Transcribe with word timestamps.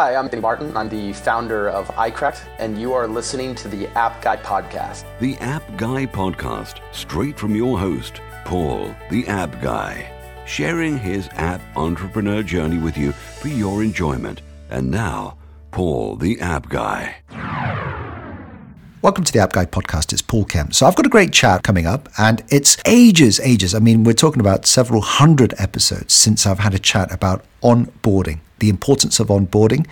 Hi, 0.00 0.14
I'm 0.14 0.28
Danny 0.28 0.40
Martin. 0.40 0.74
I'm 0.74 0.88
the 0.88 1.12
founder 1.12 1.68
of 1.68 1.86
iCorrect, 1.88 2.40
and 2.58 2.80
you 2.80 2.94
are 2.94 3.06
listening 3.06 3.54
to 3.56 3.68
the 3.68 3.86
App 3.88 4.22
Guy 4.22 4.38
Podcast. 4.38 5.04
The 5.20 5.36
App 5.40 5.62
Guy 5.76 6.06
Podcast, 6.06 6.80
straight 6.90 7.38
from 7.38 7.54
your 7.54 7.78
host, 7.78 8.22
Paul, 8.46 8.94
the 9.10 9.28
App 9.28 9.60
Guy, 9.60 10.10
sharing 10.46 10.96
his 10.96 11.28
app 11.32 11.60
entrepreneur 11.76 12.42
journey 12.42 12.78
with 12.78 12.96
you 12.96 13.12
for 13.12 13.48
your 13.48 13.82
enjoyment. 13.82 14.40
And 14.70 14.90
now, 14.90 15.36
Paul, 15.70 16.16
the 16.16 16.40
App 16.40 16.70
Guy. 16.70 17.16
Welcome 19.02 19.24
to 19.24 19.32
the 19.34 19.40
App 19.40 19.52
Guy 19.52 19.66
podcast. 19.66 20.14
It's 20.14 20.22
Paul 20.22 20.46
Kemp. 20.46 20.72
So 20.72 20.86
I've 20.86 20.96
got 20.96 21.04
a 21.04 21.10
great 21.10 21.34
chat 21.34 21.62
coming 21.62 21.84
up, 21.84 22.08
and 22.16 22.42
it's 22.48 22.78
ages, 22.86 23.38
ages. 23.40 23.74
I 23.74 23.80
mean, 23.80 24.04
we're 24.04 24.14
talking 24.14 24.40
about 24.40 24.64
several 24.64 25.02
hundred 25.02 25.52
episodes 25.58 26.14
since 26.14 26.46
I've 26.46 26.60
had 26.60 26.72
a 26.72 26.78
chat 26.78 27.12
about 27.12 27.44
onboarding 27.62 28.38
the 28.60 28.68
importance 28.68 29.20
of 29.20 29.28
onboarding. 29.28 29.86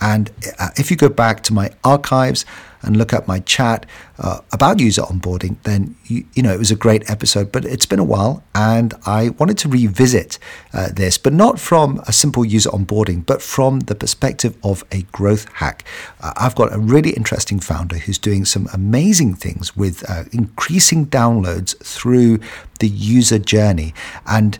And 0.00 0.32
uh, 0.58 0.70
if 0.76 0.90
you 0.90 0.96
go 0.96 1.08
back 1.08 1.44
to 1.44 1.52
my 1.52 1.70
archives 1.84 2.44
and 2.82 2.96
look 2.96 3.12
at 3.12 3.28
my 3.28 3.38
chat 3.38 3.86
uh, 4.18 4.40
about 4.52 4.80
user 4.80 5.02
onboarding, 5.02 5.56
then 5.62 5.94
you, 6.06 6.24
you, 6.34 6.42
know 6.42 6.52
it 6.52 6.58
was 6.58 6.72
a 6.72 6.76
great 6.76 7.08
episode. 7.08 7.52
But 7.52 7.64
it's 7.64 7.86
been 7.86 8.00
a 8.00 8.04
while, 8.04 8.42
and 8.52 8.94
I 9.06 9.28
wanted 9.30 9.58
to 9.58 9.68
revisit 9.68 10.40
uh, 10.74 10.88
this, 10.88 11.18
but 11.18 11.32
not 11.32 11.60
from 11.60 12.02
a 12.08 12.12
simple 12.12 12.44
user 12.44 12.70
onboarding, 12.70 13.24
but 13.24 13.40
from 13.40 13.80
the 13.80 13.94
perspective 13.94 14.56
of 14.64 14.84
a 14.90 15.02
growth 15.12 15.46
hack. 15.54 15.84
Uh, 16.20 16.32
I've 16.36 16.56
got 16.56 16.74
a 16.74 16.78
really 16.78 17.10
interesting 17.10 17.60
founder 17.60 17.98
who's 17.98 18.18
doing 18.18 18.44
some 18.44 18.68
amazing 18.74 19.34
things 19.34 19.76
with 19.76 20.08
uh, 20.10 20.24
increasing 20.32 21.06
downloads 21.06 21.78
through 21.78 22.40
the 22.80 22.88
user 22.88 23.38
journey, 23.38 23.94
and 24.26 24.58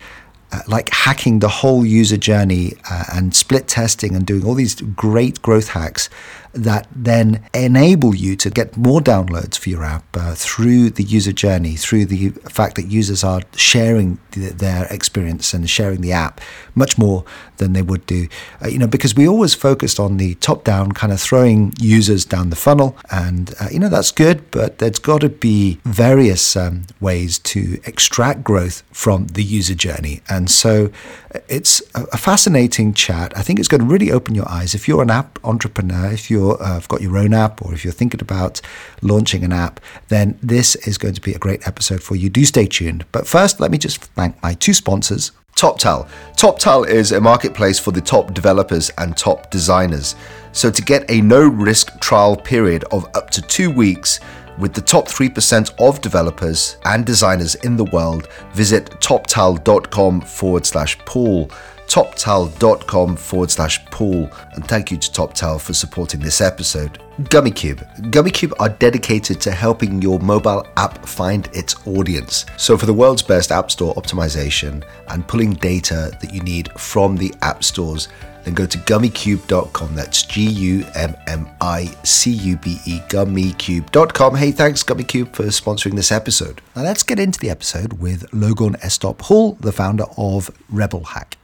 uh, 0.52 0.60
like 0.66 0.90
hacking 0.90 1.38
the 1.38 1.48
whole 1.48 1.84
user 1.84 2.16
journey 2.16 2.74
uh, 2.90 3.04
and 3.14 3.34
split 3.34 3.66
testing 3.68 4.14
and 4.14 4.26
doing 4.26 4.44
all 4.44 4.54
these 4.54 4.80
great 4.80 5.40
growth 5.42 5.68
hacks 5.68 6.10
that 6.52 6.86
then 6.94 7.42
enable 7.54 8.14
you 8.14 8.36
to 8.36 8.50
get 8.50 8.76
more 8.76 9.00
downloads 9.00 9.58
for 9.58 9.70
your 9.70 9.84
app 9.84 10.04
uh, 10.16 10.34
through 10.34 10.90
the 10.90 11.02
user 11.02 11.32
journey, 11.32 11.76
through 11.76 12.04
the 12.04 12.30
fact 12.50 12.76
that 12.76 12.86
users 12.86 13.24
are 13.24 13.40
sharing 13.56 14.18
the, 14.32 14.50
their 14.50 14.86
experience 14.90 15.54
and 15.54 15.68
sharing 15.68 16.00
the 16.00 16.12
app 16.12 16.40
much 16.74 16.98
more 16.98 17.24
than 17.56 17.72
they 17.72 17.82
would 17.82 18.04
do. 18.06 18.28
Uh, 18.62 18.68
you 18.68 18.78
know, 18.78 18.86
because 18.86 19.14
we 19.14 19.26
always 19.26 19.54
focused 19.54 19.98
on 20.00 20.16
the 20.16 20.34
top 20.36 20.64
down, 20.64 20.92
kind 20.92 21.12
of 21.12 21.20
throwing 21.20 21.72
users 21.80 22.24
down 22.24 22.50
the 22.50 22.56
funnel. 22.56 22.96
And, 23.10 23.54
uh, 23.60 23.68
you 23.70 23.78
know, 23.78 23.88
that's 23.88 24.10
good, 24.10 24.50
but 24.50 24.78
there's 24.78 24.98
got 24.98 25.20
to 25.22 25.28
be 25.28 25.78
various 25.84 26.56
um, 26.56 26.82
ways 27.00 27.38
to 27.40 27.80
extract 27.84 28.42
growth 28.42 28.82
from 28.92 29.28
the 29.28 29.42
user 29.42 29.74
journey. 29.74 30.20
And 30.28 30.50
so 30.50 30.90
uh, 31.34 31.38
it's 31.48 31.82
a 31.94 32.18
fascinating 32.18 32.94
chat. 32.94 33.32
I 33.36 33.42
think 33.42 33.58
it's 33.58 33.68
going 33.68 33.80
to 33.80 33.86
really 33.86 34.10
open 34.10 34.34
your 34.34 34.48
eyes. 34.48 34.74
If 34.74 34.88
you're 34.88 35.02
an 35.02 35.10
app 35.10 35.38
entrepreneur, 35.44 36.12
if 36.12 36.30
you're 36.30 36.41
you 36.42 36.56
have 36.64 36.84
uh, 36.84 36.86
got 36.88 37.00
your 37.00 37.16
own 37.16 37.34
app 37.34 37.62
or 37.62 37.72
if 37.72 37.84
you're 37.84 37.92
thinking 37.92 38.20
about 38.20 38.60
launching 39.00 39.44
an 39.44 39.52
app, 39.52 39.80
then 40.08 40.38
this 40.42 40.74
is 40.86 40.98
going 40.98 41.14
to 41.14 41.20
be 41.20 41.34
a 41.34 41.38
great 41.38 41.66
episode 41.66 42.02
for 42.02 42.16
you. 42.16 42.28
Do 42.28 42.44
stay 42.44 42.66
tuned. 42.66 43.04
But 43.12 43.26
first, 43.26 43.60
let 43.60 43.70
me 43.70 43.78
just 43.78 44.02
thank 44.02 44.40
my 44.42 44.54
two 44.54 44.74
sponsors. 44.74 45.32
TopTal. 45.56 46.08
TopTal 46.36 46.88
is 46.88 47.12
a 47.12 47.20
marketplace 47.20 47.78
for 47.78 47.92
the 47.92 48.00
top 48.00 48.34
developers 48.34 48.90
and 48.98 49.16
top 49.16 49.50
designers. 49.50 50.16
So 50.52 50.70
to 50.70 50.82
get 50.82 51.08
a 51.10 51.20
no 51.20 51.46
risk 51.46 52.00
trial 52.00 52.36
period 52.36 52.84
of 52.90 53.04
up 53.14 53.30
to 53.30 53.42
two 53.42 53.70
weeks, 53.70 54.18
with 54.58 54.74
the 54.74 54.80
top 54.80 55.06
3% 55.06 55.72
of 55.78 56.00
developers 56.02 56.76
and 56.84 57.06
designers 57.06 57.54
in 57.56 57.76
the 57.76 57.86
world, 57.86 58.28
visit 58.52 58.86
toptal.com 59.00 60.20
forward 60.20 60.66
slash 60.66 60.98
Paul 61.00 61.50
toptal.com 61.92 63.16
forward 63.16 63.50
slash 63.50 63.84
Paul. 63.86 64.30
And 64.54 64.66
thank 64.66 64.90
you 64.90 64.96
to 64.96 65.10
TopTal 65.10 65.60
for 65.60 65.74
supporting 65.74 66.20
this 66.20 66.40
episode. 66.40 66.98
Gummicube. 67.24 67.84
Gummicube 68.10 68.54
are 68.58 68.70
dedicated 68.70 69.42
to 69.42 69.50
helping 69.50 70.00
your 70.00 70.18
mobile 70.18 70.66
app 70.78 71.04
find 71.06 71.50
its 71.52 71.86
audience. 71.86 72.46
So, 72.56 72.78
for 72.78 72.86
the 72.86 72.94
world's 72.94 73.20
best 73.22 73.52
App 73.52 73.70
Store 73.70 73.94
optimization 73.94 74.82
and 75.08 75.28
pulling 75.28 75.52
data 75.52 76.16
that 76.22 76.32
you 76.32 76.40
need 76.40 76.72
from 76.80 77.16
the 77.16 77.34
app 77.42 77.62
stores, 77.62 78.08
then 78.44 78.54
go 78.54 78.64
to 78.64 78.78
gummicube.com. 78.78 79.94
That's 79.94 80.22
G 80.22 80.48
U 80.48 80.86
M 80.94 81.14
M 81.26 81.46
I 81.60 81.94
C 82.04 82.30
U 82.30 82.56
B 82.56 82.78
E, 82.86 83.00
gummicube.com. 83.10 84.34
Hey, 84.36 84.50
thanks, 84.50 84.82
Gummicube, 84.82 85.36
for 85.36 85.42
sponsoring 85.44 85.96
this 85.96 86.10
episode. 86.10 86.62
Now, 86.74 86.84
let's 86.84 87.02
get 87.02 87.18
into 87.18 87.38
the 87.38 87.50
episode 87.50 87.94
with 88.00 88.32
Logan 88.32 88.76
Estop 88.76 89.20
Hall, 89.20 89.58
the 89.60 89.72
founder 89.72 90.06
of 90.16 90.50
Rebel 90.70 91.04
Hack. 91.04 91.36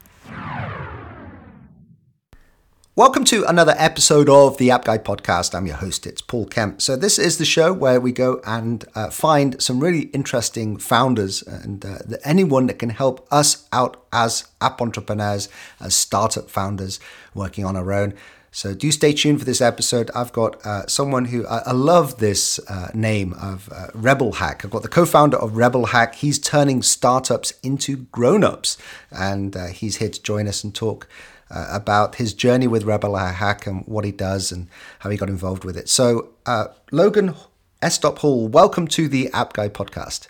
Welcome 2.99 3.25
to 3.27 3.45
another 3.45 3.77
episode 3.79 4.29
of 4.29 4.59
the 4.59 4.73
App 4.73 4.85
Guy 4.85 4.99
podcast. 4.99 5.55
I'm 5.55 5.67
your 5.67 5.77
host, 5.77 6.05
it's 6.05 6.21
Paul 6.21 6.47
Kemp. 6.47 6.83
So, 6.83 6.97
this 6.97 7.17
is 7.17 7.39
the 7.39 7.45
show 7.45 7.73
where 7.73 8.01
we 8.01 8.11
go 8.11 8.41
and 8.45 8.85
uh, 8.97 9.09
find 9.11 9.63
some 9.63 9.79
really 9.79 10.07
interesting 10.07 10.79
founders 10.79 11.43
and 11.43 11.87
uh, 11.87 11.99
anyone 12.25 12.67
that 12.67 12.81
can 12.81 12.91
help 12.91 13.25
us 13.31 13.69
out 13.73 14.05
as 14.13 14.49
app 14.61 14.83
entrepreneurs, 14.83 15.49
as 15.79 15.95
startup 15.95 16.51
founders 16.51 16.99
working 17.35 17.65
on 17.65 17.77
our 17.77 17.93
own. 17.93 18.15
So, 18.51 18.75
do 18.75 18.91
stay 18.91 19.13
tuned 19.13 19.39
for 19.39 19.45
this 19.45 19.61
episode. 19.61 20.11
I've 20.13 20.33
got 20.33 20.61
uh, 20.67 20.89
someone 20.89 21.27
who 21.27 21.47
I, 21.47 21.59
I 21.67 21.73
love 21.73 22.19
this 22.19 22.59
uh, 22.69 22.91
name 22.95 23.33
of 23.35 23.69
uh, 23.73 23.91
Rebel 23.95 24.33
Hack. 24.33 24.65
I've 24.65 24.73
got 24.73 24.83
the 24.83 24.89
co 24.89 25.07
founder 25.07 25.37
of 25.37 25.57
Rebel 25.57 25.87
Hack. 25.87 26.17
He's 26.17 26.41
turning 26.41 26.83
startups 26.83 27.53
into 27.63 27.99
grown 28.11 28.43
ups, 28.43 28.77
and 29.13 29.57
uh, 29.57 29.67
he's 29.67 29.99
here 29.99 30.11
to 30.11 30.21
join 30.21 30.49
us 30.49 30.65
and 30.65 30.75
talk 30.75 31.07
uh, 31.51 31.69
about 31.71 32.17
his 32.17 32.35
journey 32.35 32.67
with 32.67 32.85
Rebel 32.85 33.17
Hack 33.17 33.67
and 33.67 33.85
what 33.87 34.05
he 34.05 34.13
does 34.13 34.53
and 34.53 34.69
how 35.01 35.11
he 35.11 35.17
got 35.17 35.29
involved 35.29 35.65
with 35.65 35.77
it. 35.77 35.89
So, 35.89 36.31
uh, 36.47 36.69
Logan 36.93 37.35
Estop 37.83 38.19
Hall, 38.19 38.49
welcome 38.49 38.89
to 38.89 39.09
the 39.09 39.31
App 39.33 39.53
Guy 39.53 39.69
podcast. 39.69 40.29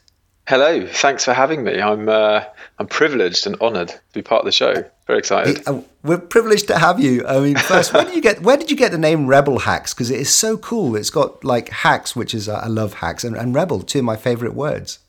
Hello, 0.48 0.86
thanks 0.86 1.26
for 1.26 1.34
having 1.34 1.62
me. 1.62 1.78
I'm 1.78 2.08
uh, 2.08 2.42
I'm 2.78 2.86
privileged 2.86 3.46
and 3.46 3.54
honoured 3.60 3.88
to 3.88 4.00
be 4.14 4.22
part 4.22 4.40
of 4.40 4.44
the 4.46 4.52
show. 4.52 4.82
Very 5.06 5.18
excited. 5.18 5.66
Uh, 5.68 5.82
we're 6.02 6.16
privileged 6.16 6.68
to 6.68 6.78
have 6.78 6.98
you. 6.98 7.26
I 7.26 7.40
mean, 7.40 7.56
first, 7.56 7.92
where 7.92 8.06
did 8.06 8.14
you 8.14 8.22
get 8.22 8.40
where 8.42 8.56
did 8.56 8.70
you 8.70 8.76
get 8.76 8.90
the 8.90 8.96
name 8.96 9.26
Rebel 9.26 9.58
Hacks? 9.58 9.92
Because 9.92 10.10
it 10.10 10.18
is 10.18 10.34
so 10.34 10.56
cool. 10.56 10.96
It's 10.96 11.10
got 11.10 11.44
like 11.44 11.68
hacks, 11.68 12.16
which 12.16 12.32
is 12.32 12.48
uh, 12.48 12.60
I 12.64 12.68
love 12.68 12.94
hacks, 12.94 13.24
and, 13.24 13.36
and 13.36 13.54
Rebel, 13.54 13.82
two 13.82 13.98
of 13.98 14.06
my 14.06 14.16
favourite 14.16 14.54
words. 14.54 15.00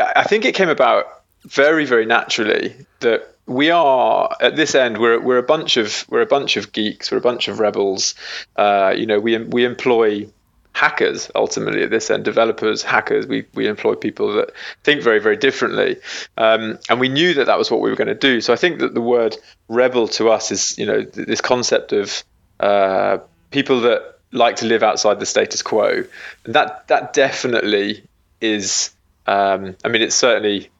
I 0.00 0.24
think 0.24 0.44
it 0.44 0.56
came 0.56 0.68
about 0.68 1.22
very 1.44 1.84
very 1.84 2.04
naturally 2.04 2.74
that 3.00 3.31
we 3.54 3.70
are 3.70 4.34
at 4.40 4.56
this 4.56 4.74
end 4.74 4.98
we're 4.98 5.20
we're 5.20 5.38
a 5.38 5.42
bunch 5.42 5.76
of 5.76 6.04
we're 6.08 6.22
a 6.22 6.26
bunch 6.26 6.56
of 6.56 6.72
geeks 6.72 7.10
we're 7.10 7.18
a 7.18 7.22
bunch 7.22 7.48
of 7.48 7.60
rebels. 7.60 8.14
Uh, 8.56 8.94
you 8.96 9.06
know 9.06 9.20
we 9.20 9.36
we 9.38 9.64
employ 9.64 10.26
hackers 10.74 11.30
ultimately 11.34 11.82
at 11.82 11.90
this 11.90 12.10
end 12.10 12.24
developers 12.24 12.82
hackers. 12.82 13.26
We 13.26 13.46
we 13.54 13.66
employ 13.68 13.94
people 13.94 14.32
that 14.34 14.52
think 14.84 15.02
very 15.02 15.18
very 15.18 15.36
differently. 15.36 15.96
Um, 16.36 16.78
and 16.88 16.98
we 16.98 17.08
knew 17.08 17.34
that 17.34 17.46
that 17.46 17.58
was 17.58 17.70
what 17.70 17.80
we 17.80 17.90
were 17.90 17.96
going 17.96 18.08
to 18.08 18.14
do. 18.14 18.40
So 18.40 18.52
i 18.52 18.56
think 18.56 18.80
that 18.80 18.94
the 18.94 19.00
word 19.00 19.36
rebel 19.68 20.08
to 20.08 20.30
us 20.30 20.50
is 20.50 20.78
you 20.78 20.86
know 20.86 21.02
this 21.02 21.40
concept 21.40 21.92
of 21.92 22.24
uh, 22.60 23.18
people 23.50 23.80
that 23.82 24.18
like 24.32 24.56
to 24.56 24.66
live 24.66 24.82
outside 24.82 25.20
the 25.20 25.26
status 25.26 25.62
quo. 25.62 26.04
And 26.44 26.54
that 26.54 26.88
that 26.88 27.12
definitely 27.12 28.04
is 28.40 28.90
um, 29.26 29.76
i 29.84 29.88
mean 29.88 30.02
it's 30.02 30.16
certainly 30.16 30.71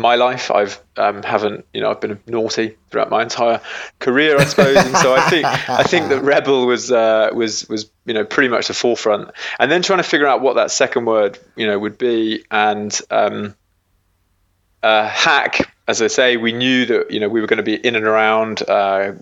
my 0.00 0.16
life. 0.16 0.50
I've 0.50 0.80
um, 0.96 1.22
haven't 1.22 1.66
you 1.72 1.80
know 1.80 1.90
I've 1.90 2.00
been 2.00 2.18
naughty 2.26 2.76
throughout 2.90 3.10
my 3.10 3.22
entire 3.22 3.60
career, 3.98 4.38
I 4.38 4.44
suppose. 4.44 4.76
and 4.76 4.96
so 4.96 5.14
I 5.14 5.28
think 5.28 5.46
I 5.46 5.82
think 5.82 6.08
that 6.08 6.22
rebel 6.22 6.66
was 6.66 6.90
uh, 6.90 7.30
was 7.32 7.68
was 7.68 7.90
you 8.04 8.14
know 8.14 8.24
pretty 8.24 8.48
much 8.48 8.68
the 8.68 8.74
forefront. 8.74 9.30
And 9.58 9.70
then 9.70 9.82
trying 9.82 9.98
to 9.98 10.04
figure 10.04 10.26
out 10.26 10.40
what 10.40 10.56
that 10.56 10.70
second 10.70 11.04
word 11.04 11.38
you 11.56 11.66
know 11.66 11.78
would 11.78 11.98
be, 11.98 12.44
and 12.50 12.98
um, 13.10 13.54
uh, 14.82 15.06
hack. 15.06 15.74
As 15.86 16.00
I 16.00 16.06
say, 16.06 16.36
we 16.36 16.52
knew 16.52 16.86
that 16.86 17.10
you 17.10 17.20
know 17.20 17.28
we 17.28 17.40
were 17.40 17.46
going 17.46 17.58
to 17.58 17.62
be 17.62 17.74
in 17.74 17.96
and 17.96 18.06
around. 18.06 18.62
Uh, 18.68 19.12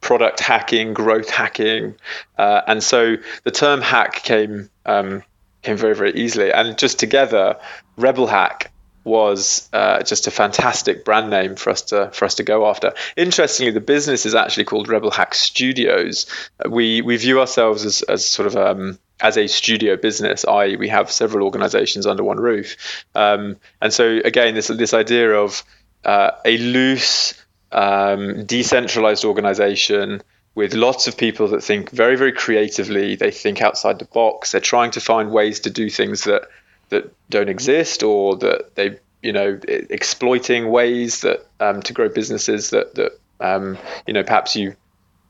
product 0.00 0.38
hacking, 0.38 0.94
growth 0.94 1.28
hacking, 1.28 1.94
uh, 2.38 2.62
and 2.68 2.84
so 2.84 3.16
the 3.42 3.50
term 3.50 3.80
hack 3.80 4.22
came 4.22 4.70
um, 4.86 5.24
came 5.62 5.76
very 5.76 5.94
very 5.94 6.12
easily. 6.12 6.52
And 6.52 6.78
just 6.78 6.98
together, 6.98 7.58
Rebel 7.96 8.28
Hack 8.28 8.70
was 9.08 9.68
uh, 9.72 10.02
just 10.02 10.26
a 10.26 10.30
fantastic 10.30 11.04
brand 11.04 11.30
name 11.30 11.56
for 11.56 11.70
us 11.70 11.82
to 11.82 12.10
for 12.12 12.24
us 12.24 12.36
to 12.36 12.44
go 12.44 12.68
after. 12.68 12.94
Interestingly, 13.16 13.72
the 13.72 13.80
business 13.80 14.26
is 14.26 14.34
actually 14.34 14.64
called 14.64 14.88
Rebel 14.88 15.10
Hack 15.10 15.34
Studios. 15.34 16.26
We 16.68 17.02
we 17.02 17.16
view 17.16 17.40
ourselves 17.40 17.84
as 17.84 18.02
as 18.02 18.24
sort 18.24 18.46
of 18.46 18.56
um, 18.56 18.98
as 19.20 19.36
a 19.36 19.48
studio 19.48 19.96
business, 19.96 20.44
i.e., 20.44 20.76
we 20.76 20.88
have 20.88 21.10
several 21.10 21.44
organizations 21.44 22.06
under 22.06 22.22
one 22.22 22.38
roof. 22.38 22.76
Um, 23.14 23.56
and 23.80 23.92
so 23.92 24.20
again, 24.24 24.54
this 24.54 24.68
this 24.68 24.94
idea 24.94 25.32
of 25.32 25.64
uh, 26.04 26.30
a 26.44 26.58
loose, 26.58 27.34
um, 27.72 28.44
decentralized 28.44 29.24
organization 29.24 30.22
with 30.54 30.74
lots 30.74 31.06
of 31.06 31.16
people 31.16 31.48
that 31.48 31.62
think 31.62 31.90
very 31.90 32.16
very 32.16 32.32
creatively. 32.32 33.16
They 33.16 33.30
think 33.30 33.60
outside 33.62 33.98
the 33.98 34.04
box. 34.04 34.52
They're 34.52 34.60
trying 34.60 34.92
to 34.92 35.00
find 35.00 35.30
ways 35.30 35.60
to 35.60 35.70
do 35.70 35.90
things 35.90 36.24
that 36.24 36.48
that 36.88 37.12
don't 37.30 37.48
exist 37.48 38.02
or 38.02 38.36
that 38.36 38.74
they 38.74 38.98
you 39.22 39.32
know 39.32 39.58
exploiting 39.66 40.70
ways 40.70 41.22
that 41.22 41.46
um, 41.60 41.82
to 41.82 41.92
grow 41.92 42.08
businesses 42.08 42.70
that 42.70 42.94
that 42.94 43.18
um, 43.40 43.78
you 44.06 44.12
know 44.12 44.22
perhaps 44.22 44.56
you 44.56 44.74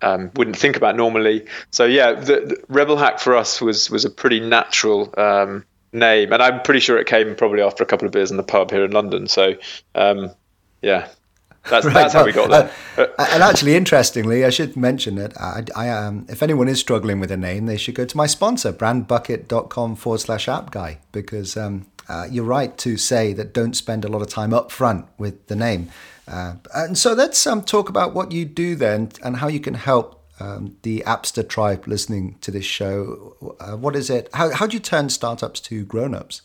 um, 0.02 0.30
wouldn't 0.36 0.56
think 0.56 0.76
about 0.76 0.96
normally. 0.96 1.46
So 1.70 1.84
yeah, 1.84 2.12
the, 2.12 2.40
the, 2.40 2.64
Rebel 2.68 2.96
Hack 2.96 3.18
for 3.18 3.34
us 3.36 3.60
was 3.60 3.90
was 3.90 4.04
a 4.04 4.10
pretty 4.10 4.40
natural 4.40 5.12
um, 5.18 5.64
name, 5.92 6.32
and 6.32 6.42
I'm 6.42 6.62
pretty 6.62 6.80
sure 6.80 6.98
it 6.98 7.06
came 7.06 7.34
probably 7.34 7.62
after 7.62 7.82
a 7.82 7.86
couple 7.86 8.06
of 8.06 8.12
beers 8.12 8.30
in 8.30 8.36
the 8.36 8.42
pub 8.42 8.70
here 8.70 8.84
in 8.84 8.92
London. 8.92 9.26
So 9.26 9.54
um, 9.94 10.30
yeah, 10.82 11.08
that's, 11.68 11.86
right. 11.86 11.94
that's 11.94 12.14
how 12.14 12.24
we 12.24 12.32
got 12.32 12.50
there. 12.50 12.70
Uh, 12.96 13.26
and 13.30 13.42
actually, 13.42 13.76
interestingly, 13.76 14.44
I 14.44 14.50
should 14.50 14.76
mention 14.76 15.16
that 15.16 15.40
I, 15.40 15.64
I 15.76 15.88
um, 15.90 16.26
if 16.28 16.42
anyone 16.42 16.68
is 16.68 16.80
struggling 16.80 17.20
with 17.20 17.30
a 17.30 17.36
name, 17.36 17.66
they 17.66 17.76
should 17.76 17.94
go 17.94 18.04
to 18.04 18.16
my 18.16 18.26
sponsor, 18.26 18.72
brandbucket.com 18.72 19.96
forward 19.96 20.18
slash 20.18 20.48
app 20.48 20.70
guy, 20.70 20.98
because 21.12 21.56
um, 21.56 21.86
uh, 22.08 22.26
you're 22.30 22.44
right 22.44 22.76
to 22.78 22.96
say 22.96 23.32
that 23.34 23.52
don't 23.52 23.74
spend 23.74 24.04
a 24.04 24.08
lot 24.08 24.22
of 24.22 24.28
time 24.28 24.52
up 24.52 24.72
front 24.72 25.06
with 25.18 25.46
the 25.46 25.56
name. 25.56 25.90
Uh, 26.26 26.54
and 26.74 26.98
so 26.98 27.12
let's 27.12 27.46
um, 27.46 27.62
talk 27.62 27.88
about 27.88 28.14
what 28.14 28.32
you 28.32 28.44
do 28.44 28.74
then 28.74 29.10
and 29.22 29.36
how 29.36 29.48
you 29.48 29.60
can 29.60 29.74
help 29.74 30.24
um, 30.40 30.76
the 30.82 31.02
Appster 31.06 31.46
tribe 31.46 31.86
listening 31.86 32.36
to 32.40 32.50
this 32.50 32.64
show. 32.64 33.36
Uh, 33.60 33.76
what 33.76 33.96
is 33.96 34.10
it? 34.10 34.28
How, 34.34 34.50
how 34.52 34.66
do 34.66 34.74
you 34.74 34.80
turn 34.80 35.08
startups 35.08 35.60
to 35.60 35.84
grown 35.84 36.14
ups? 36.14 36.42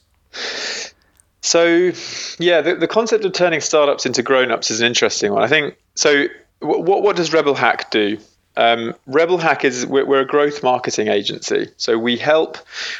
So, 1.44 1.92
yeah, 2.40 2.62
the, 2.62 2.76
the 2.76 2.88
concept 2.88 3.26
of 3.26 3.34
turning 3.34 3.60
startups 3.60 4.06
into 4.06 4.24
grown-ups 4.24 4.72
is 4.72 4.80
an 4.80 4.88
interesting 4.88 5.34
one. 5.34 5.44
I 5.44 5.48
think 5.48 5.76
so. 5.94 6.28
What 6.60 7.04
what 7.04 7.18
does 7.18 7.34
Rebel 7.34 7.54
Hack 7.54 7.92
do? 7.92 8.18
Um, 8.56 8.96
Rebel 9.08 9.38
Hack 9.38 9.66
is 9.66 9.86
we're, 9.86 10.06
we're, 10.06 10.22
a 10.22 10.26
growth 10.26 10.64
marketing 10.64 11.10
agency, 11.10 11.68
so 11.76 11.98
we 11.98 12.16
help 12.16 12.58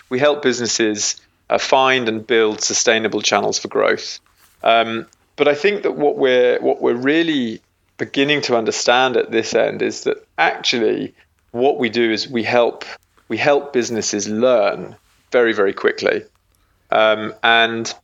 we 0.10 0.20
help 0.20 0.42
businesses 0.42 1.22
uh, 1.50 1.58
find 1.58 2.10
and 2.10 2.28
build 2.28 2.62
sustainable 2.62 3.22
channels 3.22 3.58
for 3.58 3.70
growth. 3.70 4.20
Um, 4.62 5.08
but 5.38 5.48
I 5.48 5.56
think 5.56 5.84
that 5.84 5.94
what 5.94 6.18
we're 6.18 6.60
what 6.60 6.82
we're 6.82 6.96
really 6.96 7.62
beginning 7.98 8.42
to 8.42 8.58
understand 8.58 9.16
at 9.16 9.32
this 9.32 9.54
end 9.54 9.82
is 9.82 10.04
that 10.04 10.18
actually 10.38 11.16
what 11.52 11.80
we 11.80 11.88
do 11.88 12.12
is 12.12 12.28
we 12.28 12.44
help 12.44 12.84
we 13.30 13.38
help 13.38 13.72
businesses 13.72 14.28
learn 14.28 14.98
very 15.32 15.54
very 15.54 15.74
quickly, 15.74 16.24
um, 16.92 17.34
and 17.42 17.96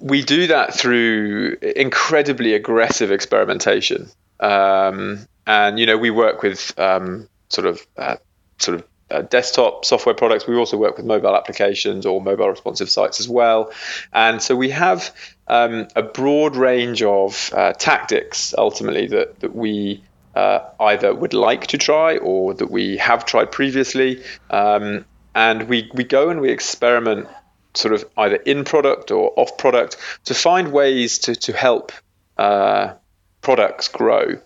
we 0.00 0.22
do 0.22 0.46
that 0.46 0.74
through 0.74 1.56
incredibly 1.76 2.54
aggressive 2.54 3.10
experimentation. 3.10 4.08
Um, 4.40 5.26
and 5.46 5.78
you 5.78 5.86
know, 5.86 5.98
we 5.98 6.10
work 6.10 6.42
with 6.42 6.78
um, 6.78 7.28
sort 7.48 7.66
of 7.66 7.86
uh, 7.96 8.16
sort 8.58 8.80
of 8.80 8.86
uh, 9.10 9.22
desktop 9.22 9.84
software 9.84 10.14
products. 10.14 10.46
We 10.46 10.56
also 10.56 10.76
work 10.76 10.96
with 10.96 11.06
mobile 11.06 11.36
applications 11.36 12.06
or 12.06 12.22
mobile 12.22 12.48
responsive 12.48 12.88
sites 12.88 13.20
as 13.20 13.28
well. 13.28 13.72
And 14.12 14.40
so 14.40 14.56
we 14.56 14.70
have 14.70 15.14
um, 15.48 15.88
a 15.94 16.02
broad 16.02 16.56
range 16.56 17.02
of 17.02 17.50
uh, 17.52 17.74
tactics 17.74 18.54
ultimately 18.56 19.06
that 19.08 19.40
that 19.40 19.54
we 19.54 20.02
uh, 20.34 20.60
either 20.80 21.14
would 21.14 21.34
like 21.34 21.66
to 21.68 21.78
try 21.78 22.16
or 22.16 22.54
that 22.54 22.70
we 22.70 22.96
have 22.96 23.24
tried 23.24 23.52
previously. 23.52 24.22
Um, 24.50 25.04
and 25.34 25.68
we, 25.68 25.90
we 25.94 26.04
go 26.04 26.30
and 26.30 26.40
we 26.40 26.50
experiment 26.50 27.28
sort 27.74 27.94
of 27.94 28.04
either 28.16 28.36
in 28.36 28.64
product 28.64 29.10
or 29.10 29.32
off 29.36 29.56
product 29.58 29.96
to 30.24 30.34
find 30.34 30.72
ways 30.72 31.18
to, 31.18 31.34
to 31.34 31.52
help 31.52 31.92
uh, 32.38 32.94
products 33.40 33.88
grow. 33.88 34.38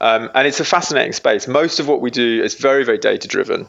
Um, 0.00 0.30
and 0.34 0.46
it's 0.46 0.60
a 0.60 0.64
fascinating 0.64 1.12
space. 1.12 1.48
Most 1.48 1.80
of 1.80 1.88
what 1.88 2.00
we 2.00 2.10
do 2.10 2.42
is 2.42 2.54
very, 2.54 2.84
very 2.84 2.98
data 2.98 3.28
driven. 3.28 3.68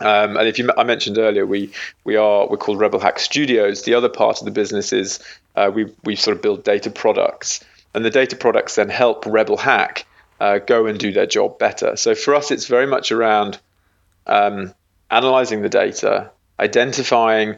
Um, 0.00 0.36
and 0.36 0.46
if 0.46 0.58
you, 0.58 0.70
I 0.76 0.84
mentioned 0.84 1.16
earlier, 1.18 1.46
we 1.46 1.72
we 2.04 2.16
are 2.16 2.46
we're 2.46 2.58
called 2.58 2.78
Rebel 2.78 3.00
Hack 3.00 3.18
Studios. 3.18 3.82
The 3.82 3.94
other 3.94 4.10
part 4.10 4.38
of 4.38 4.44
the 4.44 4.50
business 4.50 4.92
is 4.92 5.20
uh, 5.56 5.70
we 5.74 5.92
we 6.04 6.16
sort 6.16 6.36
of 6.36 6.42
build 6.42 6.64
data 6.64 6.90
products, 6.90 7.64
and 7.94 8.04
the 8.04 8.10
data 8.10 8.36
products 8.36 8.74
then 8.74 8.90
help 8.90 9.24
Rebel 9.24 9.56
Hack 9.56 10.06
uh, 10.38 10.58
go 10.58 10.86
and 10.86 10.98
do 10.98 11.12
their 11.12 11.26
job 11.26 11.58
better. 11.58 11.96
So 11.96 12.14
for 12.14 12.34
us, 12.34 12.50
it's 12.50 12.66
very 12.66 12.86
much 12.86 13.10
around 13.10 13.58
um, 14.26 14.74
analyzing 15.10 15.62
the 15.62 15.70
data, 15.70 16.30
identifying 16.60 17.56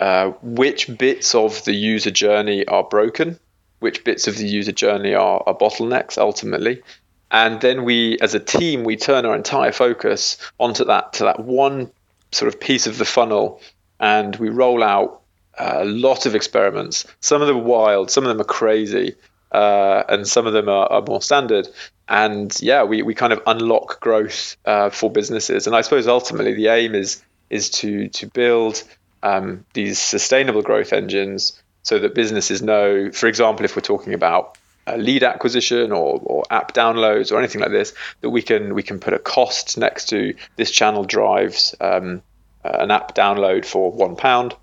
uh, 0.00 0.30
which 0.42 0.96
bits 0.98 1.34
of 1.34 1.64
the 1.64 1.74
user 1.74 2.10
journey 2.10 2.66
are 2.66 2.84
broken, 2.84 3.38
which 3.80 4.04
bits 4.04 4.26
of 4.26 4.36
the 4.36 4.46
user 4.46 4.72
journey 4.72 5.14
are, 5.14 5.42
are 5.46 5.56
bottlenecks 5.56 6.18
ultimately. 6.18 6.82
And 7.30 7.60
then 7.60 7.84
we, 7.84 8.18
as 8.20 8.34
a 8.34 8.40
team, 8.40 8.84
we 8.84 8.96
turn 8.96 9.26
our 9.26 9.34
entire 9.34 9.72
focus 9.72 10.38
onto 10.60 10.84
that 10.84 11.14
to 11.14 11.24
that 11.24 11.40
one 11.40 11.90
sort 12.32 12.52
of 12.52 12.60
piece 12.60 12.86
of 12.86 12.98
the 12.98 13.04
funnel, 13.04 13.60
and 14.00 14.36
we 14.36 14.48
roll 14.48 14.82
out 14.82 15.22
a 15.58 15.84
lot 15.84 16.26
of 16.26 16.34
experiments. 16.34 17.06
Some 17.20 17.40
of 17.40 17.48
them 17.48 17.56
are 17.58 17.62
wild, 17.62 18.10
some 18.10 18.24
of 18.24 18.28
them 18.28 18.40
are 18.40 18.44
crazy, 18.44 19.14
uh, 19.52 20.02
and 20.08 20.26
some 20.26 20.46
of 20.46 20.52
them 20.52 20.68
are, 20.68 20.90
are, 20.90 21.02
more 21.02 21.22
standard. 21.22 21.68
And 22.08 22.56
yeah, 22.60 22.82
we, 22.82 23.02
we 23.02 23.14
kind 23.14 23.32
of 23.32 23.40
unlock 23.46 24.00
growth 24.00 24.56
uh, 24.64 24.90
for 24.90 25.10
businesses. 25.10 25.66
And 25.66 25.76
I 25.76 25.80
suppose 25.80 26.08
ultimately 26.08 26.54
the 26.54 26.68
aim 26.68 26.94
is 26.94 27.22
is 27.50 27.70
to 27.70 28.08
to 28.08 28.26
build 28.26 28.82
um, 29.24 29.64
these 29.72 29.98
sustainable 29.98 30.62
growth 30.62 30.92
engines 30.92 31.60
so 31.82 31.98
that 31.98 32.14
businesses 32.14 32.62
know, 32.62 33.10
for 33.10 33.26
example, 33.26 33.64
if 33.64 33.74
we're 33.74 33.82
talking 33.82 34.14
about 34.14 34.56
lead 34.96 35.22
acquisition 35.22 35.92
or, 35.92 36.20
or 36.22 36.44
app 36.50 36.74
downloads 36.74 37.32
or 37.32 37.38
anything 37.38 37.60
like 37.60 37.70
this, 37.70 37.94
that 38.20 38.30
we 38.30 38.42
can 38.42 38.74
we 38.74 38.82
can 38.82 39.00
put 39.00 39.14
a 39.14 39.18
cost 39.18 39.78
next 39.78 40.10
to 40.10 40.34
this 40.56 40.70
channel 40.70 41.04
drives 41.04 41.74
um, 41.80 42.22
uh, 42.64 42.76
an 42.80 42.90
app 42.90 43.14
download 43.14 43.64
for 43.64 43.90
one 43.90 44.14
pound, 44.14 44.54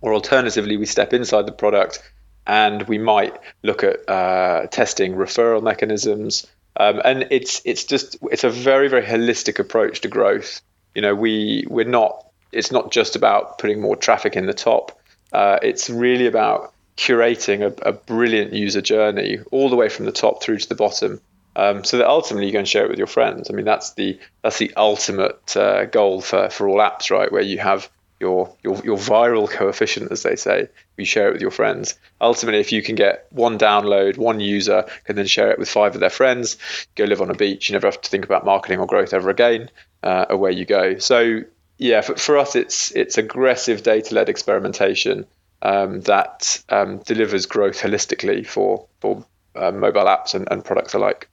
or 0.00 0.14
alternatively, 0.14 0.76
we 0.76 0.86
step 0.86 1.12
inside 1.12 1.46
the 1.46 1.52
product 1.52 2.02
and 2.46 2.82
we 2.84 2.98
might 2.98 3.36
look 3.62 3.84
at 3.84 4.08
uh, 4.08 4.66
testing 4.68 5.14
referral 5.14 5.62
mechanisms. 5.62 6.46
Um, 6.76 7.00
and 7.04 7.26
it's 7.30 7.60
it's 7.64 7.84
just 7.84 8.16
it's 8.30 8.44
a 8.44 8.50
very 8.50 8.88
very 8.88 9.02
holistic 9.02 9.58
approach 9.58 10.00
to 10.02 10.08
growth. 10.08 10.62
You 10.94 11.02
know, 11.02 11.14
we 11.14 11.64
we're 11.68 11.84
not 11.84 12.29
it's 12.52 12.72
not 12.72 12.90
just 12.90 13.16
about 13.16 13.58
putting 13.58 13.80
more 13.80 13.96
traffic 13.96 14.36
in 14.36 14.46
the 14.46 14.54
top. 14.54 14.98
Uh, 15.32 15.58
it's 15.62 15.88
really 15.88 16.26
about 16.26 16.72
curating 16.96 17.62
a, 17.62 17.88
a, 17.88 17.92
brilliant 17.92 18.52
user 18.52 18.82
journey 18.82 19.38
all 19.50 19.70
the 19.70 19.76
way 19.76 19.88
from 19.88 20.04
the 20.04 20.12
top 20.12 20.42
through 20.42 20.58
to 20.58 20.68
the 20.68 20.74
bottom, 20.74 21.20
um, 21.56 21.84
so 21.84 21.98
that 21.98 22.06
ultimately 22.06 22.50
you 22.50 22.58
and 22.58 22.68
share 22.68 22.84
it 22.84 22.90
with 22.90 22.98
your 22.98 23.06
friends. 23.06 23.48
I 23.48 23.54
mean, 23.54 23.64
that's 23.64 23.94
the 23.94 24.18
that's 24.42 24.58
the 24.58 24.72
ultimate 24.76 25.56
uh, 25.56 25.86
goal 25.86 26.20
for 26.20 26.50
for 26.50 26.68
all 26.68 26.78
apps, 26.78 27.10
right? 27.10 27.30
Where 27.30 27.42
you 27.42 27.58
have 27.58 27.88
your 28.20 28.54
your 28.62 28.76
your 28.84 28.98
viral 28.98 29.48
coefficient, 29.48 30.12
as 30.12 30.22
they 30.22 30.36
say. 30.36 30.68
You 30.96 31.04
share 31.06 31.28
it 31.28 31.32
with 31.32 31.42
your 31.42 31.50
friends. 31.50 31.98
Ultimately, 32.20 32.60
if 32.60 32.72
you 32.72 32.82
can 32.82 32.94
get 32.94 33.26
one 33.30 33.58
download, 33.58 34.18
one 34.18 34.40
user 34.40 34.84
can 35.04 35.16
then 35.16 35.26
share 35.26 35.50
it 35.50 35.58
with 35.58 35.68
five 35.70 35.94
of 35.94 36.00
their 36.00 36.10
friends, 36.10 36.58
go 36.94 37.04
live 37.04 37.22
on 37.22 37.30
a 37.30 37.34
beach. 37.34 37.70
You 37.70 37.72
never 37.72 37.86
have 37.86 38.00
to 38.00 38.10
think 38.10 38.24
about 38.24 38.44
marketing 38.44 38.78
or 38.78 38.86
growth 38.86 39.14
ever 39.14 39.30
again. 39.30 39.70
Uh, 40.02 40.26
away 40.28 40.52
you 40.52 40.66
go. 40.66 40.98
So 40.98 41.42
yeah, 41.80 42.02
for, 42.02 42.14
for 42.16 42.36
us, 42.36 42.54
it's 42.54 42.90
it's 42.92 43.16
aggressive 43.16 43.82
data-led 43.82 44.28
experimentation 44.28 45.24
um, 45.62 46.02
that 46.02 46.62
um, 46.68 46.98
delivers 46.98 47.46
growth 47.46 47.80
holistically 47.80 48.46
for 48.46 48.86
for 49.00 49.24
uh, 49.56 49.72
mobile 49.72 50.04
apps 50.04 50.34
and, 50.34 50.46
and 50.50 50.62
products 50.62 50.92
alike. 50.92 51.28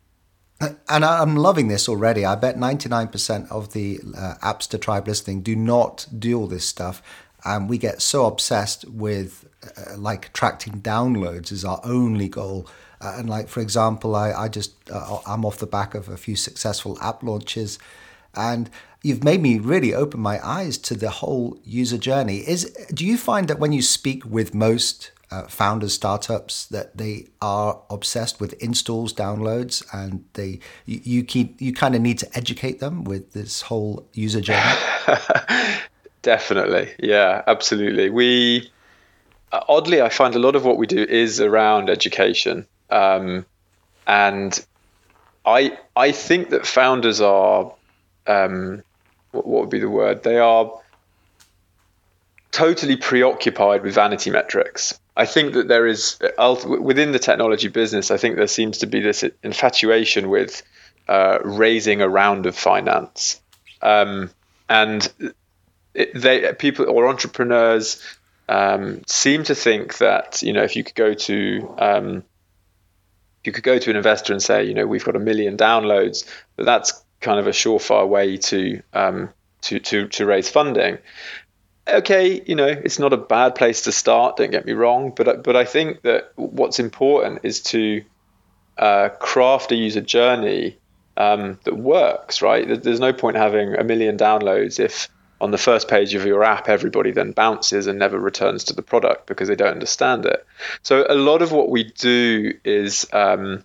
And 0.59 1.05
I'm 1.05 1.35
loving 1.35 1.67
this 1.67 1.87
already. 1.87 2.25
I 2.25 2.33
bet 2.33 2.55
99% 2.57 3.51
of 3.51 3.73
the 3.73 3.99
uh, 4.17 4.53
to 4.53 4.77
tribe 4.79 5.07
listening 5.07 5.41
do 5.41 5.55
not 5.55 6.07
do 6.17 6.39
all 6.39 6.47
this 6.47 6.65
stuff. 6.65 7.03
And 7.45 7.69
we 7.69 7.77
get 7.77 8.01
so 8.01 8.25
obsessed 8.25 8.83
with 8.89 9.47
uh, 9.63 9.97
like 9.97 10.27
attracting 10.27 10.81
downloads 10.81 11.51
as 11.51 11.63
our 11.63 11.79
only 11.83 12.27
goal. 12.27 12.67
Uh, 12.99 13.17
and 13.17 13.29
like, 13.29 13.49
for 13.49 13.59
example, 13.59 14.15
I, 14.15 14.31
I 14.31 14.47
just, 14.47 14.73
uh, 14.89 15.19
I'm 15.27 15.45
off 15.45 15.59
the 15.59 15.67
back 15.67 15.93
of 15.93 16.09
a 16.09 16.17
few 16.17 16.35
successful 16.35 16.97
app 17.01 17.21
launches. 17.21 17.77
And 18.33 18.71
you've 19.07 19.23
made 19.23 19.41
me 19.41 19.57
really 19.57 19.93
open 19.93 20.19
my 20.19 20.45
eyes 20.45 20.77
to 20.77 20.93
the 20.93 21.09
whole 21.09 21.57
user 21.63 21.97
journey. 21.97 22.39
Is 22.39 22.65
do 22.93 23.05
you 23.05 23.17
find 23.17 23.47
that 23.47 23.57
when 23.57 23.71
you 23.71 23.81
speak 23.81 24.25
with 24.25 24.53
most 24.53 25.11
uh, 25.31 25.43
founders, 25.47 25.93
startups, 25.93 26.65
that 26.67 26.97
they 26.97 27.27
are 27.41 27.81
obsessed 27.89 28.39
with 28.39 28.53
installs, 28.61 29.13
downloads, 29.13 29.83
and 29.93 30.25
they 30.33 30.59
you, 30.85 30.99
you 31.03 31.23
keep 31.23 31.61
you 31.61 31.73
kind 31.73 31.95
of 31.95 32.01
need 32.01 32.19
to 32.19 32.37
educate 32.37 32.79
them 32.79 33.05
with 33.05 33.31
this 33.31 33.61
whole 33.61 34.05
user 34.13 34.41
journey? 34.41 34.75
Definitely, 36.21 36.93
yeah, 36.99 37.43
absolutely. 37.47 38.09
We 38.09 38.69
uh, 39.53 39.61
oddly, 39.69 40.01
I 40.01 40.09
find 40.09 40.35
a 40.35 40.39
lot 40.39 40.55
of 40.57 40.65
what 40.65 40.77
we 40.77 40.87
do 40.87 41.01
is 41.01 41.39
around 41.39 41.89
education, 41.89 42.67
um, 42.89 43.45
and 44.05 44.65
I 45.45 45.77
I 45.95 46.11
think 46.11 46.49
that 46.49 46.67
founders 46.67 47.21
are 47.21 47.71
um, 48.27 48.83
what, 49.37 49.47
what 49.47 49.61
would 49.61 49.69
be 49.69 49.79
the 49.79 49.89
word? 49.89 50.23
They 50.23 50.39
are 50.39 50.71
totally 52.51 52.97
preoccupied 52.97 53.83
with 53.83 53.93
vanity 53.93 54.31
metrics. 54.31 54.99
I 55.15 55.25
think 55.25 55.53
that 55.53 55.67
there 55.67 55.87
is 55.87 56.19
within 56.65 57.11
the 57.11 57.19
technology 57.19 57.67
business. 57.67 58.11
I 58.11 58.17
think 58.17 58.35
there 58.35 58.47
seems 58.47 58.79
to 58.79 58.87
be 58.87 58.99
this 58.99 59.23
infatuation 59.43 60.29
with 60.29 60.61
uh, 61.07 61.39
raising 61.43 62.01
a 62.01 62.09
round 62.09 62.45
of 62.45 62.55
finance, 62.55 63.41
um, 63.81 64.29
and 64.69 65.11
it, 65.93 66.13
they 66.13 66.53
people 66.53 66.89
or 66.89 67.07
entrepreneurs 67.07 68.01
um, 68.47 69.01
seem 69.07 69.43
to 69.43 69.55
think 69.55 69.97
that 69.97 70.43
you 70.43 70.53
know 70.53 70.63
if 70.63 70.75
you 70.75 70.83
could 70.83 70.95
go 70.95 71.13
to 71.13 71.75
um, 71.79 72.23
you 73.43 73.51
could 73.51 73.63
go 73.63 73.79
to 73.79 73.89
an 73.89 73.95
investor 73.95 74.33
and 74.33 74.43
say, 74.43 74.65
you 74.65 74.73
know, 74.73 74.85
we've 74.85 75.05
got 75.05 75.15
a 75.15 75.19
million 75.19 75.57
downloads, 75.57 76.29
but 76.57 76.65
that's 76.65 77.01
kind 77.19 77.39
of 77.39 77.47
a 77.47 77.51
surefire 77.51 78.07
way 78.07 78.37
to 78.37 78.81
um, 78.93 79.29
to 79.61 79.79
to 79.79 80.07
to 80.07 80.25
raise 80.25 80.49
funding. 80.49 80.97
Okay, 81.87 82.41
you 82.45 82.55
know, 82.55 82.67
it's 82.67 82.99
not 82.99 83.13
a 83.13 83.17
bad 83.17 83.55
place 83.55 83.83
to 83.83 83.91
start. 83.91 84.37
Don't 84.37 84.51
get 84.51 84.65
me 84.65 84.73
wrong, 84.73 85.13
but 85.15 85.43
but 85.43 85.55
I 85.55 85.65
think 85.65 86.01
that 86.01 86.31
what's 86.35 86.79
important 86.79 87.41
is 87.43 87.61
to 87.63 88.03
uh, 88.77 89.09
craft 89.09 89.71
a 89.71 89.75
user 89.75 90.01
journey 90.01 90.77
um, 91.15 91.59
that 91.63 91.77
works. 91.77 92.41
Right? 92.41 92.83
There's 92.83 92.99
no 92.99 93.13
point 93.13 93.37
having 93.37 93.75
a 93.75 93.83
million 93.83 94.17
downloads 94.17 94.79
if 94.79 95.09
on 95.39 95.51
the 95.51 95.57
first 95.57 95.87
page 95.87 96.15
of 96.15 96.25
your 96.25 96.43
app, 96.43 96.67
everybody 96.67 97.11
then 97.11 97.31
bounces 97.31 97.87
and 97.87 97.99
never 97.99 98.19
returns 98.19 98.63
to 98.65 98.73
the 98.73 98.81
product 98.81 99.27
because 99.27 99.47
they 99.47 99.55
don't 99.55 99.71
understand 99.71 100.25
it. 100.25 100.45
So 100.81 101.05
a 101.07 101.13
lot 101.13 101.41
of 101.41 101.51
what 101.51 101.69
we 101.69 101.83
do 101.83 102.53
is 102.63 103.07
um, 103.13 103.63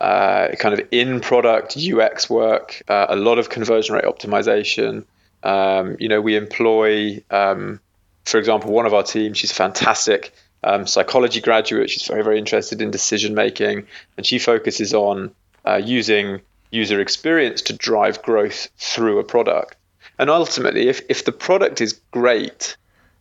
uh, 0.00 0.48
kind 0.58 0.78
of 0.78 0.86
in 0.90 1.20
product 1.20 1.76
UX 1.76 2.30
work, 2.30 2.82
uh, 2.88 3.06
a 3.08 3.16
lot 3.16 3.38
of 3.38 3.48
conversion 3.50 3.94
rate 3.94 4.04
optimization. 4.04 5.04
Um, 5.42 5.96
you 5.98 6.08
know, 6.08 6.20
we 6.20 6.36
employ, 6.36 7.22
um, 7.30 7.80
for 8.24 8.38
example, 8.38 8.72
one 8.72 8.86
of 8.86 8.94
our 8.94 9.02
team. 9.02 9.34
She's 9.34 9.50
a 9.50 9.54
fantastic 9.54 10.32
um, 10.62 10.86
psychology 10.86 11.40
graduate. 11.40 11.90
She's 11.90 12.06
very, 12.06 12.22
very 12.22 12.38
interested 12.38 12.80
in 12.80 12.90
decision 12.90 13.34
making, 13.34 13.86
and 14.16 14.26
she 14.26 14.38
focuses 14.38 14.94
on 14.94 15.32
uh, 15.64 15.80
using 15.84 16.40
user 16.70 17.00
experience 17.00 17.62
to 17.62 17.72
drive 17.72 18.22
growth 18.22 18.68
through 18.76 19.18
a 19.18 19.24
product. 19.24 19.76
And 20.18 20.30
ultimately, 20.30 20.88
if 20.88 21.02
if 21.08 21.24
the 21.24 21.32
product 21.32 21.80
is 21.80 22.00
great, 22.10 22.76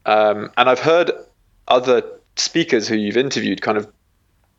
um, 0.06 0.52
and 0.58 0.70
I've 0.70 0.80
heard 0.80 1.12
other 1.68 2.04
speakers 2.36 2.88
who 2.88 2.96
you've 2.96 3.18
interviewed 3.18 3.62
kind 3.62 3.78
of 3.78 3.92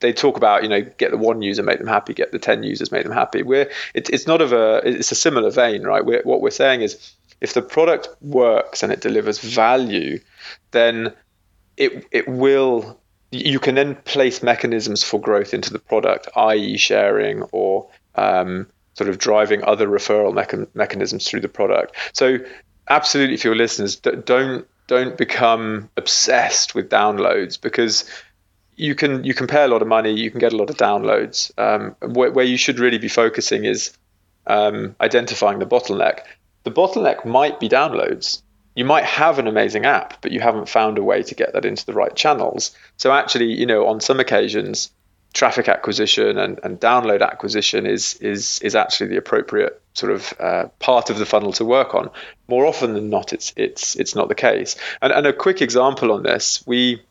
they 0.00 0.12
talk 0.12 0.36
about 0.36 0.62
you 0.62 0.68
know 0.68 0.82
get 0.98 1.10
the 1.10 1.16
one 1.16 1.42
user 1.42 1.62
make 1.62 1.78
them 1.78 1.88
happy 1.88 2.14
get 2.14 2.32
the 2.32 2.38
10 2.38 2.62
users 2.62 2.92
make 2.92 3.04
them 3.04 3.12
happy. 3.12 3.42
We're 3.42 3.70
it, 3.94 4.10
it's 4.10 4.26
not 4.26 4.40
of 4.40 4.52
a 4.52 4.80
it's 4.84 5.12
a 5.12 5.16
similar 5.16 5.50
vein 5.50 5.82
right? 5.82 6.04
We're, 6.04 6.22
what 6.22 6.40
we're 6.40 6.50
saying 6.50 6.82
is 6.82 7.14
if 7.40 7.54
the 7.54 7.62
product 7.62 8.08
works 8.20 8.82
and 8.82 8.92
it 8.92 9.00
delivers 9.00 9.38
value 9.38 10.20
then 10.70 11.12
it 11.76 12.04
it 12.12 12.28
will 12.28 13.00
you 13.30 13.58
can 13.58 13.74
then 13.74 13.94
place 13.94 14.42
mechanisms 14.42 15.02
for 15.02 15.20
growth 15.20 15.52
into 15.52 15.72
the 15.72 15.78
product 15.78 16.28
i.e 16.34 16.76
sharing 16.76 17.42
or 17.52 17.88
um, 18.14 18.66
sort 18.98 19.08
of 19.08 19.18
driving 19.18 19.62
other 19.64 19.86
referral 19.86 20.34
mecha- 20.34 20.68
mechanisms 20.74 21.26
through 21.26 21.40
the 21.40 21.48
product. 21.48 21.94
So 22.12 22.38
absolutely 22.88 23.36
for 23.36 23.48
your 23.48 23.56
listeners 23.56 23.96
don't 23.96 24.66
don't 24.88 25.16
become 25.18 25.88
obsessed 25.96 26.74
with 26.74 26.88
downloads 26.88 27.60
because 27.60 28.10
you 28.78 28.94
can 28.94 29.24
you 29.24 29.34
can 29.34 29.46
pay 29.46 29.64
a 29.64 29.68
lot 29.68 29.82
of 29.82 29.88
money, 29.88 30.12
you 30.12 30.30
can 30.30 30.38
get 30.38 30.52
a 30.52 30.56
lot 30.56 30.70
of 30.70 30.76
downloads. 30.76 31.50
Um, 31.58 31.96
where, 32.12 32.30
where, 32.30 32.44
you 32.44 32.56
should 32.56 32.78
really 32.78 32.98
be 32.98 33.08
focusing 33.08 33.64
is 33.64 33.96
um, 34.46 34.94
identifying 35.00 35.58
the 35.58 35.66
bottleneck. 35.66 36.20
The 36.64 36.70
bottleneck 36.70 37.24
might 37.24 37.60
be 37.60 37.68
downloads. 37.68 38.42
You 38.74 38.84
might 38.84 39.04
have 39.04 39.40
an 39.40 39.48
amazing 39.48 39.84
app, 39.84 40.22
but 40.22 40.30
you 40.30 40.40
haven't 40.40 40.68
found 40.68 40.98
a 40.98 41.02
way 41.02 41.24
to 41.24 41.34
get 41.34 41.52
that 41.54 41.64
into 41.64 41.84
the 41.84 41.92
right 41.92 42.14
channels. 42.14 42.70
So 42.96 43.10
actually, 43.10 43.52
you 43.52 43.66
know, 43.66 43.88
on 43.88 44.00
some 44.00 44.20
occasions, 44.20 44.92
traffic 45.34 45.68
acquisition 45.68 46.38
and, 46.38 46.60
and 46.62 46.80
download 46.80 47.20
acquisition 47.20 47.84
is 47.86 48.14
is 48.14 48.60
is 48.60 48.74
actually 48.76 49.08
the 49.08 49.16
appropriate 49.16 49.80
sort 49.94 50.12
of 50.12 50.34
uh, 50.38 50.68
part 50.78 51.10
of 51.10 51.18
the 51.18 51.26
funnel 51.26 51.52
to 51.52 51.64
work 51.64 51.96
on. 51.96 52.10
More 52.46 52.64
often 52.64 52.94
than 52.94 53.10
not, 53.10 53.32
it's 53.32 53.52
it's 53.56 53.96
it's 53.96 54.14
not 54.14 54.28
the 54.28 54.36
case. 54.36 54.76
And, 55.02 55.12
and 55.12 55.26
a 55.26 55.32
quick 55.32 55.60
example 55.60 56.12
on 56.12 56.22
this, 56.22 56.62
we 56.64 57.02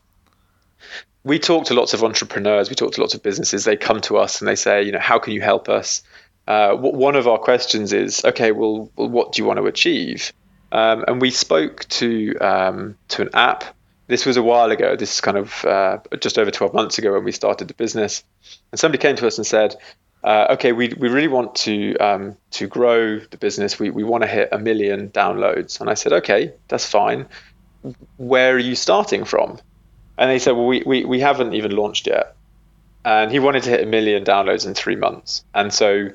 we 1.24 1.38
talk 1.38 1.66
to 1.66 1.74
lots 1.74 1.94
of 1.94 2.04
entrepreneurs, 2.04 2.68
we 2.68 2.74
talk 2.74 2.92
to 2.92 3.00
lots 3.00 3.14
of 3.14 3.22
businesses. 3.22 3.64
They 3.64 3.76
come 3.76 4.00
to 4.02 4.16
us 4.18 4.40
and 4.40 4.48
they 4.48 4.54
say, 4.54 4.82
you 4.82 4.92
know, 4.92 4.98
how 4.98 5.18
can 5.18 5.32
you 5.32 5.40
help 5.40 5.68
us? 5.68 6.02
Uh, 6.46 6.74
one 6.74 7.14
of 7.14 7.28
our 7.28 7.38
questions 7.38 7.92
is, 7.92 8.24
okay, 8.24 8.52
well, 8.52 8.90
what 8.94 9.32
do 9.32 9.42
you 9.42 9.46
want 9.46 9.58
to 9.58 9.66
achieve? 9.66 10.32
Um, 10.72 11.04
and 11.06 11.20
we 11.20 11.30
spoke 11.30 11.84
to 11.88 12.36
um, 12.38 12.96
to 13.08 13.22
an 13.22 13.30
app. 13.34 13.64
This 14.06 14.24
was 14.24 14.38
a 14.38 14.42
while 14.42 14.70
ago. 14.70 14.96
This 14.96 15.12
is 15.14 15.20
kind 15.20 15.36
of 15.36 15.64
uh, 15.64 15.98
just 16.20 16.38
over 16.38 16.50
12 16.50 16.72
months 16.72 16.96
ago 16.96 17.12
when 17.12 17.24
we 17.24 17.32
started 17.32 17.68
the 17.68 17.74
business. 17.74 18.24
And 18.72 18.80
somebody 18.80 19.00
came 19.00 19.16
to 19.16 19.26
us 19.26 19.36
and 19.36 19.46
said, 19.46 19.76
uh, 20.24 20.48
okay, 20.52 20.72
we, 20.72 20.94
we 20.98 21.08
really 21.08 21.28
want 21.28 21.54
to 21.54 21.96
um, 21.96 22.36
to 22.52 22.66
grow 22.66 23.18
the 23.18 23.36
business. 23.36 23.78
We, 23.78 23.90
we 23.90 24.04
want 24.04 24.22
to 24.22 24.28
hit 24.28 24.48
a 24.52 24.58
million 24.58 25.10
downloads. 25.10 25.80
And 25.80 25.90
I 25.90 25.94
said, 25.94 26.12
okay, 26.14 26.54
that's 26.68 26.86
fine. 26.86 27.26
Where 28.16 28.54
are 28.54 28.58
you 28.58 28.74
starting 28.74 29.24
from? 29.24 29.58
And 30.18 30.28
they 30.28 30.40
said, 30.40 30.52
well, 30.52 30.66
we, 30.66 30.82
we, 30.84 31.04
we 31.04 31.20
haven't 31.20 31.54
even 31.54 31.70
launched 31.70 32.08
yet. 32.08 32.34
And 33.04 33.30
he 33.30 33.38
wanted 33.38 33.62
to 33.62 33.70
hit 33.70 33.82
a 33.82 33.86
million 33.86 34.24
downloads 34.24 34.66
in 34.66 34.74
three 34.74 34.96
months. 34.96 35.44
And 35.54 35.72
so 35.72 36.08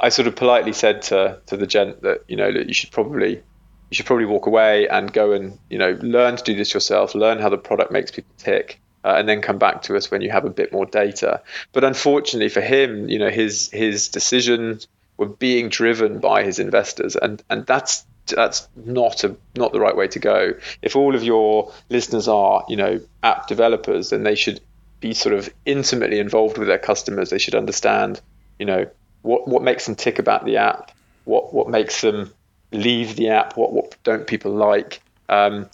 I 0.00 0.08
sort 0.08 0.26
of 0.26 0.34
politely 0.34 0.72
said 0.72 1.02
to, 1.02 1.38
to 1.46 1.56
the 1.56 1.66
gent 1.66 2.02
that, 2.02 2.24
you 2.26 2.36
know, 2.36 2.50
that 2.50 2.66
you 2.66 2.74
should 2.74 2.90
probably 2.90 3.42
you 3.90 3.94
should 3.94 4.06
probably 4.06 4.24
walk 4.24 4.46
away 4.46 4.88
and 4.88 5.12
go 5.12 5.32
and, 5.32 5.58
you 5.68 5.76
know, 5.76 5.98
learn 6.00 6.36
to 6.36 6.42
do 6.42 6.56
this 6.56 6.72
yourself, 6.72 7.14
learn 7.14 7.38
how 7.38 7.50
the 7.50 7.58
product 7.58 7.92
makes 7.92 8.10
people 8.10 8.32
tick. 8.38 8.80
Uh, 9.04 9.16
and 9.18 9.28
then 9.28 9.42
come 9.42 9.58
back 9.58 9.82
to 9.82 9.96
us 9.96 10.12
when 10.12 10.22
you 10.22 10.30
have 10.30 10.44
a 10.44 10.50
bit 10.50 10.72
more 10.72 10.86
data. 10.86 11.42
But 11.72 11.82
unfortunately 11.82 12.48
for 12.48 12.60
him, 12.60 13.08
you 13.08 13.18
know, 13.18 13.30
his 13.30 13.68
his 13.70 14.08
decisions 14.08 14.86
were 15.16 15.26
being 15.26 15.68
driven 15.68 16.20
by 16.20 16.44
his 16.44 16.60
investors, 16.60 17.16
and 17.16 17.42
and 17.50 17.66
that's 17.66 18.06
that's 18.26 18.68
not 18.76 19.24
a 19.24 19.36
not 19.56 19.72
the 19.72 19.80
right 19.80 19.96
way 19.96 20.08
to 20.08 20.18
go. 20.18 20.54
If 20.80 20.96
all 20.96 21.14
of 21.14 21.22
your 21.22 21.72
listeners 21.90 22.28
are, 22.28 22.64
you 22.68 22.76
know, 22.76 23.00
app 23.22 23.46
developers, 23.46 24.10
then 24.10 24.22
they 24.22 24.34
should 24.34 24.60
be 25.00 25.14
sort 25.14 25.34
of 25.34 25.52
intimately 25.66 26.18
involved 26.18 26.58
with 26.58 26.68
their 26.68 26.78
customers. 26.78 27.30
They 27.30 27.38
should 27.38 27.54
understand, 27.54 28.20
you 28.58 28.66
know, 28.66 28.86
what 29.22 29.48
what 29.48 29.62
makes 29.62 29.86
them 29.86 29.94
tick 29.94 30.18
about 30.18 30.44
the 30.44 30.56
app, 30.58 30.92
what 31.24 31.52
what 31.52 31.68
makes 31.68 32.00
them 32.00 32.32
leave 32.72 33.16
the 33.16 33.30
app, 33.30 33.56
what 33.56 33.72
what 33.72 33.96
don't 34.04 34.26
people 34.26 34.52
like. 34.52 35.02
Um, 35.28 35.68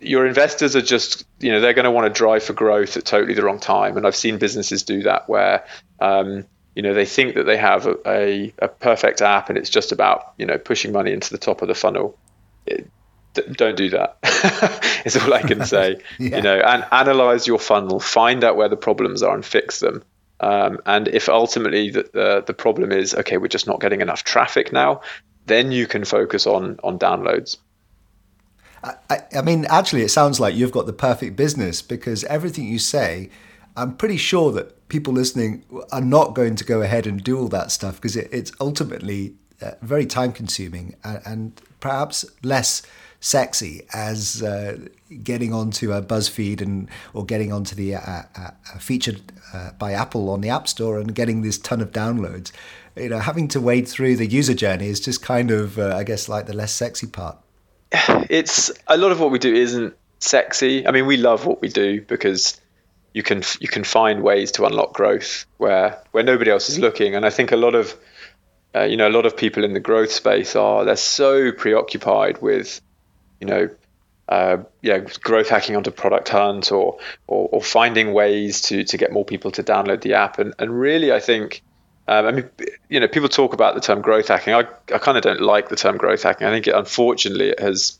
your 0.00 0.26
investors 0.26 0.74
are 0.74 0.82
just, 0.82 1.24
you 1.38 1.52
know, 1.52 1.60
they're 1.60 1.74
going 1.74 1.84
to 1.84 1.90
want 1.90 2.12
to 2.12 2.18
drive 2.18 2.42
for 2.42 2.54
growth 2.54 2.96
at 2.96 3.04
totally 3.04 3.34
the 3.34 3.44
wrong 3.44 3.60
time, 3.60 3.96
and 3.96 4.06
I've 4.06 4.16
seen 4.16 4.38
businesses 4.38 4.82
do 4.82 5.04
that 5.04 5.28
where 5.28 5.64
um, 6.00 6.44
you 6.74 6.82
know 6.82 6.94
they 6.94 7.04
think 7.06 7.34
that 7.34 7.44
they 7.44 7.56
have 7.56 7.86
a, 7.86 7.96
a, 8.06 8.54
a, 8.60 8.68
perfect 8.68 9.20
app 9.20 9.48
and 9.48 9.58
it's 9.58 9.70
just 9.70 9.92
about 9.92 10.32
you 10.38 10.46
know 10.46 10.58
pushing 10.58 10.92
money 10.92 11.12
into 11.12 11.30
the 11.30 11.38
top 11.38 11.62
of 11.62 11.68
the 11.68 11.74
funnel. 11.74 12.18
It, 12.66 12.88
d- 13.34 13.42
don't 13.52 13.76
do 13.76 13.90
that 13.90 14.18
is 15.04 15.16
all 15.16 15.32
i 15.32 15.42
can 15.42 15.64
say. 15.64 15.96
Yeah. 16.18 16.36
you 16.36 16.42
know 16.42 16.58
and 16.58 16.84
analyze 16.92 17.46
your 17.46 17.58
funnel 17.58 18.00
find 18.00 18.44
out 18.44 18.56
where 18.56 18.68
the 18.68 18.76
problems 18.76 19.22
are 19.22 19.34
and 19.34 19.44
fix 19.44 19.80
them. 19.80 20.02
Um, 20.40 20.80
and 20.86 21.06
if 21.06 21.28
ultimately 21.28 21.90
the, 21.90 22.10
the, 22.12 22.44
the 22.46 22.54
problem 22.54 22.90
is 22.90 23.14
okay 23.14 23.36
we're 23.36 23.48
just 23.48 23.66
not 23.66 23.80
getting 23.80 24.00
enough 24.00 24.24
traffic 24.24 24.72
now 24.72 25.02
then 25.46 25.72
you 25.72 25.86
can 25.86 26.04
focus 26.04 26.46
on 26.46 26.78
on 26.82 26.98
downloads. 26.98 27.58
I, 28.84 29.20
I 29.36 29.42
mean 29.42 29.66
actually 29.66 30.02
it 30.02 30.10
sounds 30.10 30.40
like 30.40 30.54
you've 30.54 30.72
got 30.72 30.86
the 30.86 30.92
perfect 30.92 31.36
business 31.36 31.82
because 31.82 32.24
everything 32.24 32.66
you 32.66 32.78
say 32.78 33.30
i'm 33.76 33.96
pretty 33.96 34.16
sure 34.16 34.50
that 34.52 34.76
people 34.92 35.14
listening 35.14 35.64
are 35.90 36.02
not 36.02 36.34
going 36.34 36.54
to 36.54 36.64
go 36.64 36.82
ahead 36.82 37.06
and 37.06 37.24
do 37.24 37.38
all 37.38 37.48
that 37.48 37.72
stuff 37.72 37.96
because 37.96 38.14
it, 38.14 38.28
it's 38.30 38.52
ultimately 38.60 39.34
uh, 39.62 39.70
very 39.80 40.04
time 40.04 40.32
consuming 40.32 40.94
and, 41.02 41.20
and, 41.24 41.62
perhaps 41.80 42.24
less 42.44 42.82
sexy 43.18 43.82
as 43.92 44.40
uh, 44.40 44.78
getting 45.24 45.52
onto 45.52 45.92
a 45.92 46.00
BuzzFeed 46.00 46.60
and 46.60 46.88
or 47.12 47.24
getting 47.24 47.52
onto 47.52 47.74
the 47.74 47.96
uh, 47.96 48.22
uh 48.36 48.50
featured 48.78 49.20
uh, 49.52 49.72
by 49.80 49.92
Apple 49.92 50.30
on 50.30 50.42
the 50.42 50.48
App 50.48 50.68
Store 50.68 51.00
and 51.00 51.12
getting 51.12 51.42
this 51.42 51.58
ton 51.58 51.80
of 51.80 51.90
downloads. 51.90 52.52
You 52.94 53.08
know, 53.08 53.18
having 53.18 53.48
to 53.48 53.60
wade 53.60 53.88
through 53.88 54.14
the 54.14 54.26
user 54.26 54.54
journey 54.54 54.86
is 54.86 55.00
just 55.00 55.22
kind 55.22 55.50
of, 55.50 55.76
uh, 55.76 55.96
I 55.96 56.04
guess, 56.04 56.28
like 56.28 56.46
the 56.46 56.54
less 56.54 56.72
sexy 56.72 57.08
part. 57.08 57.36
It's 58.30 58.70
a 58.86 58.96
lot 58.96 59.10
of 59.10 59.18
what 59.18 59.32
we 59.32 59.40
do 59.40 59.52
isn't 59.52 59.96
sexy. 60.20 60.86
I 60.86 60.92
mean, 60.92 61.06
we 61.06 61.16
love 61.16 61.46
what 61.46 61.60
we 61.60 61.68
do 61.68 62.00
because 62.02 62.60
you 63.14 63.22
can 63.22 63.42
you 63.60 63.68
can 63.68 63.84
find 63.84 64.22
ways 64.22 64.52
to 64.52 64.64
unlock 64.64 64.94
growth 64.94 65.46
where 65.58 65.98
where 66.12 66.24
nobody 66.24 66.50
else 66.50 66.68
is 66.68 66.78
looking. 66.78 67.14
And 67.14 67.24
I 67.26 67.30
think 67.30 67.52
a 67.52 67.56
lot 67.56 67.74
of 67.74 67.94
uh, 68.74 68.84
you 68.84 68.96
know 68.96 69.08
a 69.08 69.10
lot 69.10 69.26
of 69.26 69.36
people 69.36 69.64
in 69.64 69.74
the 69.74 69.80
growth 69.80 70.12
space 70.12 70.56
are 70.56 70.84
they're 70.84 70.96
so 70.96 71.52
preoccupied 71.52 72.40
with 72.40 72.80
you 73.40 73.46
know 73.46 73.68
uh, 74.28 74.58
yeah 74.80 74.98
growth 74.98 75.48
hacking 75.48 75.76
onto 75.76 75.90
product 75.90 76.28
hunt 76.30 76.72
or, 76.72 76.98
or, 77.26 77.48
or 77.52 77.62
finding 77.62 78.12
ways 78.12 78.62
to 78.62 78.84
to 78.84 78.96
get 78.96 79.12
more 79.12 79.24
people 79.24 79.50
to 79.52 79.62
download 79.62 80.00
the 80.00 80.14
app. 80.14 80.38
And 80.38 80.54
and 80.58 80.78
really 80.78 81.12
I 81.12 81.20
think. 81.20 81.62
Um, 82.08 82.26
I 82.26 82.32
mean, 82.32 82.50
you 82.88 82.98
know, 82.98 83.06
people 83.06 83.28
talk 83.28 83.54
about 83.54 83.76
the 83.76 83.80
term 83.80 84.02
growth 84.02 84.26
hacking. 84.26 84.54
I, 84.54 84.66
I 84.92 84.98
kind 84.98 85.16
of 85.16 85.22
don't 85.22 85.40
like 85.40 85.68
the 85.68 85.76
term 85.76 85.96
growth 85.96 86.24
hacking. 86.24 86.48
I 86.48 86.50
think, 86.50 86.66
it, 86.66 86.74
unfortunately, 86.74 87.50
it 87.50 87.60
has 87.60 87.96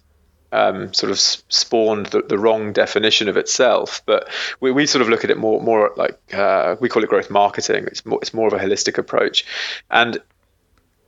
um, 0.53 0.93
sort 0.93 1.11
of 1.11 1.19
spawned 1.19 2.07
the, 2.07 2.23
the, 2.23 2.39
wrong 2.39 2.73
definition 2.73 3.29
of 3.29 3.37
itself. 3.37 4.03
But 4.07 4.29
we, 4.61 4.71
we 4.71 4.87
sort 4.87 5.03
of 5.03 5.09
look 5.09 5.25
at 5.25 5.31
it 5.31 5.39
more 5.39 5.61
more 5.61 5.93
like 5.97 6.19
uh, 6.35 6.77
we 6.79 6.89
call 6.89 7.03
it 7.03 7.09
growth 7.09 7.31
marketing. 7.31 7.87
It's 7.87 8.05
more 8.05 8.19
it's 8.21 8.35
more 8.35 8.47
of 8.47 8.53
a 8.53 8.59
holistic 8.59 8.99
approach, 8.99 9.45
and 9.91 10.19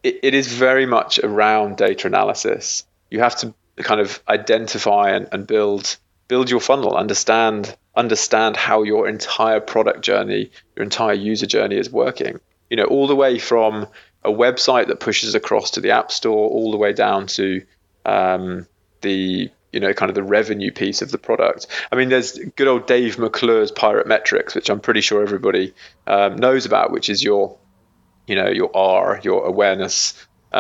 it, 0.02 0.20
it 0.22 0.34
is 0.34 0.52
very 0.52 0.86
much 0.86 1.18
around 1.18 1.76
data 1.76 2.06
analysis. 2.06 2.84
You 3.10 3.20
have 3.20 3.36
to 3.36 3.54
kind 3.76 4.00
of 4.00 4.22
identify 4.28 5.10
and, 5.10 5.28
and 5.30 5.46
build 5.46 5.96
build 6.26 6.50
your 6.50 6.60
funnel, 6.60 6.96
understand 6.96 7.76
understand 7.94 8.56
how 8.56 8.82
your 8.82 9.08
entire 9.08 9.60
product 9.60 10.02
journey, 10.02 10.50
your 10.74 10.84
entire 10.84 11.14
user 11.14 11.46
journey 11.46 11.76
is 11.76 11.90
working. 11.90 12.40
You 12.70 12.78
know, 12.78 12.84
all 12.84 13.06
the 13.06 13.14
way 13.14 13.38
from 13.38 13.86
a 14.24 14.30
website 14.30 14.88
that 14.88 15.00
pushes 15.00 15.34
across 15.34 15.72
to 15.72 15.80
the 15.80 15.90
app 15.90 16.10
store, 16.10 16.48
all 16.48 16.70
the 16.70 16.78
way 16.78 16.92
down 16.92 17.26
to 17.26 17.62
um, 18.06 18.66
the 19.04 19.50
you 19.73 19.80
know 19.80 19.92
kind 19.92 20.08
of 20.08 20.14
the 20.14 20.23
revenue 20.23 20.73
piece 20.73 21.02
of 21.02 21.11
the 21.11 21.18
product. 21.18 21.66
I 21.92 21.96
mean, 21.96 22.08
there's 22.08 22.38
good 22.56 22.68
old 22.68 22.87
Dave 22.87 23.18
McClure's 23.18 23.70
Pirate 23.70 24.06
Metrics, 24.06 24.54
which 24.54 24.70
I'm 24.70 24.80
pretty 24.80 25.00
sure 25.00 25.23
everybody 25.23 25.75
um, 26.06 26.37
knows 26.37 26.66
about, 26.66 26.90
which 26.90 27.08
is 27.08 27.23
your 27.23 27.56
you 28.26 28.37
know 28.37 28.49
your 28.49 28.70
R, 28.75 29.20
your 29.23 29.44
awareness, 29.46 30.14
uh, 30.52 30.56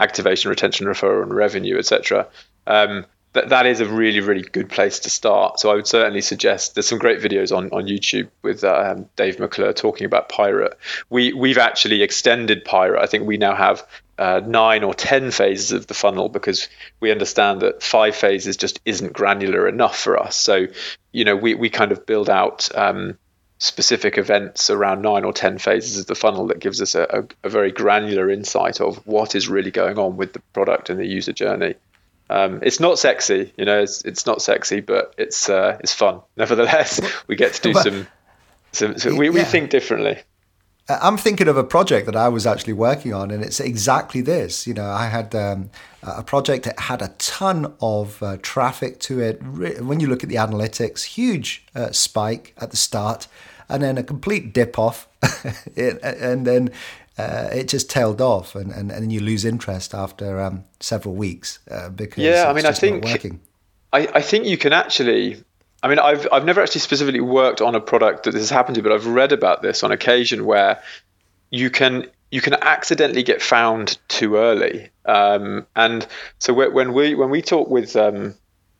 activation, 0.00 0.50
retention, 0.50 0.86
referral, 0.86 1.22
and 1.22 1.34
revenue, 1.34 1.78
etc. 1.78 2.28
Um, 2.66 3.06
that 3.32 3.48
that 3.48 3.64
is 3.64 3.80
a 3.80 3.86
really 3.86 4.20
really 4.20 4.42
good 4.42 4.68
place 4.68 4.98
to 5.00 5.10
start. 5.10 5.58
So 5.58 5.70
I 5.70 5.74
would 5.74 5.86
certainly 5.86 6.20
suggest 6.20 6.74
there's 6.74 6.86
some 6.86 6.98
great 6.98 7.20
videos 7.20 7.56
on 7.56 7.70
on 7.70 7.86
YouTube 7.86 8.28
with 8.42 8.62
um, 8.64 9.08
Dave 9.16 9.38
McClure 9.38 9.72
talking 9.72 10.04
about 10.04 10.28
Pirate. 10.28 10.76
We 11.08 11.32
we've 11.32 11.58
actually 11.58 12.02
extended 12.02 12.64
Pirate. 12.64 13.00
I 13.00 13.06
think 13.06 13.26
we 13.26 13.36
now 13.36 13.54
have 13.54 13.86
uh, 14.20 14.42
nine 14.46 14.84
or 14.84 14.92
ten 14.92 15.30
phases 15.30 15.72
of 15.72 15.86
the 15.86 15.94
funnel 15.94 16.28
because 16.28 16.68
we 17.00 17.10
understand 17.10 17.62
that 17.62 17.82
five 17.82 18.14
phases 18.14 18.58
just 18.58 18.78
isn't 18.84 19.14
granular 19.14 19.66
enough 19.66 19.98
for 19.98 20.20
us. 20.22 20.36
So 20.36 20.66
you 21.10 21.24
know 21.24 21.34
we 21.34 21.54
we 21.54 21.70
kind 21.70 21.90
of 21.90 22.06
build 22.06 22.30
out. 22.30 22.68
Um, 22.76 23.18
specific 23.62 24.16
events 24.16 24.70
around 24.70 25.02
nine 25.02 25.22
or 25.22 25.34
ten 25.34 25.58
phases 25.58 25.98
of 25.98 26.06
the 26.06 26.14
funnel 26.14 26.46
that 26.46 26.60
gives 26.60 26.80
us 26.80 26.94
a, 26.94 27.02
a, 27.42 27.46
a 27.46 27.50
very 27.50 27.70
granular 27.70 28.30
insight 28.30 28.80
of 28.80 28.96
what 29.06 29.34
is 29.34 29.50
really 29.50 29.70
going 29.70 29.98
on 29.98 30.16
with 30.16 30.32
the 30.32 30.40
product 30.54 30.88
and 30.88 30.98
the 30.98 31.06
user 31.06 31.34
journey. 31.34 31.74
Um, 32.30 32.60
it's 32.62 32.80
not 32.80 32.98
sexy, 32.98 33.52
you 33.58 33.66
know. 33.66 33.82
It's 33.82 34.02
it's 34.02 34.24
not 34.24 34.40
sexy, 34.40 34.80
but 34.80 35.14
it's 35.18 35.50
uh, 35.50 35.76
it's 35.80 35.92
fun. 35.92 36.20
Nevertheless, 36.36 37.00
we 37.26 37.36
get 37.36 37.54
to 37.54 37.60
do 37.62 37.72
but, 37.74 37.82
some. 37.82 38.06
some, 38.72 39.16
we, 39.16 39.26
yeah. 39.26 39.32
we 39.32 39.42
think 39.42 39.68
differently. 39.68 40.18
I'm 41.00 41.16
thinking 41.16 41.48
of 41.48 41.56
a 41.56 41.64
project 41.64 42.06
that 42.06 42.16
I 42.16 42.28
was 42.28 42.46
actually 42.46 42.72
working 42.72 43.12
on, 43.14 43.30
and 43.30 43.42
it's 43.42 43.60
exactly 43.60 44.20
this. 44.20 44.66
You 44.66 44.74
know, 44.74 44.90
I 44.90 45.06
had 45.06 45.34
um, 45.34 45.70
a 46.02 46.22
project 46.22 46.64
that 46.64 46.78
had 46.78 47.02
a 47.02 47.08
ton 47.18 47.74
of 47.80 48.22
uh, 48.22 48.38
traffic 48.42 49.00
to 49.00 49.20
it. 49.20 49.42
When 49.42 50.00
you 50.00 50.08
look 50.08 50.22
at 50.22 50.28
the 50.28 50.36
analytics, 50.36 51.04
huge 51.04 51.66
uh, 51.74 51.90
spike 51.92 52.54
at 52.58 52.70
the 52.70 52.76
start, 52.76 53.28
and 53.68 53.82
then 53.82 53.98
a 53.98 54.02
complete 54.02 54.52
dip 54.52 54.78
off, 54.78 55.08
and 55.76 56.46
then 56.46 56.70
uh, 57.18 57.48
it 57.52 57.68
just 57.68 57.90
tailed 57.90 58.20
off, 58.20 58.54
and, 58.54 58.72
and, 58.72 58.90
and 58.90 59.12
you 59.12 59.20
lose 59.20 59.44
interest 59.44 59.94
after 59.94 60.40
um, 60.40 60.64
several 60.80 61.14
weeks 61.14 61.58
uh, 61.70 61.90
because 61.90 62.24
yeah, 62.24 62.46
I 62.48 62.52
mean, 62.52 62.66
I 62.66 62.72
think 62.72 63.04
I, 63.92 64.08
I 64.14 64.22
think 64.22 64.46
you 64.46 64.56
can 64.56 64.72
actually. 64.72 65.44
I 65.82 65.88
mean, 65.88 65.98
I've 65.98 66.28
I've 66.30 66.44
never 66.44 66.60
actually 66.60 66.82
specifically 66.82 67.20
worked 67.20 67.60
on 67.60 67.74
a 67.74 67.80
product 67.80 68.24
that 68.24 68.32
this 68.32 68.42
has 68.42 68.50
happened 68.50 68.76
to, 68.76 68.82
but 68.82 68.92
I've 68.92 69.06
read 69.06 69.32
about 69.32 69.62
this 69.62 69.82
on 69.82 69.92
occasion 69.92 70.44
where 70.44 70.82
you 71.50 71.70
can 71.70 72.06
you 72.30 72.40
can 72.40 72.54
accidentally 72.54 73.22
get 73.22 73.42
found 73.42 73.98
too 74.08 74.36
early. 74.36 74.90
Um, 75.04 75.66
and 75.74 76.06
so 76.38 76.52
when 76.52 76.92
we 76.92 77.14
when 77.14 77.30
we 77.30 77.42
talk 77.42 77.68
with 77.68 77.96
um, 77.96 78.34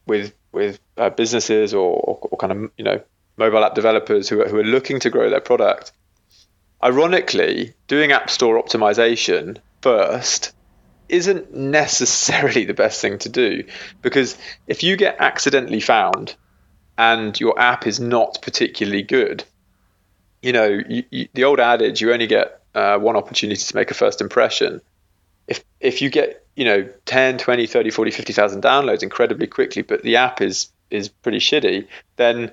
with 0.07 0.35
with 0.53 0.81
uh, 0.97 1.11
businesses 1.11 1.75
or, 1.75 2.19
or, 2.31 2.37
kind 2.37 2.53
of 2.53 2.71
you 2.77 2.85
know 2.85 3.01
mobile 3.37 3.65
app 3.65 3.75
developers 3.75 4.29
who 4.29 4.43
are, 4.43 4.49
who 4.49 4.59
are 4.59 4.65
looking 4.65 5.01
to 5.01 5.11
grow 5.11 5.31
their 5.31 5.41
product, 5.41 5.93
ironically, 6.83 7.75
doing 7.89 8.13
App 8.13 8.29
Store 8.31 8.63
optimization 8.63 9.59
first 9.81 10.53
isn't 11.09 11.55
necessarily 11.55 12.65
the 12.65 12.75
best 12.75 13.01
thing 13.01 13.19
to 13.19 13.29
do 13.29 13.65
because 14.03 14.37
if 14.67 14.83
you 14.83 14.97
get 14.97 15.17
accidentally 15.19 15.81
found 15.81 16.37
and 17.01 17.41
your 17.41 17.59
app 17.59 17.87
is 17.87 17.99
not 17.99 18.43
particularly 18.43 19.03
good, 19.03 19.43
you 20.43 20.53
know, 20.53 20.67
you, 20.87 21.03
you, 21.11 21.29
the 21.33 21.45
old 21.45 21.59
adage, 21.59 22.03
you 22.03 22.13
only 22.13 22.27
get 22.27 22.61
uh, 22.75 22.99
one 22.99 23.17
opportunity 23.17 23.63
to 23.63 23.75
make 23.75 23.91
a 23.91 23.95
first 23.95 24.21
impression. 24.21 24.83
If, 25.49 25.65
if 25.81 26.03
you 26.03 26.11
get, 26.11 26.45
you 26.57 26.67
know, 26.67 26.87
10, 27.07 27.39
20, 27.39 27.67
30, 27.67 27.91
40, 27.91 28.11
50,000 28.11 28.63
downloads 28.63 29.03
incredibly 29.03 29.47
quickly, 29.47 29.81
but 29.81 30.03
the 30.03 30.17
app 30.17 30.43
is, 30.43 30.71
is 30.91 31.09
pretty 31.09 31.39
shitty, 31.39 31.89
then 32.17 32.53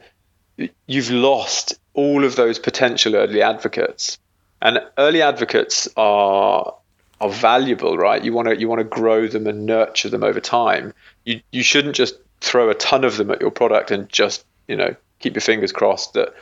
you've 0.85 1.11
lost 1.11 1.77
all 1.93 2.23
of 2.23 2.37
those 2.37 2.57
potential 2.57 3.17
early 3.17 3.41
advocates. 3.41 4.17
And 4.61 4.79
early 4.97 5.21
advocates 5.21 5.89
are 5.97 6.73
are 7.19 7.29
valuable, 7.29 7.97
right? 7.97 8.23
You 8.23 8.31
want 8.31 8.47
to 8.47 8.57
you 8.57 8.69
want 8.69 8.79
to 8.79 8.85
grow 8.85 9.27
them 9.27 9.45
and 9.45 9.65
nurture 9.65 10.09
them 10.09 10.23
over 10.23 10.39
time. 10.39 10.93
You 11.25 11.41
you 11.51 11.63
shouldn't 11.63 11.95
just 11.95 12.15
throw 12.41 12.69
a 12.69 12.75
ton 12.75 13.03
of 13.03 13.17
them 13.17 13.31
at 13.31 13.41
your 13.41 13.51
product 13.51 13.91
and 13.91 14.09
just 14.09 14.45
you 14.67 14.75
know 14.75 14.95
keep 15.19 15.35
your 15.35 15.41
fingers 15.41 15.71
crossed 15.71 16.13
that 16.13 16.33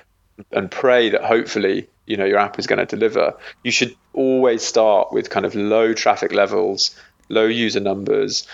and 0.52 0.70
pray 0.70 1.10
that 1.10 1.24
hopefully 1.24 1.88
you 2.06 2.18
know 2.18 2.26
your 2.26 2.38
app 2.38 2.60
is 2.60 2.68
going 2.68 2.80
to 2.80 2.86
deliver. 2.86 3.36
You 3.64 3.72
should 3.72 3.96
always 4.14 4.64
start 4.64 5.12
with 5.12 5.30
kind 5.30 5.46
of 5.46 5.56
low 5.56 5.94
traffic 5.94 6.32
levels, 6.32 6.96
low 7.30 7.46
user 7.46 7.80
numbers. 7.80 8.48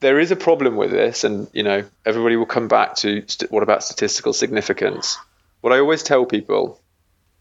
There 0.00 0.20
is 0.20 0.30
a 0.30 0.36
problem 0.36 0.76
with 0.76 0.90
this, 0.90 1.24
and 1.24 1.48
you 1.52 1.62
know 1.62 1.84
everybody 2.04 2.36
will 2.36 2.46
come 2.46 2.68
back 2.68 2.96
to 2.96 3.24
what 3.50 3.62
about 3.62 3.84
statistical 3.84 4.32
significance. 4.32 5.16
What 5.60 5.72
I 5.72 5.78
always 5.78 6.02
tell 6.02 6.26
people 6.26 6.80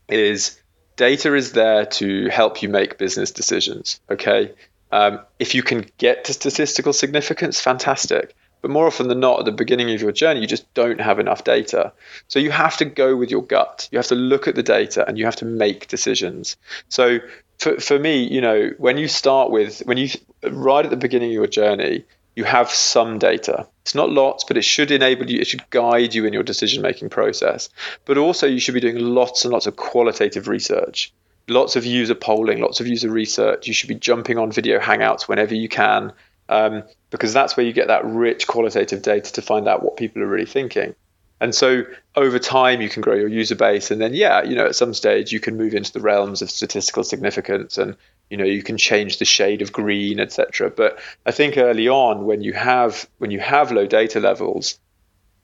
is 0.08 0.60
data 0.96 1.36
is 1.36 1.52
there 1.52 1.86
to 1.86 2.30
help 2.30 2.62
you 2.62 2.70
make 2.70 2.98
business 2.98 3.32
decisions. 3.32 4.00
Okay. 4.10 4.54
Um, 4.92 5.20
if 5.40 5.56
you 5.56 5.64
can 5.64 5.86
get 5.98 6.26
to 6.26 6.34
statistical 6.34 6.94
significance, 6.94 7.60
fantastic. 7.60 8.34
But 8.66 8.72
more 8.72 8.88
often 8.88 9.10
than 9.10 9.20
not, 9.20 9.38
at 9.38 9.46
the 9.46 9.52
beginning 9.52 9.94
of 9.94 10.02
your 10.02 10.12
journey, 10.12 10.42
you 10.42 10.48
just 10.48 10.74
don't 10.74 11.00
have 11.00 11.20
enough 11.20 11.44
data. 11.44 11.94
So 12.28 12.40
you 12.40 12.50
have 12.50 12.76
to 12.78 12.86
go 12.86 13.16
with 13.16 13.30
your 13.30 13.44
gut. 13.44 13.88
You 13.92 14.00
have 14.00 14.08
to 14.08 14.16
look 14.16 14.48
at 14.48 14.56
the 14.56 14.64
data 14.64 15.08
and 15.08 15.20
you 15.20 15.26
have 15.26 15.36
to 15.36 15.46
make 15.46 15.88
decisions. 15.88 16.58
So 16.90 17.20
for, 17.60 17.80
for 17.80 18.00
me, 18.00 18.24
you 18.24 18.42
know, 18.42 18.72
when 18.80 18.98
you 18.98 19.08
start 19.08 19.52
with, 19.52 19.84
when 19.86 19.98
you, 19.98 20.10
right 20.50 20.84
at 20.84 20.90
the 20.90 20.98
beginning 20.98 21.30
of 21.30 21.34
your 21.36 21.46
journey, 21.46 22.06
you 22.36 22.44
have 22.44 22.72
some 22.72 23.20
data. 23.20 23.68
It's 23.84 23.94
not 23.94 24.10
lots, 24.10 24.46
but 24.46 24.58
it 24.58 24.66
should 24.66 24.90
enable 24.90 25.30
you, 25.30 25.42
it 25.42 25.46
should 25.46 25.70
guide 25.70 26.16
you 26.16 26.26
in 26.26 26.34
your 26.34 26.42
decision 26.42 26.82
making 26.82 27.10
process. 27.10 27.70
But 28.06 28.18
also, 28.18 28.48
you 28.48 28.60
should 28.60 28.74
be 28.74 28.80
doing 28.80 28.98
lots 28.98 29.46
and 29.46 29.54
lots 29.54 29.68
of 29.68 29.76
qualitative 29.76 30.48
research, 30.48 31.14
lots 31.48 31.76
of 31.76 31.86
user 31.86 32.16
polling, 32.16 32.62
lots 32.62 32.80
of 32.80 32.88
user 32.88 33.12
research. 33.12 33.68
You 33.68 33.76
should 33.76 33.90
be 33.90 33.94
jumping 33.94 34.40
on 34.40 34.52
video 34.52 34.80
hangouts 34.80 35.28
whenever 35.28 35.54
you 35.54 35.70
can, 35.70 36.14
um, 36.50 36.84
because 37.10 37.34
that's 37.34 37.56
where 37.58 37.66
you 37.66 37.74
get 37.74 37.88
that 37.88 38.06
rich 38.06 38.48
qualitative 38.48 39.02
data 39.02 39.32
to 39.34 39.42
find 39.42 39.68
out 39.68 39.84
what 39.84 39.98
people 39.98 40.22
are 40.22 40.28
really 40.28 40.46
thinking. 40.46 40.96
And 41.42 41.54
so 41.54 41.84
over 42.16 42.40
time, 42.40 42.82
you 42.82 42.88
can 42.88 43.02
grow 43.02 43.16
your 43.16 43.28
user 43.28 43.56
base. 43.56 43.92
And 43.92 44.00
then, 44.00 44.14
yeah, 44.14 44.44
you 44.44 44.56
know, 44.56 44.68
at 44.68 44.76
some 44.76 44.94
stage, 44.94 45.34
you 45.34 45.42
can 45.42 45.58
move 45.58 45.74
into 45.74 45.92
the 45.92 46.00
realms 46.00 46.42
of 46.42 46.50
statistical 46.50 47.04
significance 47.04 47.78
and 47.78 47.98
you 48.30 48.38
know 48.38 48.46
you 48.46 48.64
can 48.64 48.78
change 48.78 49.20
the 49.20 49.26
shade 49.26 49.62
of 49.62 49.72
green 49.72 50.20
etc 50.20 50.70
but 50.70 51.00
i 51.26 51.32
think 51.32 51.58
early 51.58 51.88
on 51.88 52.26
when 52.26 52.42
you 52.42 52.54
have 52.54 53.08
when 53.18 53.32
you 53.32 53.40
have 53.40 53.72
low 53.72 53.86
data 53.86 54.20
levels 54.20 54.80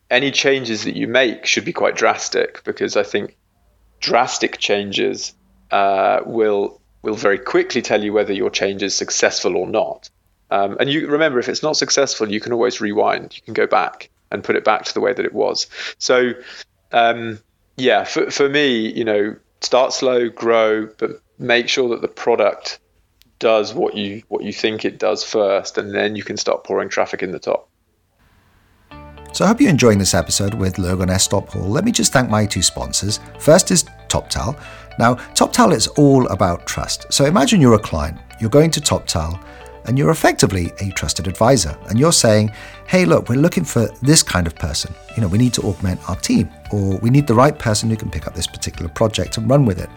any 0.10 0.32
changes 0.32 0.84
that 0.84 0.96
you 0.96 1.08
make 1.08 1.46
should 1.46 1.66
be 1.66 1.74
quite 1.74 1.96
drastic 1.96 2.64
because 2.64 2.98
i 2.98 3.04
think 3.04 3.38
drastic 4.00 4.58
changes 4.58 5.34
uh, 5.72 6.22
will 6.26 6.82
will 7.02 7.16
very 7.16 7.40
quickly 7.40 7.82
tell 7.82 8.04
you 8.04 8.12
whether 8.12 8.34
your 8.34 8.50
change 8.50 8.84
is 8.84 8.94
successful 8.94 9.56
or 9.56 9.68
not 9.68 10.10
um, 10.52 10.78
and 10.80 10.90
you 10.90 11.08
remember 11.08 11.40
if 11.40 11.50
it's 11.50 11.64
not 11.64 11.76
successful 11.76 12.32
you 12.32 12.40
can 12.40 12.54
always 12.54 12.80
rewind 12.80 13.36
you 13.36 13.42
can 13.42 13.54
go 13.54 13.66
back 13.66 14.10
and 14.32 14.44
put 14.44 14.56
it 14.56 14.64
back 14.64 14.86
to 14.86 14.94
the 14.94 15.02
way 15.02 15.14
that 15.14 15.26
it 15.26 15.34
was 15.34 15.68
so 15.98 16.34
um, 16.92 17.40
yeah 17.78 18.04
for, 18.04 18.30
for 18.30 18.48
me 18.48 18.92
you 18.92 19.04
know 19.04 19.36
start 19.62 19.94
slow 19.94 20.30
grow 20.30 20.88
but 20.98 21.22
make 21.40 21.68
sure 21.68 21.90
that 21.90 22.02
the 22.02 22.08
product 22.08 22.80
does 23.42 23.74
what 23.74 23.96
you 23.98 24.24
what 24.30 24.44
you 24.44 24.54
think 24.54 24.86
it 24.86 24.98
does 24.98 25.24
first, 25.24 25.78
and 25.78 25.94
then 25.94 26.16
you 26.16 26.24
can 26.24 26.38
start 26.38 26.64
pouring 26.64 26.88
traffic 26.88 27.22
in 27.22 27.32
the 27.32 27.40
top. 27.40 27.68
So 29.34 29.44
I 29.44 29.50
hope 29.50 29.60
you're 29.60 29.70
enjoying 29.70 29.98
this 29.98 30.14
episode 30.14 30.54
with 30.54 30.78
Logan 30.78 31.10
Estop 31.10 31.50
Hall. 31.50 31.68
Let 31.68 31.84
me 31.84 31.92
just 31.92 32.14
thank 32.14 32.30
my 32.30 32.46
two 32.46 32.62
sponsors. 32.62 33.20
First 33.40 33.72
is 33.72 33.84
TopTal. 34.08 34.62
Now, 35.00 35.16
TopTal 35.16 35.74
is 35.74 35.88
all 35.88 36.28
about 36.28 36.68
trust. 36.68 37.12
So 37.12 37.26
imagine 37.26 37.62
you're 37.62 37.76
a 37.76 37.80
client, 37.80 38.20
you're 38.42 38.50
going 38.50 38.72
to 38.72 38.82
TopTal, 38.82 39.42
and 39.86 39.98
you're 39.98 40.12
effectively 40.12 40.72
a 40.80 40.92
trusted 40.92 41.28
advisor. 41.28 41.78
And 41.90 42.00
you're 42.00 42.12
saying, 42.12 42.52
hey, 42.88 43.06
look, 43.06 43.30
we're 43.30 43.40
looking 43.40 43.64
for 43.64 43.88
this 44.02 44.24
kind 44.24 44.48
of 44.48 44.56
person. 44.56 44.94
You 45.16 45.22
know, 45.22 45.28
we 45.28 45.38
need 45.38 45.54
to 45.54 45.62
augment 45.64 46.08
our 46.10 46.16
team, 46.16 46.50
or 46.72 46.98
we 46.98 47.10
need 47.10 47.28
the 47.28 47.34
right 47.34 47.58
person 47.58 47.90
who 47.90 47.96
can 47.96 48.12
pick 48.12 48.28
up 48.28 48.36
this 48.36 48.48
particular 48.48 48.90
project 48.90 49.38
and 49.38 49.50
run 49.50 49.66
with 49.66 49.80
it. 49.80 49.90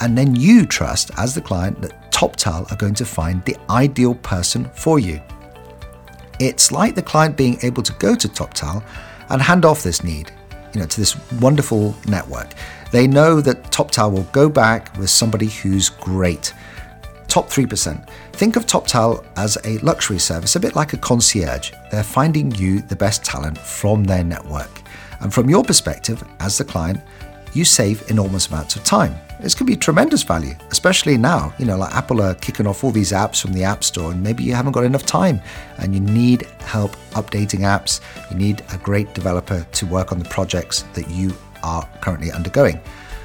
And 0.00 0.16
then 0.16 0.34
you 0.36 0.66
trust, 0.66 1.10
as 1.16 1.34
the 1.34 1.40
client, 1.40 1.80
that 1.82 2.12
TopTal 2.12 2.70
are 2.70 2.76
going 2.76 2.94
to 2.94 3.04
find 3.04 3.44
the 3.44 3.56
ideal 3.70 4.14
person 4.14 4.64
for 4.74 4.98
you. 4.98 5.20
It's 6.38 6.70
like 6.70 6.94
the 6.94 7.02
client 7.02 7.36
being 7.36 7.58
able 7.62 7.82
to 7.82 7.92
go 7.94 8.14
to 8.14 8.28
TopTal 8.28 8.82
and 9.30 9.40
hand 9.40 9.64
off 9.64 9.82
this 9.82 10.04
need, 10.04 10.32
you 10.74 10.80
know, 10.80 10.86
to 10.86 11.00
this 11.00 11.16
wonderful 11.40 11.94
network. 12.06 12.52
They 12.92 13.06
know 13.06 13.40
that 13.40 13.64
TopTal 13.64 14.12
will 14.12 14.28
go 14.32 14.48
back 14.48 14.96
with 14.98 15.10
somebody 15.10 15.46
who's 15.46 15.88
great. 15.88 16.52
Top 17.28 17.48
3%. 17.48 18.08
Think 18.32 18.56
of 18.56 18.66
TopTal 18.66 19.24
as 19.36 19.58
a 19.64 19.78
luxury 19.78 20.18
service, 20.18 20.56
a 20.56 20.60
bit 20.60 20.76
like 20.76 20.92
a 20.92 20.98
concierge. 20.98 21.72
They're 21.90 22.02
finding 22.02 22.54
you 22.54 22.80
the 22.82 22.96
best 22.96 23.24
talent 23.24 23.58
from 23.58 24.04
their 24.04 24.24
network. 24.24 24.82
And 25.20 25.32
from 25.32 25.48
your 25.48 25.64
perspective, 25.64 26.22
as 26.40 26.58
the 26.58 26.64
client, 26.64 27.00
you 27.52 27.64
save 27.64 28.10
enormous 28.10 28.48
amounts 28.48 28.76
of 28.76 28.84
time. 28.84 29.14
This 29.40 29.54
could 29.54 29.66
be 29.66 29.76
tremendous 29.76 30.22
value, 30.22 30.54
especially 30.70 31.18
now. 31.18 31.52
You 31.58 31.66
know, 31.66 31.76
like 31.76 31.94
Apple 31.94 32.22
are 32.22 32.34
kicking 32.34 32.66
off 32.66 32.84
all 32.84 32.90
these 32.90 33.12
apps 33.12 33.40
from 33.40 33.52
the 33.52 33.64
App 33.64 33.84
Store, 33.84 34.12
and 34.12 34.22
maybe 34.22 34.42
you 34.44 34.54
haven't 34.54 34.72
got 34.72 34.84
enough 34.84 35.04
time 35.04 35.40
and 35.78 35.94
you 35.94 36.00
need 36.00 36.42
help 36.60 36.92
updating 37.12 37.60
apps. 37.60 38.00
You 38.30 38.36
need 38.36 38.62
a 38.72 38.78
great 38.78 39.12
developer 39.14 39.66
to 39.72 39.86
work 39.86 40.12
on 40.12 40.18
the 40.18 40.28
projects 40.28 40.84
that 40.94 41.08
you 41.10 41.34
are 41.62 41.86
currently 42.00 42.32
undergoing. 42.32 42.80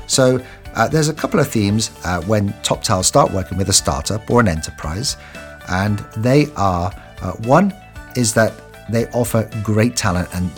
So, 0.08 0.44
uh, 0.76 0.88
there's 0.88 1.10
a 1.10 1.14
couple 1.14 1.40
of 1.40 1.48
themes 1.48 1.92
uh, 2.06 2.22
when 2.22 2.50
TopTal 2.64 3.04
start 3.04 3.32
working 3.32 3.58
with 3.58 3.70
a 3.70 3.74
startup 3.74 4.30
or 4.30 4.40
an 4.40 4.48
enterprise, 4.48 5.18
and 5.70 6.00
they 6.18 6.48
are 6.56 6.92
uh, 7.22 7.34
one 7.44 7.74
is 8.16 8.34
that 8.34 8.54
they 8.90 9.08
offer 9.08 9.50
great 9.64 9.96
talent, 9.96 10.28
and 10.34 10.52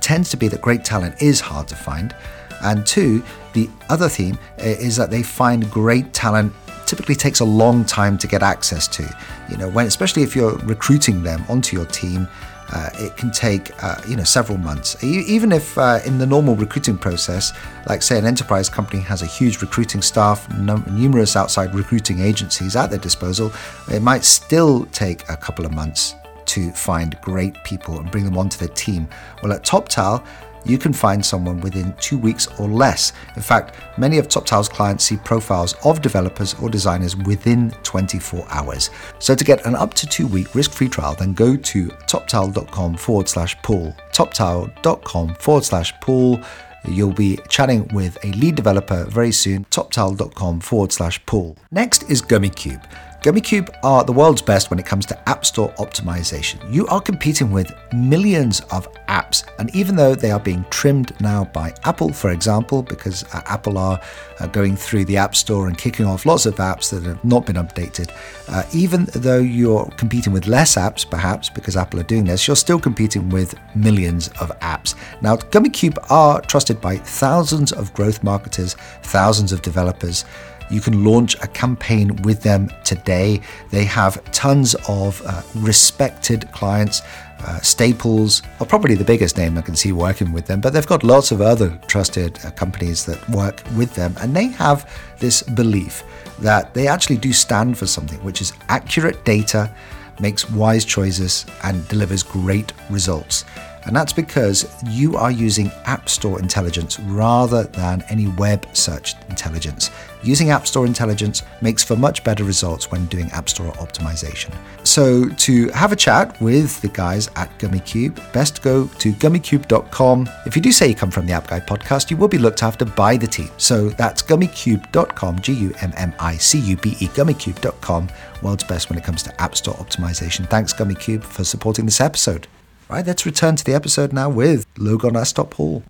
tends 0.00 0.30
to 0.30 0.36
be 0.36 0.48
that 0.48 0.60
great 0.60 0.84
talent 0.84 1.20
is 1.22 1.40
hard 1.40 1.68
to 1.68 1.76
find. 1.76 2.14
And 2.62 2.86
two, 2.86 3.22
the 3.54 3.68
other 3.88 4.08
theme 4.08 4.38
uh, 4.58 4.64
is 4.64 4.96
that 4.96 5.10
they 5.10 5.22
find 5.22 5.70
great 5.70 6.12
talent 6.12 6.52
typically 6.86 7.14
takes 7.14 7.40
a 7.40 7.44
long 7.44 7.84
time 7.84 8.18
to 8.18 8.26
get 8.26 8.42
access 8.42 8.86
to. 8.88 9.02
You 9.48 9.56
know, 9.56 9.68
when 9.68 9.86
especially 9.86 10.22
if 10.22 10.36
you're 10.36 10.56
recruiting 10.58 11.22
them 11.22 11.44
onto 11.48 11.76
your 11.76 11.86
team, 11.86 12.28
uh, 12.72 12.90
it 12.94 13.16
can 13.16 13.30
take 13.30 13.70
uh, 13.82 13.96
you 14.08 14.16
know 14.16 14.24
several 14.24 14.58
months. 14.58 15.02
Even 15.04 15.52
if 15.52 15.76
uh, 15.76 16.00
in 16.06 16.18
the 16.18 16.26
normal 16.26 16.56
recruiting 16.56 16.96
process, 16.96 17.52
like 17.88 18.02
say 18.02 18.18
an 18.18 18.24
enterprise 18.24 18.68
company 18.68 19.02
has 19.02 19.22
a 19.22 19.26
huge 19.26 19.60
recruiting 19.60 20.02
staff, 20.02 20.48
num- 20.54 20.84
numerous 20.90 21.36
outside 21.36 21.74
recruiting 21.74 22.20
agencies 22.20 22.74
at 22.76 22.90
their 22.90 22.98
disposal, 22.98 23.52
it 23.90 24.00
might 24.00 24.24
still 24.24 24.86
take 24.86 25.28
a 25.28 25.36
couple 25.36 25.64
of 25.66 25.72
months 25.72 26.14
to 26.46 26.70
find 26.72 27.18
great 27.20 27.62
people 27.64 27.98
and 28.00 28.10
bring 28.10 28.24
them 28.24 28.36
onto 28.36 28.58
their 28.58 28.74
team. 28.74 29.08
Well, 29.42 29.52
at 29.52 29.62
TopTal, 29.62 30.24
you 30.64 30.78
can 30.78 30.92
find 30.92 31.24
someone 31.24 31.60
within 31.60 31.94
two 32.00 32.18
weeks 32.18 32.48
or 32.58 32.68
less. 32.68 33.12
In 33.36 33.42
fact, 33.42 33.76
many 33.98 34.18
of 34.18 34.28
TopTal's 34.28 34.68
clients 34.68 35.04
see 35.04 35.16
profiles 35.16 35.74
of 35.84 36.02
developers 36.02 36.54
or 36.54 36.68
designers 36.68 37.16
within 37.16 37.70
24 37.82 38.46
hours. 38.50 38.90
So 39.18 39.34
to 39.34 39.44
get 39.44 39.64
an 39.66 39.74
up 39.74 39.94
to 39.94 40.06
two 40.06 40.26
week 40.26 40.54
risk 40.54 40.72
free 40.72 40.88
trial, 40.88 41.14
then 41.14 41.34
go 41.34 41.56
to 41.56 41.86
toptal.com 41.88 42.96
forward 42.96 43.28
slash 43.28 43.60
Paul. 43.62 43.94
Toptal.com 44.12 45.34
forward 45.34 45.64
slash 45.64 45.92
Paul. 46.00 46.40
You'll 46.88 47.12
be 47.12 47.38
chatting 47.48 47.88
with 47.94 48.18
a 48.24 48.32
lead 48.32 48.56
developer 48.56 49.04
very 49.04 49.32
soon. 49.32 49.64
Toptal.com 49.66 50.60
forward 50.60 50.92
slash 50.92 51.24
Paul. 51.26 51.56
Next 51.70 52.10
is 52.10 52.22
Gummicube. 52.22 52.82
Gummicube 53.22 53.72
are 53.84 54.02
the 54.02 54.12
world's 54.12 54.42
best 54.42 54.68
when 54.68 54.80
it 54.80 54.84
comes 54.84 55.06
to 55.06 55.28
App 55.28 55.46
Store 55.46 55.72
optimization. 55.74 56.58
You 56.72 56.88
are 56.88 57.00
competing 57.00 57.52
with 57.52 57.72
millions 57.92 58.58
of 58.72 58.92
apps, 59.06 59.44
and 59.60 59.72
even 59.76 59.94
though 59.94 60.16
they 60.16 60.32
are 60.32 60.40
being 60.40 60.64
trimmed 60.70 61.18
now 61.20 61.44
by 61.44 61.72
Apple, 61.84 62.12
for 62.12 62.32
example, 62.32 62.82
because 62.82 63.22
uh, 63.32 63.42
Apple 63.46 63.78
are 63.78 64.00
uh, 64.40 64.48
going 64.48 64.74
through 64.74 65.04
the 65.04 65.16
App 65.18 65.36
Store 65.36 65.68
and 65.68 65.78
kicking 65.78 66.04
off 66.04 66.26
lots 66.26 66.46
of 66.46 66.56
apps 66.56 66.90
that 66.90 67.04
have 67.04 67.24
not 67.24 67.46
been 67.46 67.54
updated, 67.54 68.10
uh, 68.48 68.64
even 68.74 69.04
though 69.14 69.38
you're 69.38 69.86
competing 69.96 70.32
with 70.32 70.48
less 70.48 70.74
apps, 70.74 71.08
perhaps 71.08 71.48
because 71.48 71.76
Apple 71.76 72.00
are 72.00 72.04
doing 72.04 72.24
this, 72.24 72.48
you're 72.48 72.56
still 72.56 72.80
competing 72.80 73.28
with 73.28 73.54
millions 73.76 74.28
of 74.40 74.50
apps. 74.58 74.96
Now, 75.22 75.36
Gummicube 75.36 75.96
are 76.10 76.40
trusted 76.40 76.80
by 76.80 76.96
thousands 76.96 77.70
of 77.70 77.94
growth 77.94 78.24
marketers, 78.24 78.74
thousands 79.04 79.52
of 79.52 79.62
developers. 79.62 80.24
You 80.72 80.80
can 80.80 81.04
launch 81.04 81.34
a 81.42 81.46
campaign 81.46 82.16
with 82.22 82.42
them 82.42 82.70
today. 82.82 83.42
They 83.70 83.84
have 83.84 84.24
tons 84.32 84.74
of 84.88 85.20
uh, 85.26 85.42
respected 85.54 86.50
clients. 86.52 87.02
Uh, 87.44 87.60
Staples 87.60 88.40
are 88.58 88.66
probably 88.66 88.94
the 88.94 89.04
biggest 89.04 89.36
name 89.36 89.58
I 89.58 89.62
can 89.62 89.76
see 89.76 89.92
working 89.92 90.32
with 90.32 90.46
them, 90.46 90.60
but 90.60 90.72
they've 90.72 90.86
got 90.86 91.04
lots 91.04 91.30
of 91.30 91.42
other 91.42 91.78
trusted 91.88 92.38
uh, 92.44 92.52
companies 92.52 93.04
that 93.04 93.28
work 93.28 93.62
with 93.76 93.94
them, 93.94 94.16
and 94.20 94.34
they 94.34 94.46
have 94.46 94.90
this 95.18 95.42
belief 95.42 96.04
that 96.38 96.72
they 96.72 96.86
actually 96.86 97.18
do 97.18 97.32
stand 97.32 97.76
for 97.76 97.86
something, 97.86 98.22
which 98.24 98.40
is 98.40 98.52
accurate 98.68 99.24
data, 99.24 99.74
makes 100.20 100.48
wise 100.50 100.84
choices, 100.84 101.44
and 101.64 101.86
delivers 101.88 102.22
great 102.22 102.72
results. 102.88 103.44
And 103.84 103.96
that's 103.96 104.12
because 104.12 104.72
you 104.86 105.16
are 105.16 105.32
using 105.32 105.70
App 105.84 106.08
Store 106.08 106.38
intelligence 106.38 107.00
rather 107.00 107.64
than 107.64 108.04
any 108.08 108.28
web 108.28 108.64
search 108.72 109.16
intelligence. 109.28 109.90
Using 110.22 110.50
App 110.50 110.66
Store 110.66 110.86
intelligence 110.86 111.42
makes 111.60 111.82
for 111.82 111.96
much 111.96 112.22
better 112.22 112.44
results 112.44 112.90
when 112.90 113.06
doing 113.06 113.30
App 113.32 113.48
Store 113.48 113.72
optimization. 113.72 114.54
So, 114.84 115.28
to 115.28 115.68
have 115.70 115.92
a 115.92 115.96
chat 115.96 116.40
with 116.40 116.80
the 116.80 116.88
guys 116.88 117.28
at 117.36 117.56
Gummicube, 117.58 118.14
best 118.32 118.62
go 118.62 118.86
to 118.86 119.12
gummicube.com. 119.12 120.28
If 120.46 120.54
you 120.56 120.62
do 120.62 120.72
say 120.72 120.88
you 120.88 120.94
come 120.94 121.10
from 121.10 121.26
the 121.26 121.32
App 121.32 121.48
Guy 121.48 121.60
podcast, 121.60 122.10
you 122.10 122.16
will 122.16 122.28
be 122.28 122.38
looked 122.38 122.62
after 122.62 122.84
by 122.84 123.16
the 123.16 123.26
team. 123.26 123.50
So, 123.56 123.88
that's 123.90 124.22
gummicube.com, 124.22 125.40
G 125.40 125.52
U 125.54 125.74
M 125.80 125.92
M 125.96 126.12
I 126.18 126.36
C 126.36 126.58
U 126.58 126.76
B 126.76 126.96
E, 127.00 127.08
gummicube.com. 127.08 128.08
World's 128.42 128.64
best 128.64 128.90
when 128.90 128.98
it 128.98 129.04
comes 129.04 129.22
to 129.24 129.40
App 129.40 129.56
Store 129.56 129.74
optimization. 129.74 130.48
Thanks, 130.48 130.72
Gummicube, 130.72 131.24
for 131.24 131.44
supporting 131.44 131.84
this 131.84 132.00
episode. 132.00 132.46
Right, 132.88 133.06
let's 133.06 133.24
return 133.24 133.56
to 133.56 133.64
the 133.64 133.74
episode 133.74 134.12
now 134.12 134.28
with 134.28 134.66
Logan 134.76 135.14
Astop 135.14 135.54
Hall. 135.54 135.82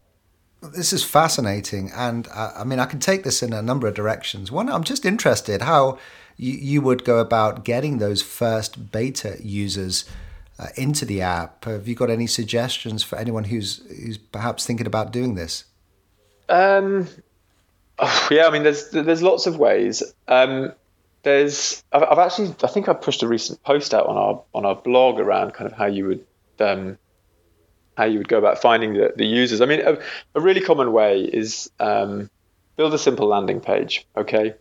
This 0.62 0.92
is 0.92 1.02
fascinating, 1.02 1.90
and 1.92 2.28
uh, 2.32 2.52
I 2.56 2.62
mean, 2.62 2.78
I 2.78 2.86
can 2.86 3.00
take 3.00 3.24
this 3.24 3.42
in 3.42 3.52
a 3.52 3.60
number 3.60 3.88
of 3.88 3.94
directions. 3.94 4.52
One, 4.52 4.68
I'm 4.68 4.84
just 4.84 5.04
interested 5.04 5.62
how 5.62 5.98
you, 6.36 6.52
you 6.52 6.80
would 6.82 7.04
go 7.04 7.18
about 7.18 7.64
getting 7.64 7.98
those 7.98 8.22
first 8.22 8.92
beta 8.92 9.38
users 9.40 10.04
uh, 10.60 10.68
into 10.76 11.04
the 11.04 11.20
app. 11.20 11.64
Have 11.64 11.88
you 11.88 11.96
got 11.96 12.10
any 12.10 12.28
suggestions 12.28 13.02
for 13.02 13.16
anyone 13.18 13.44
who's 13.44 13.82
who's 13.88 14.18
perhaps 14.18 14.64
thinking 14.64 14.86
about 14.86 15.12
doing 15.12 15.34
this? 15.34 15.64
Um, 16.48 17.08
oh, 17.98 18.28
yeah, 18.30 18.46
I 18.46 18.50
mean, 18.50 18.62
there's 18.62 18.90
there's 18.90 19.22
lots 19.22 19.46
of 19.46 19.58
ways. 19.58 20.02
Um, 20.28 20.72
there's 21.24 21.82
I've, 21.92 22.04
I've 22.04 22.18
actually 22.18 22.54
I 22.62 22.68
think 22.68 22.88
I 22.88 22.92
pushed 22.92 23.22
a 23.24 23.28
recent 23.28 23.62
post 23.64 23.94
out 23.94 24.06
on 24.06 24.16
our 24.16 24.42
on 24.54 24.64
our 24.64 24.76
blog 24.76 25.18
around 25.18 25.54
kind 25.54 25.70
of 25.70 25.76
how 25.76 25.86
you 25.86 26.06
would 26.06 26.26
um, 26.60 26.98
how 27.96 28.04
you 28.04 28.18
would 28.18 28.28
go 28.28 28.38
about 28.38 28.60
finding 28.60 28.94
the, 28.94 29.12
the 29.16 29.26
users. 29.26 29.60
I 29.60 29.66
mean, 29.66 29.80
a, 29.80 29.98
a 30.34 30.40
really 30.40 30.60
common 30.60 30.92
way 30.92 31.22
is 31.22 31.70
um, 31.78 32.30
build 32.76 32.94
a 32.94 32.98
simple 32.98 33.26
landing 33.26 33.60
page. 33.60 34.06
Okay. 34.16 34.54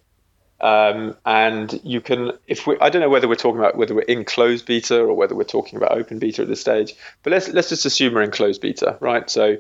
Um, 0.60 1.16
and 1.26 1.80
you 1.84 2.02
can, 2.02 2.34
if 2.46 2.68
we, 2.68 2.78
I 2.80 2.90
don't 2.90 3.02
know 3.02 3.10
whether 3.10 3.28
we're 3.28 3.36
talking 3.36 3.60
about 3.60 3.78
whether 3.78 3.96
we're 3.96 4.02
in 4.02 4.26
closed 4.26 4.68
beta 4.68 5.00
or 5.00 5.16
whether 5.16 5.34
we're 5.34 5.44
talking 5.44 5.78
about 5.78 5.98
open 5.98 6.20
beta 6.20 6.44
at 6.44 6.48
this 6.48 6.62
stage, 6.62 6.94
but 7.24 7.32
let's 7.32 7.50
let's 7.50 7.70
just 7.70 7.86
assume 7.88 8.14
we're 8.14 8.22
in 8.22 8.30
closed 8.30 8.62
beta, 8.62 8.96
right? 9.00 9.28
So, 9.28 9.58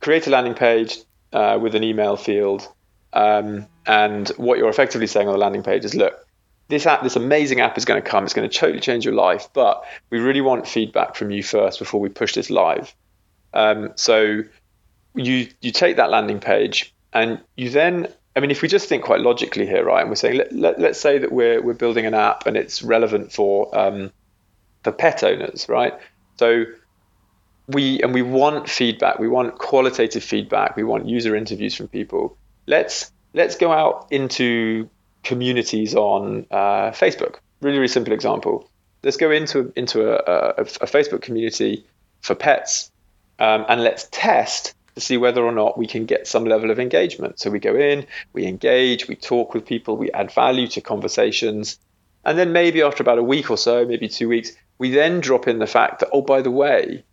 create 0.00 0.26
a 0.26 0.30
landing 0.30 0.52
page 0.52 0.98
uh, 1.32 1.58
with 1.62 1.74
an 1.74 1.82
email 1.82 2.16
field, 2.16 2.68
um, 3.14 3.66
and 3.86 4.28
what 4.36 4.58
you're 4.58 4.68
effectively 4.68 5.06
saying 5.06 5.28
on 5.28 5.32
the 5.32 5.38
landing 5.38 5.62
page 5.62 5.86
is, 5.86 5.94
look, 5.94 6.21
this 6.72 6.86
app, 6.86 7.02
this 7.02 7.16
amazing 7.16 7.60
app 7.60 7.76
is 7.76 7.84
going 7.84 8.02
to 8.02 8.08
come. 8.08 8.24
It's 8.24 8.32
going 8.32 8.48
to 8.48 8.58
totally 8.58 8.80
change 8.80 9.04
your 9.04 9.12
life, 9.12 9.50
but 9.52 9.84
we 10.08 10.20
really 10.20 10.40
want 10.40 10.66
feedback 10.66 11.16
from 11.16 11.30
you 11.30 11.42
first 11.42 11.78
before 11.78 12.00
we 12.00 12.08
push 12.08 12.32
this 12.32 12.48
live. 12.48 12.94
Um, 13.52 13.92
so 13.96 14.42
you 15.14 15.48
you 15.60 15.70
take 15.70 15.96
that 15.96 16.08
landing 16.08 16.40
page 16.40 16.94
and 17.12 17.42
you 17.56 17.68
then, 17.68 18.08
I 18.34 18.40
mean, 18.40 18.50
if 18.50 18.62
we 18.62 18.68
just 18.68 18.88
think 18.88 19.04
quite 19.04 19.20
logically 19.20 19.66
here, 19.66 19.84
right? 19.84 20.00
And 20.00 20.08
we're 20.08 20.16
saying 20.16 20.40
let, 20.52 20.78
let, 20.78 20.92
us 20.92 20.98
say 21.00 21.18
that 21.18 21.30
we're 21.30 21.60
we're 21.60 21.74
building 21.74 22.06
an 22.06 22.14
app 22.14 22.46
and 22.46 22.56
it's 22.56 22.82
relevant 22.82 23.32
for 23.32 23.68
um, 23.78 24.10
for 24.82 24.92
pet 24.92 25.22
owners, 25.22 25.68
right? 25.68 25.92
So 26.38 26.64
we 27.68 28.00
and 28.02 28.14
we 28.14 28.22
want 28.22 28.70
feedback. 28.70 29.18
We 29.18 29.28
want 29.28 29.58
qualitative 29.58 30.24
feedback. 30.24 30.74
We 30.74 30.84
want 30.84 31.06
user 31.06 31.36
interviews 31.36 31.74
from 31.74 31.88
people. 31.88 32.38
Let's 32.66 33.12
let's 33.34 33.56
go 33.56 33.70
out 33.72 34.06
into 34.10 34.88
communities 35.22 35.94
on 35.94 36.46
uh, 36.50 36.90
Facebook. 36.90 37.36
Really, 37.60 37.78
really 37.78 37.88
simple 37.88 38.12
example. 38.12 38.68
Let's 39.02 39.16
go 39.16 39.30
into 39.30 39.72
into 39.76 40.08
a, 40.08 40.52
a, 40.58 40.62
a 40.62 40.86
Facebook 40.86 41.22
community 41.22 41.84
for 42.20 42.34
pets, 42.34 42.90
um, 43.38 43.64
and 43.68 43.82
let's 43.82 44.08
test 44.10 44.74
to 44.94 45.00
see 45.00 45.16
whether 45.16 45.42
or 45.42 45.52
not 45.52 45.78
we 45.78 45.86
can 45.86 46.04
get 46.04 46.26
some 46.26 46.44
level 46.44 46.70
of 46.70 46.78
engagement. 46.78 47.40
So 47.40 47.50
we 47.50 47.58
go 47.58 47.74
in, 47.74 48.06
we 48.32 48.46
engage, 48.46 49.08
we 49.08 49.16
talk 49.16 49.54
with 49.54 49.64
people, 49.64 49.96
we 49.96 50.10
add 50.12 50.30
value 50.30 50.66
to 50.68 50.80
conversations, 50.80 51.78
and 52.24 52.38
then 52.38 52.52
maybe 52.52 52.82
after 52.82 53.02
about 53.02 53.18
a 53.18 53.22
week 53.22 53.50
or 53.50 53.56
so, 53.56 53.84
maybe 53.86 54.08
two 54.08 54.28
weeks, 54.28 54.52
we 54.78 54.90
then 54.90 55.20
drop 55.20 55.48
in 55.48 55.58
the 55.58 55.66
fact 55.66 56.00
that 56.00 56.10
oh, 56.12 56.22
by 56.22 56.42
the 56.42 56.50
way, 56.50 57.04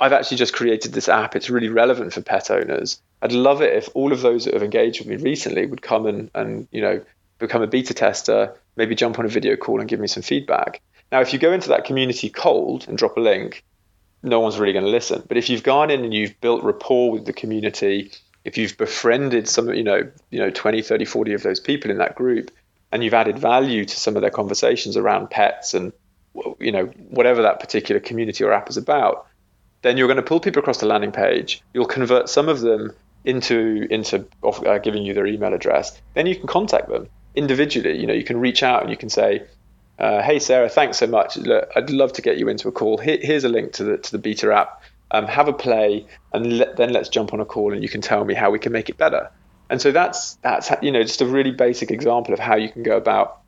I've 0.00 0.12
actually 0.12 0.36
just 0.36 0.54
created 0.54 0.92
this 0.92 1.08
app. 1.08 1.34
It's 1.34 1.50
really 1.50 1.68
relevant 1.68 2.12
for 2.12 2.22
pet 2.22 2.50
owners. 2.50 3.00
I'd 3.20 3.32
love 3.32 3.62
it 3.62 3.74
if 3.74 3.88
all 3.94 4.12
of 4.12 4.20
those 4.20 4.44
that 4.44 4.54
have 4.54 4.62
engaged 4.62 5.00
with 5.00 5.08
me 5.08 5.16
recently 5.16 5.66
would 5.66 5.82
come 5.82 6.06
and, 6.06 6.30
and 6.34 6.68
you 6.70 6.80
know 6.80 7.02
become 7.38 7.62
a 7.62 7.66
beta 7.66 7.94
tester, 7.94 8.54
maybe 8.76 8.94
jump 8.94 9.18
on 9.18 9.24
a 9.24 9.28
video 9.28 9.56
call 9.56 9.80
and 9.80 9.88
give 9.88 10.00
me 10.00 10.08
some 10.08 10.22
feedback. 10.22 10.80
Now, 11.10 11.20
if 11.20 11.32
you 11.32 11.38
go 11.38 11.52
into 11.52 11.68
that 11.70 11.84
community 11.84 12.28
cold 12.28 12.86
and 12.88 12.98
drop 12.98 13.16
a 13.16 13.20
link, 13.20 13.64
no 14.22 14.40
one's 14.40 14.58
really 14.58 14.72
going 14.72 14.84
to 14.84 14.90
listen. 14.90 15.22
But 15.26 15.36
if 15.36 15.48
you've 15.48 15.62
gone 15.62 15.90
in 15.90 16.04
and 16.04 16.12
you've 16.12 16.38
built 16.40 16.62
rapport 16.62 17.10
with 17.10 17.24
the 17.24 17.32
community, 17.32 18.12
if 18.44 18.58
you've 18.58 18.76
befriended 18.76 19.48
some, 19.48 19.72
you 19.72 19.84
know, 19.84 20.10
you 20.30 20.38
know, 20.38 20.50
20, 20.50 20.82
30, 20.82 21.04
40 21.04 21.32
of 21.34 21.42
those 21.42 21.60
people 21.60 21.90
in 21.90 21.98
that 21.98 22.14
group, 22.14 22.50
and 22.90 23.04
you've 23.04 23.14
added 23.14 23.38
value 23.38 23.84
to 23.84 24.00
some 24.00 24.16
of 24.16 24.22
their 24.22 24.30
conversations 24.30 24.96
around 24.96 25.30
pets 25.30 25.74
and, 25.74 25.92
you 26.58 26.72
know, 26.72 26.86
whatever 27.10 27.42
that 27.42 27.60
particular 27.60 28.00
community 28.00 28.44
or 28.44 28.52
app 28.52 28.68
is 28.68 28.76
about, 28.76 29.26
then 29.82 29.96
you're 29.96 30.08
going 30.08 30.16
to 30.16 30.22
pull 30.22 30.40
people 30.40 30.60
across 30.60 30.78
the 30.78 30.86
landing 30.86 31.12
page. 31.12 31.62
You'll 31.72 31.86
convert 31.86 32.28
some 32.28 32.48
of 32.48 32.60
them 32.60 32.92
into 33.24 33.86
into 33.90 34.26
uh, 34.42 34.78
giving 34.78 35.04
you 35.04 35.12
their 35.12 35.26
email 35.26 35.52
address. 35.52 36.00
Then 36.14 36.26
you 36.26 36.36
can 36.36 36.46
contact 36.46 36.88
them 36.88 37.08
individually. 37.38 37.98
You 37.98 38.06
know, 38.06 38.14
you 38.14 38.24
can 38.24 38.38
reach 38.38 38.62
out 38.62 38.82
and 38.82 38.90
you 38.90 38.96
can 38.96 39.08
say, 39.08 39.44
uh, 39.98 40.20
"Hey, 40.22 40.38
Sarah, 40.38 40.68
thanks 40.68 40.98
so 40.98 41.06
much. 41.06 41.36
Look, 41.36 41.70
I'd 41.74 41.90
love 41.90 42.12
to 42.14 42.22
get 42.22 42.38
you 42.38 42.48
into 42.48 42.68
a 42.68 42.72
call. 42.72 42.98
Here, 42.98 43.18
here's 43.20 43.44
a 43.44 43.48
link 43.48 43.72
to 43.74 43.84
the 43.84 43.98
to 43.98 44.12
the 44.12 44.18
beta 44.18 44.52
app. 44.52 44.82
Um, 45.10 45.26
have 45.26 45.48
a 45.48 45.54
play, 45.54 46.06
and 46.34 46.66
then 46.76 46.92
let's 46.92 47.08
jump 47.08 47.32
on 47.32 47.40
a 47.40 47.46
call, 47.46 47.72
and 47.72 47.82
you 47.82 47.88
can 47.88 48.02
tell 48.02 48.24
me 48.24 48.34
how 48.34 48.50
we 48.50 48.58
can 48.58 48.72
make 48.72 48.88
it 48.90 48.98
better." 48.98 49.30
And 49.70 49.80
so 49.80 49.92
that's 49.92 50.34
that's 50.42 50.70
you 50.82 50.92
know 50.92 51.02
just 51.02 51.20
a 51.20 51.26
really 51.26 51.50
basic 51.50 51.90
example 51.90 52.34
of 52.34 52.40
how 52.40 52.56
you 52.56 52.70
can 52.70 52.82
go 52.82 52.96
about 52.96 53.40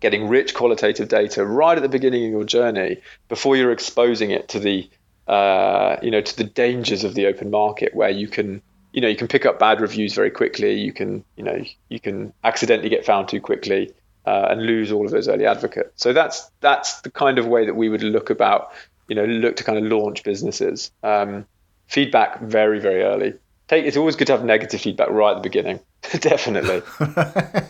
getting 0.00 0.28
rich 0.28 0.54
qualitative 0.54 1.08
data 1.08 1.44
right 1.44 1.76
at 1.76 1.82
the 1.82 1.88
beginning 1.88 2.24
of 2.24 2.30
your 2.30 2.44
journey 2.44 3.02
before 3.28 3.56
you're 3.56 3.72
exposing 3.72 4.30
it 4.30 4.48
to 4.48 4.58
the 4.58 4.88
uh, 5.28 5.96
you 6.02 6.10
know 6.10 6.20
to 6.20 6.36
the 6.36 6.44
dangers 6.44 7.04
of 7.04 7.14
the 7.14 7.26
open 7.26 7.50
market 7.50 7.94
where 7.94 8.10
you 8.10 8.26
can 8.26 8.62
you 8.92 9.00
know 9.00 9.08
you 9.08 9.16
can 9.16 9.28
pick 9.28 9.46
up 9.46 9.58
bad 9.58 9.80
reviews 9.80 10.14
very 10.14 10.30
quickly. 10.30 10.74
You 10.74 10.92
can 10.92 11.24
you 11.36 11.44
know 11.44 11.64
you 11.88 12.00
can 12.00 12.32
accidentally 12.44 12.88
get 12.88 13.04
found 13.04 13.28
too 13.28 13.40
quickly 13.40 13.92
uh, 14.26 14.48
and 14.50 14.62
lose 14.62 14.92
all 14.92 15.04
of 15.04 15.12
those 15.12 15.28
early 15.28 15.46
advocates. 15.46 16.02
So 16.02 16.12
that's 16.12 16.50
that's 16.60 17.00
the 17.02 17.10
kind 17.10 17.38
of 17.38 17.46
way 17.46 17.66
that 17.66 17.74
we 17.74 17.88
would 17.88 18.02
look 18.02 18.30
about 18.30 18.72
you 19.08 19.16
know 19.16 19.24
look 19.24 19.56
to 19.56 19.64
kind 19.64 19.78
of 19.78 19.84
launch 19.84 20.22
businesses. 20.22 20.90
Um, 21.02 21.46
feedback 21.86 22.40
very 22.40 22.80
very 22.80 23.02
early. 23.02 23.34
Take 23.68 23.84
it's 23.84 23.96
always 23.96 24.16
good 24.16 24.26
to 24.26 24.32
have 24.32 24.44
negative 24.44 24.80
feedback 24.80 25.10
right 25.10 25.32
at 25.32 25.42
the 25.42 25.48
beginning 25.48 25.80
definitely. 26.20 26.82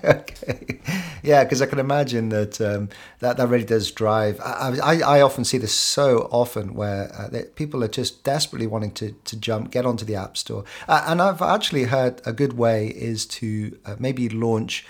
Okay. 0.05 0.81
Yeah 1.23 1.45
because 1.45 1.61
i 1.61 1.66
can 1.66 1.79
imagine 1.79 2.31
that 2.31 2.61
um, 2.61 2.88
that 3.19 3.37
that 3.37 3.49
really 3.49 3.64
does 3.64 3.90
drive. 3.90 4.40
I, 4.40 4.79
I, 4.83 5.19
I 5.19 5.21
often 5.21 5.45
see 5.45 5.59
this 5.59 5.75
so 5.75 6.29
often 6.31 6.75
where 6.75 7.12
uh, 7.14 7.43
people 7.55 7.85
are 7.85 7.88
just 7.88 8.25
desperately 8.25 8.66
wanting 8.66 8.93
to 8.93 9.12
to 9.25 9.37
jump 9.37 9.71
get 9.71 9.85
onto 9.85 10.05
the 10.05 10.14
app 10.14 10.37
store. 10.37 10.64
Uh, 10.88 11.05
and 11.07 11.21
i've 11.21 11.43
actually 11.43 11.85
heard 11.85 12.23
a 12.25 12.33
good 12.33 12.55
way 12.55 12.88
is 12.88 13.27
to 13.27 13.79
uh, 13.85 13.97
maybe 13.99 14.29
launch 14.29 14.87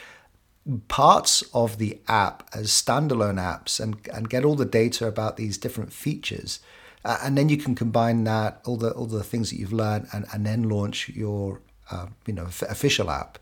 parts 0.88 1.42
of 1.53 1.79
the 1.79 1.98
app 2.07 2.48
as 2.55 2.68
standalone 2.68 3.40
apps 3.40 3.81
and 3.81 3.96
and 4.12 4.31
get 4.31 4.44
all 4.44 4.55
the 4.55 4.64
data 4.64 5.07
about 5.07 5.37
these 5.37 5.59
different 5.59 5.92
features. 5.92 6.61
Uh, 7.05 7.18
and 7.22 7.37
then 7.37 7.48
you 7.48 7.57
can 7.57 7.74
combine 7.74 8.24
that 8.24 8.61
all 8.66 8.76
the 8.76 8.90
all 8.92 9.07
the 9.07 9.24
things 9.24 9.50
that 9.50 9.57
you've 9.59 9.72
learned 9.72 10.07
and, 10.12 10.26
and 10.33 10.46
then 10.46 10.68
launch 10.68 11.09
your 11.09 11.61
uh, 11.90 12.07
you 12.26 12.35
know 12.35 12.44
official 12.44 13.11
app. 13.11 13.38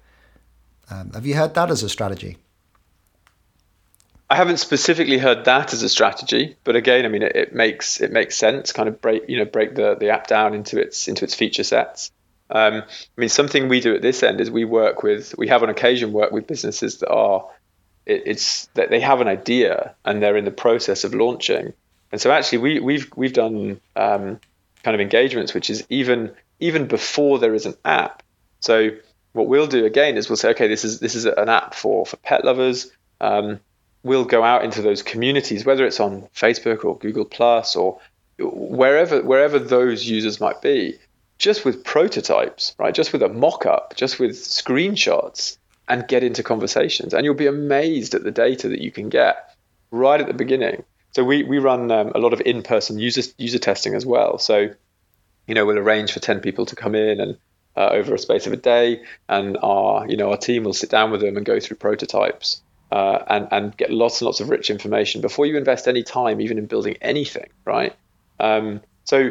Um, 0.91 1.13
have 1.13 1.27
you 1.27 1.35
heard 1.35 1.55
that 1.55 1.71
as 1.71 1.83
a 1.83 1.89
strategy? 1.89 2.39
I 4.31 4.37
haven't 4.37 4.59
specifically 4.59 5.17
heard 5.19 5.47
that 5.47 5.73
as 5.73 5.83
a 5.83 5.89
strategy, 5.89 6.57
but 6.65 6.77
again, 6.77 7.07
I 7.07 7.09
mean, 7.09 7.23
it, 7.23 7.35
it, 7.35 7.55
makes 7.55 8.01
it 8.01 8.13
makes 8.13 8.37
sense. 8.37 8.73
Kind 8.73 8.89
of 8.89 9.01
break 9.01 9.29
you 9.29 9.39
know 9.39 9.45
break 9.45 9.75
the, 9.75 9.97
the 9.99 10.11
app 10.11 10.27
down 10.27 10.55
into 10.55 10.79
its 10.79 11.09
into 11.09 11.25
its 11.25 11.35
feature 11.35 11.65
sets. 11.65 12.11
Um, 12.51 12.83
I 12.83 13.21
mean, 13.21 13.29
something 13.29 13.69
we 13.69 13.81
do 13.81 13.95
at 13.95 14.03
this 14.03 14.23
end 14.23 14.41
is 14.41 14.51
we 14.51 14.65
work 14.65 15.03
with 15.03 15.35
we 15.37 15.49
have 15.49 15.63
on 15.63 15.71
occasion 15.71 16.13
work 16.13 16.33
with 16.33 16.47
businesses 16.47 16.99
that 16.99 17.11
are 17.11 17.47
it, 18.07 18.23
it's 18.27 18.67
that 18.75 18.91
they 18.91 19.01
have 19.01 19.21
an 19.21 19.29
idea 19.29 19.95
and 20.05 20.23
they're 20.23 20.37
in 20.37 20.45
the 20.45 20.51
process 20.51 21.05
of 21.05 21.15
launching, 21.15 21.73
and 22.11 22.21
so 22.21 22.31
actually, 22.31 22.59
we, 22.59 22.81
we've 22.81 23.11
we've 23.17 23.33
done 23.33 23.81
um, 23.97 24.41
kind 24.83 24.95
of 24.95 25.01
engagements, 25.01 25.55
which 25.55 25.71
is 25.71 25.87
even 25.91 26.33
even 26.61 26.87
before 26.87 27.39
there 27.39 27.55
is 27.55 27.67
an 27.67 27.75
app. 27.85 28.23
So 28.61 28.91
what 29.33 29.49
we'll 29.49 29.67
do 29.67 29.85
again 29.85 30.17
is 30.17 30.29
we'll 30.29 30.37
say, 30.37 30.51
okay, 30.51 30.69
this 30.69 30.85
is 30.85 31.01
this 31.01 31.15
is 31.15 31.25
an 31.25 31.49
app 31.49 31.75
for 31.75 32.07
for 32.07 32.17
pet 32.19 32.45
lovers. 32.45 32.91
Um, 33.21 33.61
we'll 34.03 34.25
go 34.25 34.43
out 34.43 34.65
into 34.65 34.83
those 34.83 35.03
communities, 35.03 35.65
whether 35.65 35.85
it's 35.85 36.01
on 36.01 36.29
Facebook 36.35 36.85
or 36.85 36.99
Google 36.99 37.25
Plus 37.25 37.77
or 37.77 38.01
wherever 38.39 39.23
wherever 39.23 39.59
those 39.59 40.05
users 40.05 40.41
might 40.41 40.63
be, 40.63 40.99
just 41.39 41.65
with 41.65 41.85
prototypes, 41.85 42.75
right? 42.79 42.95
Just 42.95 43.13
with 43.13 43.23
a 43.23 43.29
mock-up, 43.29 43.95
just 43.97 44.19
with 44.19 44.33
screenshots, 44.33 45.59
and 45.89 46.07
get 46.07 46.23
into 46.23 46.43
conversations, 46.43 47.15
and 47.15 47.25
you'll 47.25 47.35
be 47.35 47.47
amazed 47.47 48.15
at 48.15 48.25
the 48.25 48.31
data 48.31 48.69
that 48.69 48.81
you 48.81 48.91
can 48.91 49.09
get 49.09 49.55
right 49.91 50.21
at 50.21 50.27
the 50.27 50.35
beginning. 50.35 50.85
So 51.13 51.25
we 51.25 51.43
we 51.43 51.59
run 51.59 51.91
um, 51.91 52.13
a 52.15 52.19
lot 52.19 52.33
of 52.33 52.41
in-person 52.41 52.99
user 52.99 53.23
user 53.39 53.59
testing 53.59 53.95
as 53.95 54.05
well. 54.05 54.39
So 54.39 54.71
you 55.47 55.55
know 55.55 55.65
we'll 55.67 55.79
arrange 55.79 56.13
for 56.13 56.21
ten 56.21 56.41
people 56.41 56.67
to 56.67 56.77
come 56.77 56.95
in 56.95 57.21
and 57.21 57.39
uh, 57.79 57.91
over 57.93 58.13
a 58.13 58.19
space 58.19 58.47
of 58.49 58.53
a 58.53 58.57
day, 58.57 59.01
and 59.29 59.57
our 59.63 60.07
you 60.09 60.17
know 60.17 60.31
our 60.31 60.37
team 60.37 60.65
will 60.65 60.75
sit 60.75 60.91
down 60.91 61.13
with 61.13 61.21
them 61.21 61.37
and 61.37 61.47
go 61.47 61.61
through 61.61 61.77
prototypes 61.77 62.61
uh, 62.91 63.21
and 63.29 63.47
and 63.53 63.77
get 63.77 63.91
lots 63.91 64.21
and 64.21 64.27
lots 64.27 64.41
of 64.41 64.51
rich 64.51 64.69
information 64.69 65.21
before 65.21 65.47
you 65.47 65.57
invest 65.57 65.87
any 65.87 66.03
time 66.03 66.41
even 66.41 66.59
in 66.59 66.67
building 66.67 66.97
anything, 67.01 67.49
right? 67.65 67.95
Um, 68.41 68.81
so 69.05 69.31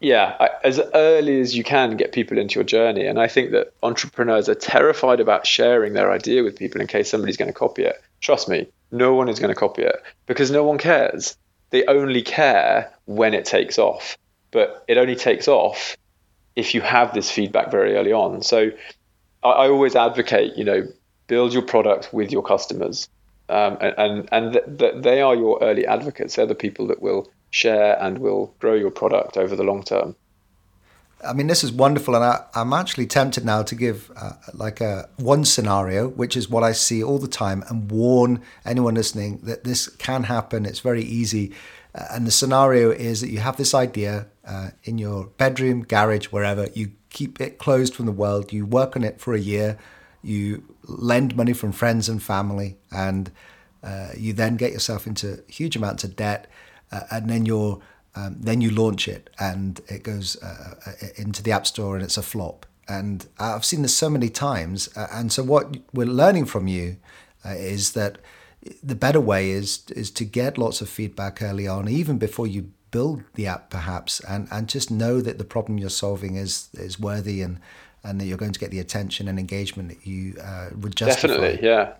yeah, 0.00 0.36
I, 0.38 0.50
as 0.62 0.80
early 0.94 1.40
as 1.40 1.56
you 1.56 1.64
can, 1.64 1.96
get 1.96 2.12
people 2.12 2.38
into 2.38 2.56
your 2.56 2.64
journey. 2.64 3.06
And 3.06 3.18
I 3.18 3.26
think 3.26 3.52
that 3.52 3.72
entrepreneurs 3.82 4.48
are 4.48 4.54
terrified 4.54 5.18
about 5.18 5.46
sharing 5.46 5.94
their 5.94 6.12
idea 6.12 6.44
with 6.44 6.58
people 6.58 6.80
in 6.80 6.86
case 6.86 7.10
somebody's 7.10 7.36
going 7.36 7.50
to 7.50 7.58
copy 7.58 7.84
it. 7.84 8.00
Trust 8.20 8.48
me, 8.48 8.68
no 8.92 9.14
one 9.14 9.28
is 9.28 9.40
going 9.40 9.52
to 9.52 9.58
copy 9.58 9.82
it 9.82 9.96
because 10.26 10.50
no 10.50 10.62
one 10.62 10.78
cares. 10.78 11.36
They 11.70 11.86
only 11.86 12.22
care 12.22 12.92
when 13.06 13.34
it 13.34 13.46
takes 13.46 13.78
off. 13.78 14.16
But 14.50 14.84
it 14.86 14.98
only 14.98 15.16
takes 15.16 15.48
off 15.48 15.96
if 16.56 16.74
you 16.74 16.80
have 16.80 17.14
this 17.14 17.30
feedback 17.30 17.70
very 17.70 17.96
early 17.96 18.12
on. 18.12 18.42
So 18.42 18.70
I, 19.42 19.48
I 19.48 19.68
always 19.68 19.96
advocate, 19.96 20.56
you 20.56 20.64
know, 20.64 20.86
build 21.26 21.52
your 21.52 21.62
product 21.62 22.12
with 22.12 22.30
your 22.30 22.42
customers. 22.42 23.08
Um, 23.48 23.76
and 23.80 24.28
and, 24.32 24.52
th- 24.54 24.78
th- 24.78 25.02
they 25.02 25.20
are 25.20 25.34
your 25.34 25.58
early 25.62 25.86
advocates. 25.86 26.36
They're 26.36 26.46
the 26.46 26.54
people 26.54 26.86
that 26.86 27.02
will 27.02 27.30
share 27.50 28.02
and 28.02 28.18
will 28.18 28.54
grow 28.58 28.74
your 28.74 28.90
product 28.90 29.36
over 29.36 29.54
the 29.54 29.62
long 29.62 29.82
term. 29.82 30.16
I 31.24 31.32
mean, 31.32 31.46
this 31.46 31.64
is 31.64 31.72
wonderful, 31.72 32.14
and 32.14 32.24
I, 32.24 32.44
am 32.54 32.72
actually 32.72 33.06
tempted 33.06 33.44
now 33.44 33.62
to 33.62 33.74
give 33.74 34.10
uh, 34.16 34.32
like 34.52 34.80
a 34.80 35.08
one 35.16 35.44
scenario, 35.44 36.08
which 36.08 36.36
is 36.36 36.50
what 36.50 36.62
I 36.62 36.72
see 36.72 37.02
all 37.02 37.18
the 37.18 37.28
time, 37.28 37.64
and 37.68 37.90
warn 37.90 38.42
anyone 38.64 38.94
listening 38.94 39.38
that 39.44 39.64
this 39.64 39.88
can 39.88 40.24
happen. 40.24 40.66
It's 40.66 40.80
very 40.80 41.02
easy, 41.02 41.52
and 41.94 42.26
the 42.26 42.30
scenario 42.30 42.90
is 42.90 43.20
that 43.20 43.30
you 43.30 43.38
have 43.38 43.56
this 43.56 43.74
idea 43.74 44.26
uh, 44.46 44.70
in 44.82 44.98
your 44.98 45.26
bedroom, 45.38 45.82
garage, 45.82 46.26
wherever. 46.26 46.68
You 46.74 46.92
keep 47.10 47.40
it 47.40 47.58
closed 47.58 47.94
from 47.94 48.06
the 48.06 48.12
world. 48.12 48.52
You 48.52 48.66
work 48.66 48.96
on 48.96 49.04
it 49.04 49.20
for 49.20 49.34
a 49.34 49.40
year. 49.40 49.78
You 50.22 50.64
lend 50.84 51.36
money 51.36 51.52
from 51.52 51.72
friends 51.72 52.08
and 52.08 52.22
family, 52.22 52.76
and 52.90 53.30
uh, 53.82 54.08
you 54.16 54.32
then 54.32 54.56
get 54.56 54.72
yourself 54.72 55.06
into 55.06 55.42
huge 55.48 55.76
amounts 55.76 56.02
of 56.02 56.16
debt, 56.16 56.50
uh, 56.90 57.02
and 57.10 57.30
then 57.30 57.46
you're 57.46 57.80
um, 58.16 58.36
then 58.40 58.60
you 58.60 58.70
launch 58.70 59.08
it 59.08 59.30
and 59.38 59.80
it 59.88 60.02
goes 60.02 60.40
uh, 60.42 60.74
uh, 60.86 60.92
into 61.16 61.42
the 61.42 61.52
App 61.52 61.66
Store 61.66 61.96
and 61.96 62.04
it's 62.04 62.16
a 62.16 62.22
flop. 62.22 62.66
And 62.88 63.26
I've 63.38 63.64
seen 63.64 63.82
this 63.82 63.96
so 63.96 64.08
many 64.08 64.28
times. 64.28 64.88
Uh, 64.96 65.08
and 65.10 65.32
so, 65.32 65.42
what 65.42 65.76
we're 65.92 66.06
learning 66.06 66.44
from 66.44 66.68
you 66.68 66.96
uh, 67.44 67.50
is 67.50 67.92
that 67.92 68.18
the 68.82 68.94
better 68.94 69.20
way 69.20 69.50
is 69.50 69.84
is 69.90 70.10
to 70.12 70.24
get 70.24 70.58
lots 70.58 70.80
of 70.80 70.88
feedback 70.88 71.42
early 71.42 71.68
on, 71.68 71.88
even 71.88 72.18
before 72.18 72.46
you 72.46 72.70
build 72.90 73.22
the 73.34 73.46
app, 73.46 73.70
perhaps, 73.70 74.20
and, 74.20 74.46
and 74.52 74.68
just 74.68 74.90
know 74.90 75.20
that 75.20 75.38
the 75.38 75.44
problem 75.44 75.78
you're 75.78 75.90
solving 75.90 76.36
is 76.36 76.68
is 76.74 76.98
worthy 76.98 77.42
and 77.42 77.58
and 78.02 78.20
that 78.20 78.26
you're 78.26 78.38
going 78.38 78.52
to 78.52 78.60
get 78.60 78.70
the 78.70 78.78
attention 78.78 79.28
and 79.28 79.38
engagement 79.38 79.88
that 79.88 80.06
you 80.06 80.36
uh, 80.42 80.68
would 80.80 80.94
justify. 80.94 81.34
Definitely, 81.34 81.66
yeah, 81.66 81.94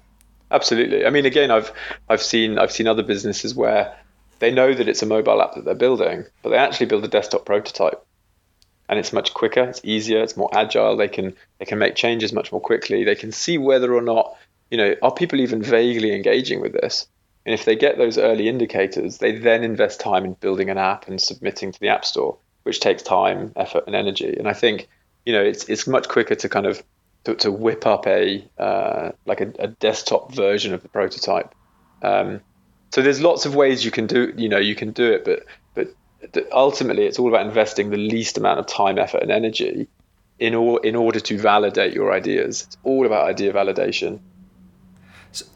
absolutely. 0.50 1.06
I 1.06 1.10
mean, 1.10 1.26
again, 1.26 1.50
I've 1.50 1.72
I've 2.08 2.22
seen 2.22 2.58
I've 2.58 2.72
seen 2.72 2.86
other 2.86 3.02
businesses 3.02 3.54
where 3.54 3.96
they 4.38 4.50
know 4.50 4.74
that 4.74 4.88
it's 4.88 5.02
a 5.02 5.06
mobile 5.06 5.42
app 5.42 5.54
that 5.54 5.64
they're 5.64 5.74
building, 5.74 6.24
but 6.42 6.50
they 6.50 6.56
actually 6.56 6.86
build 6.86 7.04
a 7.04 7.08
desktop 7.08 7.46
prototype. 7.46 8.04
And 8.86 8.98
it's 8.98 9.14
much 9.14 9.32
quicker, 9.32 9.62
it's 9.62 9.80
easier, 9.82 10.22
it's 10.22 10.36
more 10.36 10.50
agile. 10.52 10.94
They 10.94 11.08
can 11.08 11.34
they 11.58 11.64
can 11.64 11.78
make 11.78 11.94
changes 11.94 12.34
much 12.34 12.52
more 12.52 12.60
quickly. 12.60 13.02
They 13.02 13.14
can 13.14 13.32
see 13.32 13.56
whether 13.56 13.94
or 13.94 14.02
not, 14.02 14.36
you 14.74 14.78
know, 14.78 14.96
are 15.02 15.14
people 15.14 15.40
even 15.40 15.62
vaguely 15.62 16.12
engaging 16.16 16.60
with 16.60 16.72
this? 16.72 17.06
And 17.46 17.54
if 17.54 17.64
they 17.64 17.76
get 17.76 17.96
those 17.96 18.18
early 18.18 18.48
indicators, 18.48 19.18
they 19.18 19.38
then 19.38 19.62
invest 19.62 20.00
time 20.00 20.24
in 20.24 20.32
building 20.32 20.68
an 20.68 20.78
app 20.78 21.06
and 21.06 21.22
submitting 21.22 21.70
to 21.70 21.78
the 21.78 21.90
App 21.90 22.04
Store, 22.04 22.38
which 22.64 22.80
takes 22.80 23.00
time, 23.00 23.52
effort, 23.54 23.84
and 23.86 23.94
energy. 23.94 24.34
And 24.36 24.48
I 24.48 24.52
think, 24.52 24.88
you 25.24 25.32
know, 25.32 25.44
it's 25.44 25.68
it's 25.68 25.86
much 25.86 26.08
quicker 26.08 26.34
to 26.34 26.48
kind 26.48 26.66
of 26.66 26.82
to, 27.22 27.36
to 27.36 27.52
whip 27.52 27.86
up 27.86 28.04
a 28.08 28.44
uh, 28.58 29.12
like 29.26 29.40
a, 29.40 29.52
a, 29.60 29.68
desktop 29.68 30.34
version 30.34 30.74
of 30.74 30.82
the 30.82 30.88
prototype. 30.88 31.54
Um, 32.02 32.40
so 32.90 33.00
there's 33.00 33.20
lots 33.20 33.46
of 33.46 33.54
ways 33.54 33.84
you 33.84 33.92
can 33.92 34.08
do 34.08 34.32
you 34.36 34.48
know 34.48 34.58
you 34.58 34.74
can 34.74 34.92
do 34.92 35.12
it 35.12 35.24
but 35.24 35.44
but 35.74 35.88
ultimately 36.52 37.06
it's 37.06 37.18
all 37.18 37.28
about 37.28 37.46
investing 37.46 37.90
the 37.90 37.96
least 37.96 38.38
amount 38.38 38.58
of 38.60 38.66
time 38.66 38.98
effort 38.98 39.22
and 39.22 39.30
energy 39.30 39.88
in 40.38 40.54
or, 40.54 40.84
in 40.84 40.94
order 40.94 41.20
to 41.20 41.38
validate 41.38 41.92
your 41.92 42.12
ideas 42.12 42.62
it's 42.62 42.76
all 42.84 43.04
about 43.04 43.28
idea 43.28 43.52
validation 43.52 44.20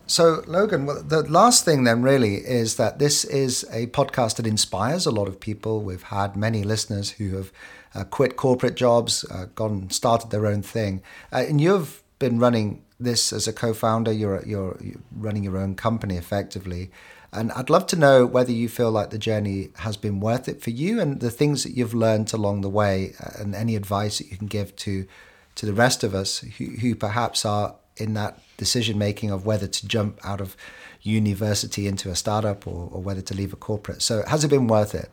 so, 0.06 0.42
logan 0.46 0.86
well, 0.86 1.02
the 1.02 1.22
last 1.22 1.64
thing 1.64 1.84
then 1.84 2.02
really 2.02 2.36
is 2.36 2.76
that 2.76 2.98
this 2.98 3.24
is 3.24 3.64
a 3.70 3.86
podcast 3.88 4.36
that 4.36 4.46
inspires 4.46 5.06
a 5.06 5.10
lot 5.10 5.28
of 5.28 5.40
people. 5.40 5.82
We've 5.82 6.02
had 6.02 6.36
many 6.36 6.62
listeners 6.62 7.10
who 7.12 7.36
have 7.36 7.52
uh, 7.94 8.04
quit 8.04 8.36
corporate 8.36 8.74
jobs 8.74 9.24
uh, 9.30 9.46
gone 9.54 9.90
started 9.90 10.30
their 10.30 10.46
own 10.46 10.62
thing. 10.62 11.02
Uh, 11.32 11.44
and 11.48 11.60
you've 11.60 12.02
been 12.18 12.38
running 12.38 12.82
this 12.98 13.32
as 13.32 13.46
a 13.46 13.52
co-founder. 13.52 14.12
You're, 14.12 14.44
you're, 14.44 14.76
you're 14.80 15.00
running 15.14 15.44
your 15.44 15.56
own 15.56 15.74
company 15.74 16.16
effectively. 16.16 16.90
And 17.32 17.52
I'd 17.52 17.70
love 17.70 17.86
to 17.88 17.96
know 17.96 18.24
whether 18.24 18.52
you 18.52 18.68
feel 18.68 18.90
like 18.90 19.10
the 19.10 19.18
journey 19.18 19.68
has 19.78 19.96
been 19.96 20.18
worth 20.18 20.48
it 20.48 20.62
for 20.62 20.70
you 20.70 20.98
and 21.00 21.20
the 21.20 21.30
things 21.30 21.62
that 21.62 21.76
you've 21.76 21.94
learned 21.94 22.32
along 22.32 22.62
the 22.62 22.70
way, 22.70 23.14
uh, 23.20 23.42
and 23.42 23.54
any 23.54 23.76
advice 23.76 24.18
that 24.18 24.30
you 24.30 24.36
can 24.36 24.46
give 24.46 24.74
to 24.76 25.06
to 25.54 25.66
the 25.66 25.74
rest 25.74 26.04
of 26.04 26.14
us 26.14 26.38
who, 26.38 26.66
who 26.66 26.94
perhaps 26.94 27.44
are 27.44 27.74
in 28.00 28.14
that 28.14 28.40
decision 28.56 28.98
making 28.98 29.30
of 29.30 29.46
whether 29.46 29.66
to 29.66 29.86
jump 29.86 30.18
out 30.24 30.40
of 30.40 30.56
university 31.02 31.86
into 31.86 32.10
a 32.10 32.16
startup 32.16 32.66
or, 32.66 32.88
or 32.92 33.02
whether 33.02 33.20
to 33.22 33.34
leave 33.34 33.52
a 33.52 33.56
corporate. 33.56 34.02
So, 34.02 34.24
has 34.26 34.44
it 34.44 34.48
been 34.48 34.66
worth 34.66 34.94
it? 34.94 35.10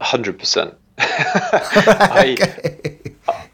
Hundred 0.00 0.38
percent. 0.38 0.74
I 0.98 2.36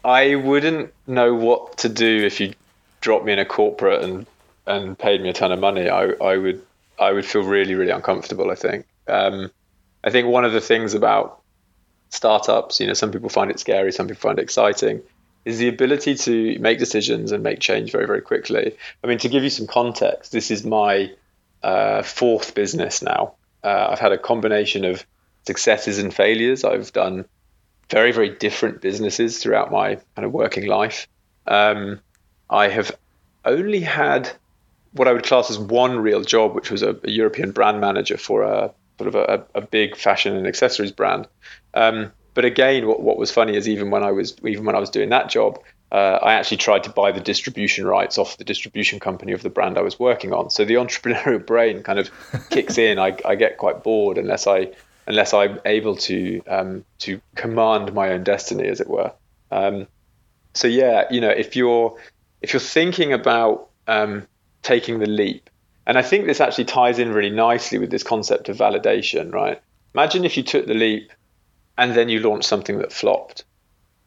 I 0.03 0.35
wouldn't 0.35 0.93
know 1.07 1.33
what 1.33 1.77
to 1.79 1.89
do 1.89 2.25
if 2.25 2.39
you 2.39 2.53
dropped 3.01 3.25
me 3.25 3.33
in 3.33 3.39
a 3.39 3.45
corporate 3.45 4.03
and 4.03 4.25
and 4.65 4.97
paid 4.97 5.21
me 5.21 5.29
a 5.29 5.33
ton 5.33 5.51
of 5.51 5.59
money. 5.59 5.89
I 5.89 6.11
I 6.21 6.37
would 6.37 6.61
I 6.99 7.11
would 7.11 7.25
feel 7.25 7.43
really 7.43 7.75
really 7.75 7.91
uncomfortable. 7.91 8.51
I 8.51 8.55
think. 8.55 8.85
Um, 9.07 9.51
I 10.03 10.11
think 10.11 10.27
one 10.27 10.45
of 10.45 10.53
the 10.53 10.61
things 10.61 10.93
about 10.93 11.41
startups, 12.09 12.79
you 12.79 12.87
know, 12.87 12.93
some 12.93 13.11
people 13.11 13.29
find 13.29 13.51
it 13.51 13.59
scary, 13.59 13.91
some 13.91 14.07
people 14.07 14.21
find 14.21 14.39
it 14.39 14.43
exciting, 14.43 15.01
is 15.49 15.57
the 15.57 15.67
ability 15.67 16.15
to 16.15 16.59
make 16.59 16.79
decisions 16.79 17.31
and 17.31 17.43
make 17.43 17.59
change 17.59 17.91
very 17.91 18.05
very 18.05 18.21
quickly. 18.21 18.75
I 19.03 19.07
mean, 19.07 19.17
to 19.19 19.29
give 19.29 19.43
you 19.43 19.49
some 19.49 19.67
context, 19.67 20.31
this 20.31 20.51
is 20.51 20.63
my 20.65 21.11
uh, 21.63 22.03
fourth 22.03 22.55
business 22.55 23.01
now. 23.01 23.33
Uh, 23.63 23.87
I've 23.91 23.99
had 23.99 24.11
a 24.11 24.17
combination 24.17 24.85
of 24.85 25.05
successes 25.45 25.99
and 25.99 26.13
failures. 26.13 26.63
I've 26.63 26.93
done 26.93 27.25
very, 27.89 28.11
very 28.11 28.29
different 28.29 28.81
businesses 28.81 29.39
throughout 29.39 29.71
my 29.71 29.95
kind 30.15 30.25
of 30.25 30.31
working 30.31 30.67
life. 30.67 31.07
Um, 31.47 31.99
I 32.49 32.69
have 32.69 32.95
only 33.45 33.81
had 33.81 34.29
what 34.93 35.07
I 35.07 35.13
would 35.13 35.23
class 35.23 35.49
as 35.49 35.59
one 35.59 35.99
real 35.99 36.21
job, 36.21 36.55
which 36.55 36.71
was 36.71 36.81
a, 36.81 36.95
a 37.03 37.09
European 37.09 37.51
brand 37.51 37.79
manager 37.81 38.17
for 38.17 38.43
a 38.43 38.71
sort 38.97 39.07
of 39.07 39.15
a, 39.15 39.45
a 39.55 39.61
big 39.61 39.95
fashion 39.95 40.35
and 40.35 40.47
accessories 40.47 40.91
brand. 40.91 41.27
Um, 41.73 42.11
but 42.39 42.45
again, 42.45 42.87
what, 42.87 43.01
what 43.01 43.17
was 43.17 43.31
funny 43.31 43.57
is 43.57 43.67
even 43.67 43.91
when 43.91 44.01
I 44.01 44.13
was 44.13 44.37
even 44.45 44.63
when 44.63 44.73
I 44.73 44.79
was 44.79 44.89
doing 44.89 45.09
that 45.09 45.27
job, 45.29 45.59
uh, 45.91 46.19
I 46.21 46.35
actually 46.35 46.55
tried 46.55 46.85
to 46.85 46.89
buy 46.89 47.11
the 47.11 47.19
distribution 47.19 47.85
rights 47.85 48.17
off 48.17 48.37
the 48.37 48.45
distribution 48.45 49.01
company 49.01 49.33
of 49.33 49.41
the 49.41 49.49
brand 49.49 49.77
I 49.77 49.81
was 49.81 49.99
working 49.99 50.31
on. 50.31 50.49
So 50.49 50.63
the 50.63 50.75
entrepreneurial 50.85 51.45
brain 51.45 51.83
kind 51.83 51.99
of 51.99 52.09
kicks 52.49 52.77
in. 52.77 52.97
I, 52.97 53.17
I 53.25 53.35
get 53.35 53.57
quite 53.57 53.83
bored 53.83 54.17
unless 54.17 54.47
I 54.47 54.71
unless 55.05 55.33
I'm 55.33 55.59
able 55.65 55.97
to 55.97 56.41
um, 56.47 56.85
to 56.99 57.19
command 57.35 57.93
my 57.93 58.11
own 58.11 58.23
destiny, 58.23 58.69
as 58.69 58.79
it 58.79 58.89
were. 58.89 59.11
Um, 59.51 59.87
so 60.53 60.69
yeah, 60.69 61.07
you 61.11 61.19
know, 61.19 61.31
if 61.31 61.57
you're 61.57 61.97
if 62.41 62.53
you're 62.53 62.61
thinking 62.61 63.11
about 63.11 63.67
um, 63.85 64.25
taking 64.61 64.99
the 64.99 65.07
leap, 65.07 65.49
and 65.85 65.97
I 65.97 66.03
think 66.03 66.25
this 66.25 66.39
actually 66.39 66.71
ties 66.71 66.99
in 66.99 67.11
really 67.11 67.35
nicely 67.35 67.79
with 67.79 67.91
this 67.91 68.03
concept 68.03 68.47
of 68.47 68.55
validation, 68.55 69.33
right? 69.33 69.61
Imagine 69.93 70.23
if 70.23 70.37
you 70.37 70.43
took 70.43 70.67
the 70.67 70.73
leap 70.73 71.11
and 71.79 71.95
then 71.95 72.09
you 72.09 72.19
launch 72.19 72.43
something 72.43 72.77
that 72.79 72.91
flopped. 72.91 73.45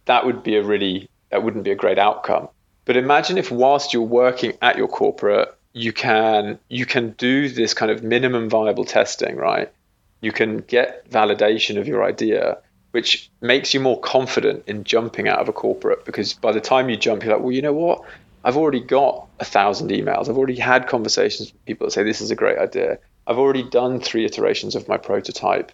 That 0.05 0.27
would 0.27 0.43
be 0.43 0.57
a 0.57 0.63
really 0.63 1.09
that 1.31 1.43
wouldn't 1.43 1.65
be 1.65 1.71
a 1.71 1.75
great 1.75 1.99
outcome. 1.99 2.49
But 2.85 2.99
imagine 2.99 3.39
if 3.39 3.51
whilst 3.51 3.95
you're 3.95 4.03
working 4.03 4.53
at 4.61 4.77
your 4.77 4.89
corporate, 4.89 5.49
you 5.73 5.93
can 5.93 6.59
you 6.69 6.85
can 6.85 7.13
do 7.13 7.49
this 7.49 7.73
kind 7.73 7.91
of 7.91 8.03
minimum 8.03 8.51
viable 8.51 8.85
testing, 8.85 9.37
right? 9.37 9.73
You 10.21 10.33
can 10.33 10.59
get 10.59 11.11
validation 11.11 11.79
of 11.79 11.89
your 11.89 12.05
idea, 12.05 12.59
which 12.91 13.31
makes 13.41 13.73
you 13.73 13.81
more 13.81 13.99
confident 14.01 14.65
in 14.67 14.85
jumping 14.85 15.27
out 15.27 15.39
of 15.39 15.49
a 15.49 15.53
corporate 15.53 16.05
because 16.05 16.35
by 16.35 16.53
the 16.53 16.61
time 16.61 16.91
you 16.91 16.97
jump, 16.97 17.25
you're 17.25 17.33
like, 17.33 17.43
well, 17.43 17.53
you 17.53 17.63
know 17.63 17.73
what? 17.73 18.03
I've 18.45 18.59
already 18.59 18.81
got 18.81 19.29
a 19.41 19.45
thousand 19.45 19.91
emails. 19.91 20.29
I've 20.29 20.37
already 20.37 20.61
had 20.61 20.89
conversations 20.89 21.53
with 21.53 21.65
people 21.65 21.87
that 21.87 21.93
say 21.93 22.03
this 22.03 22.21
is 22.21 22.31
a 22.31 22.37
great 22.37 22.59
idea. 22.59 22.99
I've 23.27 23.39
already 23.39 23.63
done 23.63 24.01
three 24.01 24.27
iterations 24.27 24.75
of 24.75 24.89
my 24.89 24.99
prototype. 24.99 25.73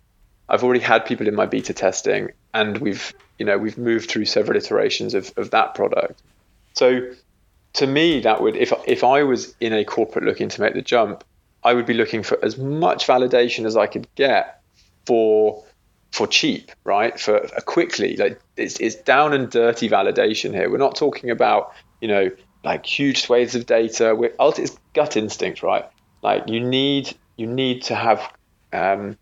I've 0.49 0.65
already 0.65 0.81
had 0.81 1.05
people 1.05 1.29
in 1.29 1.35
my 1.35 1.47
beta 1.47 1.75
testing, 1.75 2.31
and 2.55 2.79
we've 2.79 3.13
you 3.39 3.47
know 3.47 3.59
we've 3.59 3.79
moved 3.79 4.11
through 4.11 4.25
several 4.25 4.57
iterations 4.57 5.15
of, 5.15 5.33
of 5.37 5.51
that 5.51 5.75
product. 5.75 6.23
So 6.75 7.13
to 7.75 7.87
me, 7.87 8.21
that 8.21 8.41
would 8.41 8.57
if 8.57 8.73
if 8.87 9.05
I 9.05 9.23
was 9.23 9.55
in 9.61 9.73
a 9.73 9.85
corporate 9.85 10.25
looking 10.25 10.49
to 10.49 10.61
make 10.61 10.75
the 10.75 10.83
jump, 10.83 11.25
I 11.63 11.75
would 11.75 11.87
be 11.87 11.95
looking 11.95 12.23
for 12.23 12.43
as 12.45 12.57
much 12.57 13.07
validation 13.07 13.67
as 13.67 13.77
I 13.77 13.87
could 13.87 14.07
get 14.15 14.63
for 15.07 15.65
for 16.11 16.27
cheap, 16.27 16.71
right? 16.85 17.19
For 17.19 17.45
uh, 17.45 17.61
quickly, 17.67 18.17
like 18.17 18.41
it's, 18.57 18.81
it's 18.81 18.97
down 18.97 19.35
and 19.35 19.51
dirty 19.51 19.89
validation 19.89 20.53
here. 20.53 20.71
We're 20.71 20.79
not 20.79 20.97
talking 20.97 21.31
about 21.31 21.73
you 22.01 22.09
know 22.09 22.31
like 22.65 22.87
huge 22.87 23.23
swathes 23.23 23.55
of 23.55 23.67
data. 23.67 24.15
We're, 24.15 24.33
it's 24.41 24.79
gut 24.95 25.17
instinct, 25.17 25.63
right? 25.63 25.85
Like 26.23 26.49
you 26.49 26.61
need 26.61 27.17
you 27.37 27.47
need 27.47 27.83
to 27.85 27.95
have 27.95 28.33
um, 28.73 29.17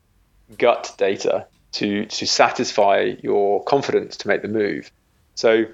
gut 0.59 0.95
data 0.99 1.47
to 1.73 2.07
to 2.07 2.27
satisfy 2.27 3.15
your 3.23 3.63
confidence 3.65 4.17
to 4.19 4.29
make 4.29 4.43
the 4.43 4.49
move. 4.49 4.91
So 5.35 5.65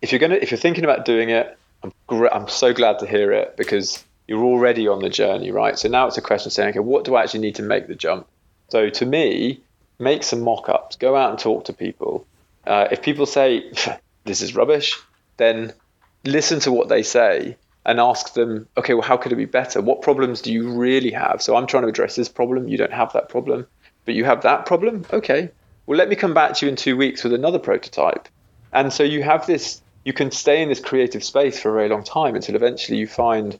if 0.00 0.12
you're 0.12 0.18
gonna 0.18 0.36
if 0.36 0.50
you're 0.50 0.58
thinking 0.58 0.84
about 0.84 1.04
doing 1.04 1.30
it, 1.30 1.58
I'm 1.82 1.92
gr- 2.06 2.28
I'm 2.32 2.48
so 2.48 2.72
glad 2.72 2.98
to 3.00 3.06
hear 3.06 3.32
it 3.32 3.56
because 3.56 4.04
you're 4.26 4.44
already 4.44 4.86
on 4.86 5.00
the 5.00 5.10
journey, 5.10 5.50
right? 5.50 5.78
So 5.78 5.88
now 5.88 6.06
it's 6.06 6.16
a 6.16 6.22
question 6.22 6.48
of 6.48 6.52
saying, 6.52 6.70
okay, 6.70 6.78
what 6.78 7.04
do 7.04 7.16
I 7.16 7.22
actually 7.22 7.40
need 7.40 7.56
to 7.56 7.62
make 7.62 7.88
the 7.88 7.96
jump? 7.96 8.28
So 8.70 8.88
to 8.88 9.06
me, 9.06 9.60
make 9.98 10.22
some 10.22 10.42
mock-ups, 10.42 10.96
go 10.96 11.16
out 11.16 11.30
and 11.30 11.38
talk 11.38 11.64
to 11.64 11.72
people. 11.72 12.26
Uh, 12.64 12.86
if 12.92 13.02
people 13.02 13.26
say 13.26 13.72
this 14.24 14.40
is 14.40 14.54
rubbish, 14.54 14.96
then 15.36 15.72
listen 16.24 16.60
to 16.60 16.72
what 16.72 16.88
they 16.88 17.02
say 17.02 17.56
and 17.84 17.98
ask 17.98 18.34
them, 18.34 18.68
okay, 18.76 18.94
well, 18.94 19.02
how 19.02 19.16
could 19.16 19.32
it 19.32 19.36
be 19.36 19.46
better? 19.46 19.80
What 19.80 20.02
problems 20.02 20.42
do 20.42 20.52
you 20.52 20.70
really 20.70 21.10
have? 21.10 21.42
So 21.42 21.56
I'm 21.56 21.66
trying 21.66 21.84
to 21.84 21.88
address 21.88 22.14
this 22.14 22.28
problem. 22.28 22.68
You 22.68 22.76
don't 22.76 22.92
have 22.92 23.12
that 23.14 23.28
problem, 23.28 23.66
but 24.04 24.14
you 24.14 24.24
have 24.24 24.42
that 24.42 24.66
problem. 24.66 25.04
Okay, 25.12 25.50
well, 25.86 25.98
let 25.98 26.08
me 26.08 26.16
come 26.16 26.34
back 26.34 26.54
to 26.54 26.66
you 26.66 26.70
in 26.70 26.76
two 26.76 26.96
weeks 26.96 27.24
with 27.24 27.32
another 27.32 27.58
prototype. 27.58 28.28
And 28.72 28.92
so 28.92 29.02
you 29.02 29.22
have 29.22 29.46
this, 29.46 29.82
you 30.04 30.12
can 30.12 30.30
stay 30.30 30.62
in 30.62 30.68
this 30.68 30.80
creative 30.80 31.24
space 31.24 31.60
for 31.60 31.70
a 31.70 31.72
very 31.72 31.88
long 31.88 32.04
time 32.04 32.36
until 32.36 32.54
eventually 32.54 32.98
you 32.98 33.06
find 33.06 33.58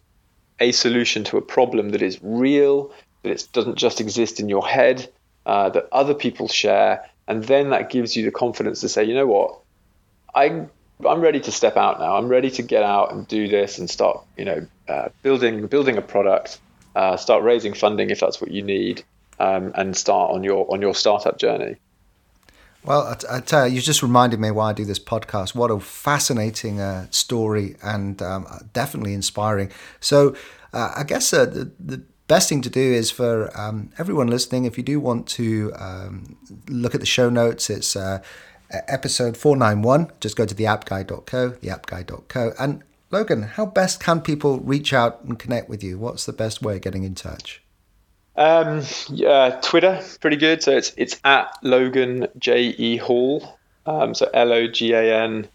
a 0.60 0.72
solution 0.72 1.24
to 1.24 1.38
a 1.38 1.42
problem 1.42 1.90
that 1.90 2.02
is 2.02 2.18
real, 2.22 2.92
that 3.22 3.32
it 3.32 3.48
doesn't 3.52 3.76
just 3.76 4.00
exist 4.00 4.38
in 4.40 4.48
your 4.48 4.66
head, 4.66 5.10
uh, 5.46 5.70
that 5.70 5.88
other 5.90 6.14
people 6.14 6.48
share, 6.48 7.08
and 7.26 7.44
then 7.44 7.70
that 7.70 7.90
gives 7.90 8.16
you 8.16 8.24
the 8.24 8.30
confidence 8.30 8.80
to 8.80 8.88
say, 8.88 9.04
you 9.04 9.14
know 9.14 9.26
what, 9.26 9.58
I 10.34 10.66
I'm 11.06 11.20
ready 11.20 11.40
to 11.40 11.50
step 11.50 11.76
out 11.76 11.98
now. 11.98 12.16
I'm 12.16 12.28
ready 12.28 12.50
to 12.52 12.62
get 12.62 12.82
out 12.82 13.12
and 13.12 13.26
do 13.26 13.48
this 13.48 13.78
and 13.78 13.88
start, 13.88 14.22
you 14.36 14.44
know, 14.44 14.66
uh, 14.88 15.08
building 15.22 15.66
building 15.66 15.96
a 15.96 16.02
product, 16.02 16.60
uh, 16.94 17.16
start 17.16 17.42
raising 17.42 17.72
funding 17.72 18.10
if 18.10 18.20
that's 18.20 18.40
what 18.40 18.50
you 18.50 18.62
need, 18.62 19.02
um, 19.40 19.72
and 19.74 19.96
start 19.96 20.32
on 20.32 20.44
your 20.44 20.70
on 20.72 20.80
your 20.80 20.94
startup 20.94 21.38
journey. 21.38 21.76
Well, 22.84 23.02
I, 23.02 23.36
I 23.36 23.40
tell 23.40 23.68
you, 23.68 23.76
you 23.76 23.80
just 23.80 24.02
reminded 24.02 24.40
me 24.40 24.50
why 24.50 24.70
I 24.70 24.72
do 24.72 24.84
this 24.84 24.98
podcast. 24.98 25.54
What 25.54 25.70
a 25.70 25.80
fascinating 25.80 26.80
uh, 26.80 27.08
story 27.10 27.76
and 27.82 28.22
um, 28.22 28.46
definitely 28.72 29.12
inspiring. 29.12 29.70
So, 30.00 30.34
uh, 30.72 30.92
I 30.96 31.02
guess 31.02 31.32
uh, 31.32 31.44
the, 31.44 31.70
the 31.78 32.02
best 32.26 32.48
thing 32.48 32.62
to 32.62 32.70
do 32.70 32.80
is 32.80 33.10
for 33.10 33.50
um, 33.58 33.90
everyone 33.98 34.28
listening, 34.28 34.64
if 34.64 34.78
you 34.78 34.84
do 34.84 34.98
want 34.98 35.26
to 35.28 35.72
um, 35.76 36.38
look 36.68 36.94
at 36.94 37.00
the 37.00 37.06
show 37.06 37.28
notes, 37.28 37.68
it's 37.68 37.96
uh, 37.96 38.22
episode 38.70 39.36
491. 39.36 40.10
Just 40.20 40.36
go 40.36 40.46
to 40.46 40.54
theappguy.co, 40.54 41.50
theappguy.co. 41.50 42.52
And 42.58 42.82
Logan, 43.10 43.42
how 43.42 43.66
best 43.66 44.00
can 44.00 44.22
people 44.22 44.60
reach 44.60 44.94
out 44.94 45.22
and 45.24 45.38
connect 45.38 45.68
with 45.68 45.82
you? 45.82 45.98
What's 45.98 46.24
the 46.24 46.32
best 46.32 46.62
way 46.62 46.76
of 46.76 46.82
getting 46.82 47.02
in 47.02 47.14
touch? 47.14 47.62
Um, 48.40 48.84
yeah, 49.10 49.60
Twitter, 49.62 50.02
pretty 50.18 50.38
good. 50.38 50.62
So 50.62 50.74
it's 50.74 50.94
it's 50.96 51.20
at 51.24 51.52
Logan 51.62 52.26
J 52.38 52.68
E 52.68 52.96
Hall. 52.96 53.58
Um, 53.84 54.14
so 54.14 54.30
L 54.32 54.50
O 54.50 54.66
G 54.66 54.94
A 54.94 55.22
N 55.24 55.46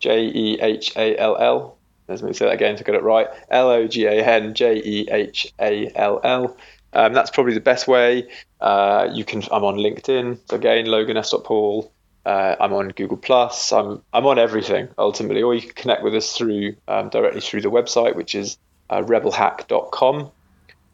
J 0.00 0.24
E 0.28 0.58
H 0.58 0.96
A 0.96 1.14
L 1.18 1.36
L. 1.36 1.76
Let 2.08 2.22
me 2.22 2.32
say 2.32 2.46
that 2.46 2.54
again 2.54 2.76
to 2.76 2.84
get 2.84 2.94
it 2.94 3.02
right. 3.02 3.28
L 3.50 3.68
O 3.68 3.86
G 3.86 4.06
A 4.06 4.24
N 4.24 4.54
J 4.54 4.76
E 4.76 5.08
H 5.10 5.52
A 5.60 5.92
L 5.94 6.20
L. 6.24 6.56
Um, 6.94 7.12
that's 7.12 7.30
probably 7.30 7.52
the 7.52 7.60
best 7.60 7.86
way. 7.86 8.28
Uh, 8.62 9.10
you 9.12 9.26
can. 9.26 9.42
I'm 9.52 9.64
on 9.64 9.76
LinkedIn. 9.76 10.38
So 10.48 10.56
again, 10.56 10.86
Logan 10.86 11.18
S. 11.18 11.34
Paul. 11.44 11.92
Uh, 12.24 12.56
I'm 12.58 12.72
on 12.72 12.88
Google 12.88 13.18
Plus. 13.18 13.72
I'm 13.72 14.02
I'm 14.10 14.24
on 14.24 14.38
everything 14.38 14.88
ultimately. 14.96 15.42
Or 15.42 15.54
you 15.54 15.60
can 15.60 15.72
connect 15.72 16.02
with 16.02 16.14
us 16.14 16.34
through 16.34 16.76
um, 16.88 17.10
directly 17.10 17.42
through 17.42 17.60
the 17.60 17.70
website, 17.70 18.16
which 18.16 18.34
is 18.34 18.56
uh, 18.88 19.02
rebelhack.com. 19.02 20.30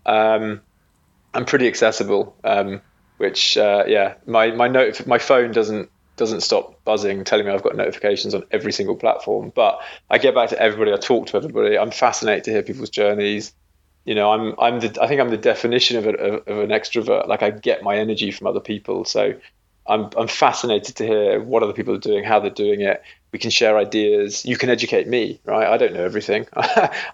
Um, 0.04 0.62
I'm 1.38 1.44
pretty 1.44 1.68
accessible. 1.68 2.36
Um, 2.42 2.80
which 3.18 3.56
uh, 3.56 3.84
yeah, 3.86 4.14
my 4.26 4.50
my 4.50 4.66
note 4.66 5.06
my 5.06 5.18
phone 5.18 5.52
doesn't 5.52 5.88
doesn't 6.16 6.40
stop 6.40 6.82
buzzing, 6.84 7.22
telling 7.22 7.46
me 7.46 7.52
I've 7.52 7.62
got 7.62 7.76
notifications 7.76 8.34
on 8.34 8.42
every 8.50 8.72
single 8.72 8.96
platform. 8.96 9.52
But 9.54 9.80
I 10.10 10.18
get 10.18 10.34
back 10.34 10.48
to 10.48 10.60
everybody. 10.60 10.92
I 10.92 10.96
talk 10.96 11.28
to 11.28 11.36
everybody. 11.36 11.78
I'm 11.78 11.92
fascinated 11.92 12.42
to 12.44 12.50
hear 12.50 12.64
people's 12.64 12.90
journeys. 12.90 13.52
You 14.04 14.16
know, 14.16 14.32
I'm 14.32 14.54
I'm 14.58 14.80
the 14.80 14.98
I 15.00 15.06
think 15.06 15.20
I'm 15.20 15.30
the 15.30 15.36
definition 15.36 15.96
of, 15.96 16.06
a, 16.06 16.10
of 16.10 16.58
an 16.58 16.70
extrovert. 16.70 17.28
Like 17.28 17.44
I 17.44 17.50
get 17.50 17.84
my 17.84 17.96
energy 17.96 18.32
from 18.32 18.48
other 18.48 18.60
people. 18.60 19.04
So 19.04 19.34
I'm 19.86 20.10
I'm 20.16 20.28
fascinated 20.28 20.96
to 20.96 21.06
hear 21.06 21.40
what 21.40 21.62
other 21.62 21.72
people 21.72 21.94
are 21.94 22.00
doing, 22.00 22.24
how 22.24 22.40
they're 22.40 22.50
doing 22.50 22.80
it, 22.80 23.00
we 23.32 23.38
can 23.38 23.50
share 23.50 23.76
ideas. 23.76 24.44
You 24.44 24.56
can 24.56 24.70
educate 24.70 25.06
me, 25.06 25.40
right? 25.44 25.66
I 25.66 25.76
don't 25.76 25.94
know 25.94 26.04
everything. 26.04 26.46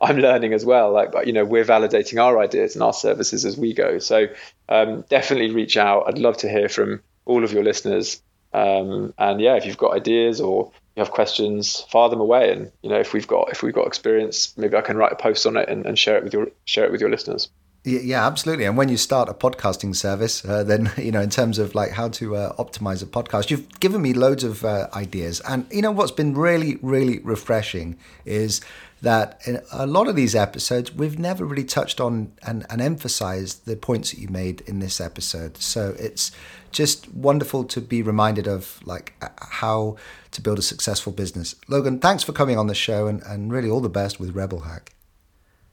I'm 0.01 0.19
learning 0.19 0.53
as 0.53 0.65
well. 0.65 0.93
Like, 0.93 1.13
but 1.13 1.27
you 1.27 1.33
know, 1.33 1.45
we're 1.45 1.65
validating 1.65 2.23
our 2.23 2.39
ideas 2.41 2.75
and 2.75 2.83
our 2.83 2.93
services 2.93 3.45
as 3.45 3.57
we 3.57 3.75
go. 3.75 3.99
So 3.99 4.29
um, 4.69 5.03
definitely 5.09 5.51
reach 5.51 5.77
out. 5.77 6.05
I'd 6.07 6.19
love 6.19 6.37
to 6.39 6.49
hear 6.49 6.69
from 6.69 7.03
all 7.25 7.43
of 7.43 7.53
your 7.53 7.65
listeners. 7.65 8.23
Um, 8.53 9.13
and 9.19 9.41
yeah, 9.41 9.57
if 9.57 9.67
you've 9.67 9.79
got 9.79 9.95
ideas 9.95 10.41
or 10.41 10.71
you 10.95 11.03
have 11.03 11.11
questions, 11.11 11.81
fire 11.91 12.09
them 12.09 12.21
away. 12.21 12.53
And 12.53 12.71
you 12.83 12.91
know, 12.91 13.01
if 13.01 13.13
we've 13.13 13.27
got 13.27 13.51
if 13.51 13.63
we've 13.63 13.75
got 13.75 13.87
experience, 13.87 14.57
maybe 14.57 14.77
I 14.77 14.81
can 14.81 14.97
write 14.97 15.13
a 15.13 15.17
post 15.17 15.47
on 15.47 15.57
it 15.57 15.69
and, 15.69 15.85
and 15.87 15.99
share 15.99 16.17
it 16.17 16.25
with 16.25 16.33
your 16.33 16.49
share 16.65 16.85
it 16.85 16.93
with 16.93 17.01
your 17.01 17.11
listeners. 17.11 17.49
Yeah, 17.87 18.27
absolutely. 18.27 18.65
And 18.65 18.79
when 18.79 18.89
you 18.89 18.97
start 18.97 19.29
a 19.29 19.35
podcasting 19.35 19.95
service, 19.95 20.43
uh, 20.43 20.65
then 20.65 20.91
you 20.97 21.13
know 21.13 21.21
in 21.21 21.31
terms 21.31 21.59
of 21.59 21.75
like 21.75 21.91
how 21.91 22.09
to 22.09 22.37
uh, 22.37 22.57
optimize 22.57 23.03
a 23.03 23.07
podcast, 23.07 23.51
you've 23.51 23.69
given 23.79 24.01
me 24.01 24.15
loads 24.15 24.43
of 24.43 24.65
uh, 24.65 24.89
ideas. 24.95 25.41
And 25.41 25.67
you 25.71 25.83
know 25.83 25.91
what's 25.91 26.11
been 26.11 26.35
really, 26.35 26.79
really 26.81 27.19
refreshing 27.19 27.99
is 28.25 28.63
that 29.03 29.39
in 29.45 29.61
a 29.71 29.87
lot 29.87 30.09
of 30.09 30.17
these 30.17 30.35
episodes 30.35 30.95
we've 30.95 31.19
never 31.19 31.45
really 31.45 31.65
touched 31.65 32.01
on 32.01 32.33
and, 32.43 32.65
and 32.71 32.81
emphasized 32.81 33.67
the 33.67 33.77
points 33.77 34.13
that 34.13 34.19
you 34.19 34.29
made 34.29 34.63
in 34.63 34.79
this 34.79 34.99
episode. 34.99 35.59
So 35.59 35.95
it's 35.99 36.33
just 36.73 37.13
wonderful 37.13 37.65
to 37.65 37.83
be 37.83 38.01
reminded 38.01 38.49
of 38.49 38.81
like 38.87 39.13
how 39.43 39.97
to 40.31 40.41
build 40.41 40.59
a 40.59 40.63
successful 40.63 41.13
business. 41.13 41.55
Logan, 41.69 41.99
thanks 41.99 42.23
for 42.23 42.33
coming 42.33 42.57
on 42.57 42.67
the 42.67 42.75
show 42.75 43.09
and, 43.09 43.23
and 43.25 43.53
really 43.53 43.69
all 43.69 43.81
the 43.81 43.91
best 43.91 44.19
with 44.19 44.35
Rebel 44.35 44.61
Hack 44.61 44.95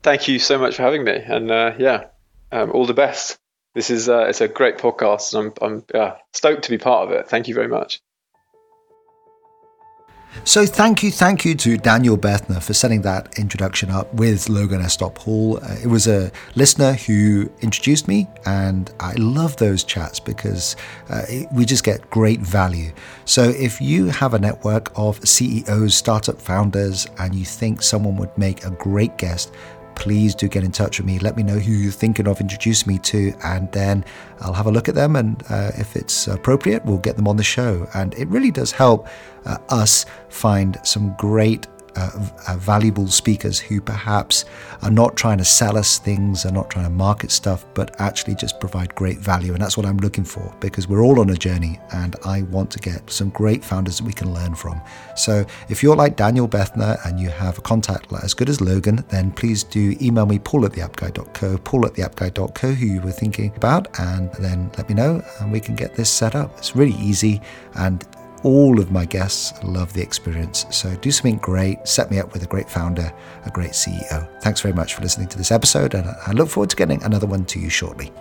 thank 0.03 0.27
you 0.27 0.39
so 0.39 0.57
much 0.57 0.75
for 0.75 0.83
having 0.83 1.03
me. 1.03 1.15
And 1.15 1.51
uh, 1.51 1.73
yeah, 1.77 2.05
um, 2.51 2.71
all 2.71 2.85
the 2.85 2.93
best. 2.93 3.37
This 3.73 3.89
is 3.89 4.09
uh, 4.09 4.25
it's 4.27 4.41
a 4.41 4.47
great 4.47 4.77
podcast, 4.77 5.33
and 5.33 5.53
I'm 5.61 5.83
I'm 5.93 6.13
stoked 6.33 6.63
to 6.63 6.69
be 6.69 6.77
part 6.77 7.07
of 7.07 7.13
it. 7.13 7.29
Thank 7.29 7.47
you 7.47 7.55
very 7.55 7.69
much. 7.69 8.01
So 10.43 10.65
thank 10.65 11.03
you, 11.03 11.11
thank 11.11 11.43
you 11.43 11.55
to 11.55 11.77
Daniel 11.77 12.17
Bethner 12.17 12.63
for 12.63 12.73
setting 12.73 13.01
that 13.01 13.37
introduction 13.37 13.91
up 13.91 14.11
with 14.13 14.49
Logan 14.49 14.81
Estop 14.81 15.17
Hall. 15.17 15.59
Uh, 15.61 15.75
it 15.83 15.87
was 15.87 16.07
a 16.07 16.31
listener 16.55 16.93
who 16.93 17.51
introduced 17.61 18.07
me, 18.07 18.27
and 18.45 18.91
I 18.99 19.13
love 19.15 19.57
those 19.57 19.83
chats 19.83 20.19
because 20.19 20.77
uh, 21.09 21.23
it, 21.27 21.51
we 21.51 21.65
just 21.65 21.83
get 21.83 22.09
great 22.09 22.39
value. 22.39 22.91
So 23.25 23.43
if 23.43 23.81
you 23.81 24.05
have 24.07 24.33
a 24.33 24.39
network 24.39 24.91
of 24.95 25.19
CEOs, 25.27 25.95
startup 25.95 26.41
founders, 26.41 27.07
and 27.19 27.35
you 27.35 27.45
think 27.45 27.81
someone 27.81 28.15
would 28.15 28.35
make 28.37 28.63
a 28.63 28.71
great 28.71 29.17
guest, 29.17 29.53
please 30.01 30.33
do 30.33 30.47
get 30.47 30.63
in 30.63 30.71
touch 30.71 30.97
with 30.97 31.05
me. 31.05 31.19
Let 31.19 31.37
me 31.37 31.43
know 31.43 31.59
who 31.59 31.71
you're 31.71 31.91
thinking 31.91 32.27
of 32.27 32.41
introducing 32.41 32.91
me 32.91 32.97
to, 32.99 33.33
and 33.43 33.71
then 33.71 34.03
I'll 34.39 34.51
have 34.51 34.65
a 34.65 34.71
look 34.71 34.89
at 34.89 34.95
them. 34.95 35.15
And 35.15 35.41
uh, 35.47 35.71
if 35.77 35.95
it's 35.95 36.27
appropriate, 36.27 36.83
we'll 36.83 36.97
get 36.97 37.17
them 37.17 37.27
on 37.27 37.37
the 37.37 37.43
show. 37.43 37.87
And 37.93 38.15
it 38.15 38.27
really 38.27 38.49
does 38.49 38.71
help 38.71 39.07
uh, 39.45 39.59
us 39.69 40.07
find 40.29 40.79
some 40.83 41.15
great 41.19 41.67
uh, 41.95 42.57
valuable 42.57 43.07
speakers 43.07 43.59
who 43.59 43.81
perhaps 43.81 44.45
are 44.81 44.91
not 44.91 45.15
trying 45.15 45.37
to 45.37 45.45
sell 45.45 45.77
us 45.77 45.97
things, 45.99 46.45
are 46.45 46.51
not 46.51 46.69
trying 46.69 46.85
to 46.85 46.91
market 46.91 47.31
stuff, 47.31 47.65
but 47.73 47.99
actually 47.99 48.35
just 48.35 48.59
provide 48.59 48.93
great 48.95 49.17
value. 49.17 49.53
And 49.53 49.61
that's 49.61 49.77
what 49.77 49.85
I'm 49.85 49.97
looking 49.97 50.23
for 50.23 50.53
because 50.59 50.87
we're 50.87 51.03
all 51.03 51.19
on 51.19 51.29
a 51.29 51.35
journey 51.35 51.79
and 51.93 52.15
I 52.25 52.43
want 52.43 52.71
to 52.71 52.79
get 52.79 53.09
some 53.09 53.29
great 53.29 53.63
founders 53.63 53.97
that 53.97 54.05
we 54.05 54.13
can 54.13 54.33
learn 54.33 54.55
from. 54.55 54.81
So 55.15 55.45
if 55.69 55.83
you're 55.83 55.95
like 55.95 56.15
Daniel 56.15 56.47
Bethner 56.47 56.97
and 57.05 57.19
you 57.19 57.29
have 57.29 57.57
a 57.57 57.61
contact 57.61 58.11
as 58.23 58.33
good 58.33 58.49
as 58.49 58.61
Logan, 58.61 59.03
then 59.09 59.31
please 59.31 59.63
do 59.63 59.95
email 60.01 60.25
me, 60.25 60.39
paul 60.39 60.65
at 60.65 60.73
theappguy.co, 60.73 61.57
paul 61.59 61.85
at 61.85 61.93
theappguy.co, 61.93 62.73
who 62.73 62.85
you 62.85 63.01
were 63.01 63.11
thinking 63.11 63.53
about, 63.55 63.99
and 63.99 64.31
then 64.35 64.71
let 64.77 64.87
me 64.89 64.95
know 64.95 65.23
and 65.39 65.51
we 65.51 65.59
can 65.59 65.75
get 65.75 65.95
this 65.95 66.09
set 66.09 66.35
up. 66.35 66.57
It's 66.57 66.75
really 66.75 66.95
easy 66.99 67.41
and 67.75 68.05
all 68.43 68.79
of 68.79 68.91
my 68.91 69.05
guests 69.05 69.53
love 69.63 69.93
the 69.93 70.01
experience. 70.01 70.65
So 70.71 70.95
do 70.95 71.11
something 71.11 71.37
great, 71.37 71.87
set 71.87 72.09
me 72.09 72.19
up 72.19 72.33
with 72.33 72.43
a 72.43 72.47
great 72.47 72.69
founder, 72.69 73.13
a 73.45 73.49
great 73.49 73.71
CEO. 73.71 74.27
Thanks 74.41 74.61
very 74.61 74.73
much 74.73 74.95
for 74.95 75.01
listening 75.01 75.27
to 75.29 75.37
this 75.37 75.51
episode, 75.51 75.93
and 75.93 76.07
I 76.25 76.31
look 76.31 76.49
forward 76.49 76.69
to 76.71 76.75
getting 76.75 77.03
another 77.03 77.27
one 77.27 77.45
to 77.45 77.59
you 77.59 77.69
shortly. 77.69 78.11